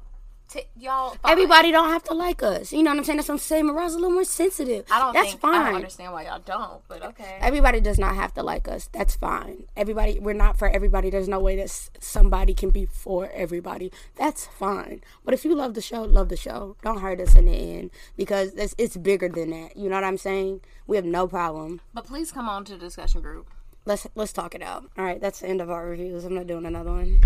T- 0.49 0.63
y'all. 0.79 1.11
Fine. 1.11 1.33
Everybody 1.33 1.73
don't 1.73 1.89
have 1.89 2.05
to 2.05 2.15
like 2.15 2.43
us. 2.43 2.73
You 2.73 2.85
know 2.85 2.91
what 2.91 2.99
I'm 2.99 3.05
saying? 3.05 3.17
That's 3.17 3.29
what 3.29 3.35
I'm 3.35 3.39
saying. 3.39 3.67
Mariah's 3.67 3.95
a 3.95 3.99
little 3.99 4.13
more 4.13 4.25
sensitive. 4.25 4.85
I 4.91 5.01
don't. 5.01 5.13
That's 5.13 5.31
think, 5.31 5.41
fine. 5.41 5.55
I 5.55 5.65
don't 5.67 5.75
understand 5.77 6.13
why 6.13 6.27
y'all 6.27 6.39
don't, 6.39 6.83
but 6.87 7.03
okay. 7.03 7.39
Everybody 7.41 7.81
does 7.81 7.99
not 7.99 8.15
have 8.15 8.33
to 8.35 8.43
like 8.45 8.69
us. 8.69 8.89
That's 8.93 9.17
fine. 9.17 9.65
Everybody, 9.77 10.21
we're 10.21 10.35
not 10.35 10.57
for 10.57 10.69
everybody. 10.69 11.11
There's 11.11 11.29
no 11.29 11.41
way 11.41 11.57
that 11.57 11.91
somebody 11.99 12.55
can 12.55 12.71
be 12.71 12.87
for 12.87 13.29
everybody. 13.35 13.91
That's 14.15 14.47
fine. 14.47 15.03
But 15.25 15.35
if 15.35 15.45
you 15.45 15.55
love 15.55 15.75
the 15.75 15.81
show, 15.81 16.03
love 16.03 16.29
the 16.29 16.37
show. 16.37 16.77
Don't 16.83 17.01
hurt 17.01 17.21
us 17.21 17.35
in 17.35 17.47
the 17.47 17.53
end 17.53 17.91
because 18.17 18.55
it's, 18.55 18.75
it's 18.79 18.97
bigger 18.97 19.29
than 19.29 19.51
that. 19.51 19.77
You 19.77 19.89
know 19.89 19.97
what 19.97 20.05
I'm 20.05 20.19
saying? 20.19 20.61
We 20.87 20.97
have 20.97 21.05
no 21.05 21.27
problem. 21.27 21.81
But 21.93 22.07
please 22.07 22.31
come 22.31 22.49
on 22.49 22.65
to 22.67 22.75
the 22.75 22.79
discussion 22.79 23.21
group. 23.21 23.49
Let's 23.85 24.07
let's 24.15 24.33
talk 24.33 24.55
it 24.55 24.63
out. 24.63 24.91
All 24.99 25.05
right, 25.05 25.21
that's 25.21 25.41
the 25.41 25.49
end 25.49 25.61
of 25.61 25.71
our 25.71 25.87
reviews. 25.87 26.25
I'm 26.25 26.35
not 26.35 26.49
doing 26.49 26.67
another 26.67 26.91
one. 26.91 27.21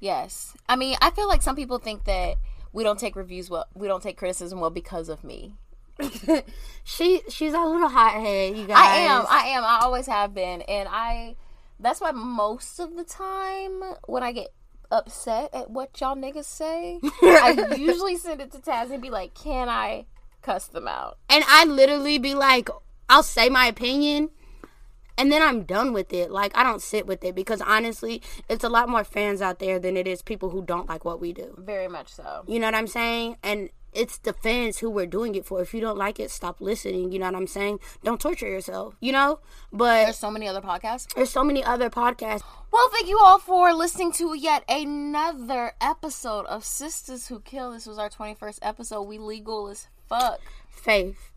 Yes. 0.00 0.56
I 0.68 0.76
mean, 0.76 0.96
I 1.00 1.10
feel 1.10 1.28
like 1.28 1.42
some 1.42 1.56
people 1.56 1.78
think 1.78 2.04
that 2.04 2.36
we 2.72 2.82
don't 2.82 2.98
take 2.98 3.16
reviews 3.16 3.50
well. 3.50 3.66
We 3.74 3.86
don't 3.86 4.02
take 4.02 4.16
criticism 4.16 4.60
well 4.60 4.70
because 4.70 5.08
of 5.08 5.22
me. 5.22 5.54
she 6.84 7.20
she's 7.28 7.52
a 7.52 7.60
little 7.60 7.88
hothead, 7.88 8.56
you 8.56 8.66
guys. 8.66 8.76
I 8.78 8.96
am. 9.00 9.26
I 9.28 9.46
am. 9.48 9.64
I 9.64 9.80
always 9.82 10.06
have 10.06 10.34
been, 10.34 10.62
and 10.62 10.88
I. 10.90 11.36
That's 11.78 12.00
why 12.00 12.10
most 12.10 12.78
of 12.78 12.96
the 12.96 13.04
time 13.04 13.82
when 14.06 14.22
I 14.22 14.32
get 14.32 14.48
upset 14.90 15.54
at 15.54 15.70
what 15.70 15.98
y'all 16.00 16.16
niggas 16.16 16.44
say, 16.44 17.00
I 17.22 17.74
usually 17.78 18.16
send 18.16 18.40
it 18.40 18.50
to 18.52 18.58
Taz 18.58 18.90
and 18.90 19.02
be 19.02 19.10
like, 19.10 19.34
"Can 19.34 19.68
I 19.68 20.06
cuss 20.42 20.66
them 20.66 20.88
out?" 20.88 21.18
and 21.28 21.44
I 21.46 21.64
literally 21.64 22.18
be 22.18 22.34
like, 22.34 22.70
I'll 23.08 23.22
say 23.22 23.48
my 23.48 23.66
opinion, 23.66 24.30
and 25.20 25.30
then 25.30 25.42
I'm 25.42 25.64
done 25.64 25.92
with 25.92 26.12
it. 26.14 26.30
Like 26.30 26.56
I 26.56 26.62
don't 26.62 26.80
sit 26.80 27.06
with 27.06 27.22
it 27.24 27.34
because 27.34 27.60
honestly, 27.60 28.22
it's 28.48 28.64
a 28.64 28.70
lot 28.70 28.88
more 28.88 29.04
fans 29.04 29.42
out 29.42 29.58
there 29.58 29.78
than 29.78 29.96
it 29.98 30.06
is 30.08 30.22
people 30.22 30.48
who 30.50 30.62
don't 30.62 30.88
like 30.88 31.04
what 31.04 31.20
we 31.20 31.32
do. 31.34 31.54
Very 31.58 31.88
much 31.88 32.08
so. 32.08 32.42
You 32.48 32.58
know 32.58 32.66
what 32.68 32.74
I'm 32.74 32.86
saying? 32.86 33.36
And 33.42 33.68
it's 33.92 34.18
the 34.18 34.32
fans 34.32 34.78
who 34.78 34.88
we're 34.88 35.04
doing 35.18 35.34
it 35.34 35.44
for. 35.44 35.60
If 35.60 35.74
you 35.74 35.80
don't 35.80 35.98
like 35.98 36.18
it, 36.20 36.30
stop 36.30 36.60
listening. 36.60 37.10
You 37.12 37.18
know 37.18 37.26
what 37.26 37.34
I'm 37.34 37.48
saying? 37.48 37.80
Don't 38.04 38.20
torture 38.20 38.48
yourself. 38.48 38.94
You 39.00 39.12
know. 39.12 39.40
But 39.72 40.04
There's 40.04 40.16
so 40.18 40.30
many 40.30 40.48
other 40.48 40.60
podcasts. 40.62 41.12
there's 41.14 41.30
so 41.30 41.44
many 41.44 41.62
other 41.62 41.90
podcasts. 41.90 42.42
Well, 42.72 42.88
thank 42.92 43.08
you 43.08 43.18
all 43.20 43.38
for 43.40 43.72
listening 43.74 44.12
to 44.12 44.32
yet 44.34 44.64
another 44.68 45.72
episode 45.80 46.46
of 46.46 46.62
Sistas 46.62 47.26
Who 47.28 47.40
Kill. 47.40 47.72
This 47.72 47.86
was 47.86 47.98
our 47.98 48.08
21st 48.08 48.60
episode. 48.62 49.02
We 49.02 49.18
legal 49.18 49.68
as 49.68 49.88
fuck. 50.08 50.40
Faith, 50.68 51.29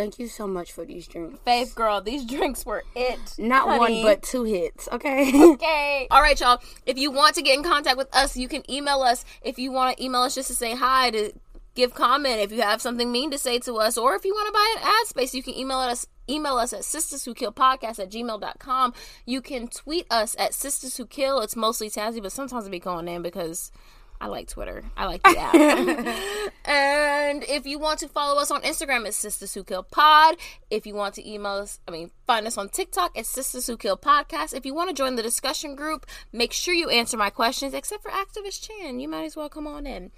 thank 0.00 0.18
you 0.18 0.28
so 0.28 0.46
much 0.46 0.72
for 0.72 0.84
these 0.84 1.06
drinks. 1.06 1.38
Faith 1.44 1.74
girl, 1.74 2.00
these 2.00 2.24
drinks 2.24 2.64
were 2.64 2.84
it. 2.94 3.18
Not 3.38 3.68
honey. 3.68 4.02
one, 4.02 4.02
but 4.02 4.22
two 4.22 4.44
hits. 4.44 4.88
Okay. 4.90 5.30
Okay. 5.52 6.08
All 6.10 6.22
right, 6.22 6.38
y'all. 6.40 6.60
If 6.86 6.98
you 6.98 7.10
want 7.10 7.34
to 7.34 7.42
get 7.42 7.56
in 7.56 7.62
contact 7.62 7.96
with 7.96 8.14
us, 8.14 8.36
you 8.36 8.48
can 8.48 8.68
email 8.70 9.02
us. 9.02 9.24
If 9.42 9.58
you 9.58 9.72
want 9.72 9.96
to 9.96 10.04
email 10.04 10.22
us 10.22 10.34
just 10.34 10.48
to 10.48 10.54
say 10.54 10.74
hi, 10.74 11.10
to 11.10 11.32
give 11.74 11.94
comment, 11.94 12.40
if 12.40 12.50
you 12.50 12.62
have 12.62 12.80
something 12.80 13.12
mean 13.12 13.30
to 13.30 13.38
say 13.38 13.58
to 13.60 13.74
us, 13.74 13.98
or 13.98 14.14
if 14.14 14.24
you 14.24 14.32
want 14.32 14.46
to 14.48 14.52
buy 14.52 14.74
an 14.78 14.88
ad 15.00 15.06
space, 15.06 15.34
you 15.34 15.42
can 15.42 15.54
email 15.54 15.78
us. 15.78 16.06
Email 16.28 16.58
us 16.58 16.72
at 16.72 16.82
sistas 16.82 17.24
who 17.24 17.34
kill 17.34 17.50
podcast 17.50 17.98
at 17.98 18.08
gmail.com. 18.08 18.94
You 19.26 19.42
can 19.42 19.66
tweet 19.66 20.06
us 20.12 20.36
at 20.38 20.52
sistas 20.52 20.96
who 20.96 21.04
kill. 21.04 21.40
It's 21.40 21.56
mostly 21.56 21.90
Tazzy, 21.90 22.22
but 22.22 22.30
sometimes 22.30 22.66
I 22.66 22.70
be 22.70 22.78
going 22.78 23.08
in 23.08 23.20
because 23.20 23.72
I 24.20 24.26
like 24.26 24.48
Twitter. 24.48 24.84
I 24.96 25.06
like 25.06 25.22
the 25.22 25.38
app. 25.38 25.54
and 26.66 27.42
if 27.44 27.66
you 27.66 27.78
want 27.78 28.00
to 28.00 28.08
follow 28.08 28.40
us 28.40 28.50
on 28.50 28.62
Instagram, 28.62 29.06
it's 29.06 29.24
Sistas 29.24 29.54
Who 29.54 29.64
Kill 29.64 29.82
Pod. 29.82 30.36
If 30.70 30.86
you 30.86 30.94
want 30.94 31.14
to 31.14 31.28
email 31.28 31.52
us, 31.52 31.80
I 31.88 31.90
mean, 31.90 32.10
find 32.26 32.46
us 32.46 32.58
on 32.58 32.68
TikTok, 32.68 33.12
it's 33.16 33.34
Sistas 33.34 33.66
Who 33.66 33.76
Kill 33.76 33.96
Podcast. 33.96 34.54
If 34.54 34.66
you 34.66 34.74
want 34.74 34.90
to 34.90 34.94
join 34.94 35.16
the 35.16 35.22
discussion 35.22 35.74
group, 35.74 36.06
make 36.32 36.52
sure 36.52 36.74
you 36.74 36.90
answer 36.90 37.16
my 37.16 37.30
questions, 37.30 37.72
except 37.72 38.02
for 38.02 38.10
Activist 38.10 38.68
Chan. 38.68 39.00
You 39.00 39.08
might 39.08 39.24
as 39.24 39.36
well 39.36 39.48
come 39.48 39.66
on 39.66 39.86
in. 39.86 40.10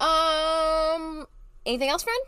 Um, 0.00 1.26
anything 1.66 1.90
else, 1.90 2.04
friend? 2.04 2.20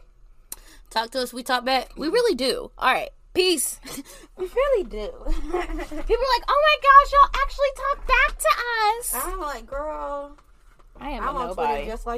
talk 0.90 1.10
to 1.10 1.20
us. 1.20 1.32
We 1.32 1.42
talk 1.42 1.64
back. 1.64 1.92
We 1.96 2.08
really 2.08 2.34
do. 2.34 2.70
All 2.78 2.92
right. 2.92 3.10
Peace. 3.34 3.80
We 4.36 4.46
really 4.46 4.84
do. 4.84 5.08
People 5.08 5.50
are 5.50 6.32
like, 6.36 6.44
oh 6.48 6.62
my 6.62 6.76
gosh, 6.86 7.12
y'all 7.12 7.30
actually 7.42 7.72
talk 7.74 8.06
back 8.06 8.38
to 8.38 8.48
us. 9.00 9.14
I'm 9.16 9.40
like, 9.40 9.66
girl. 9.66 10.36
I 11.00 11.10
am 11.10 11.22
a 11.24 11.26
on 11.26 11.48
nobody. 11.48 11.72
Twitter 11.74 11.90
just 11.90 12.06
like. 12.06 12.16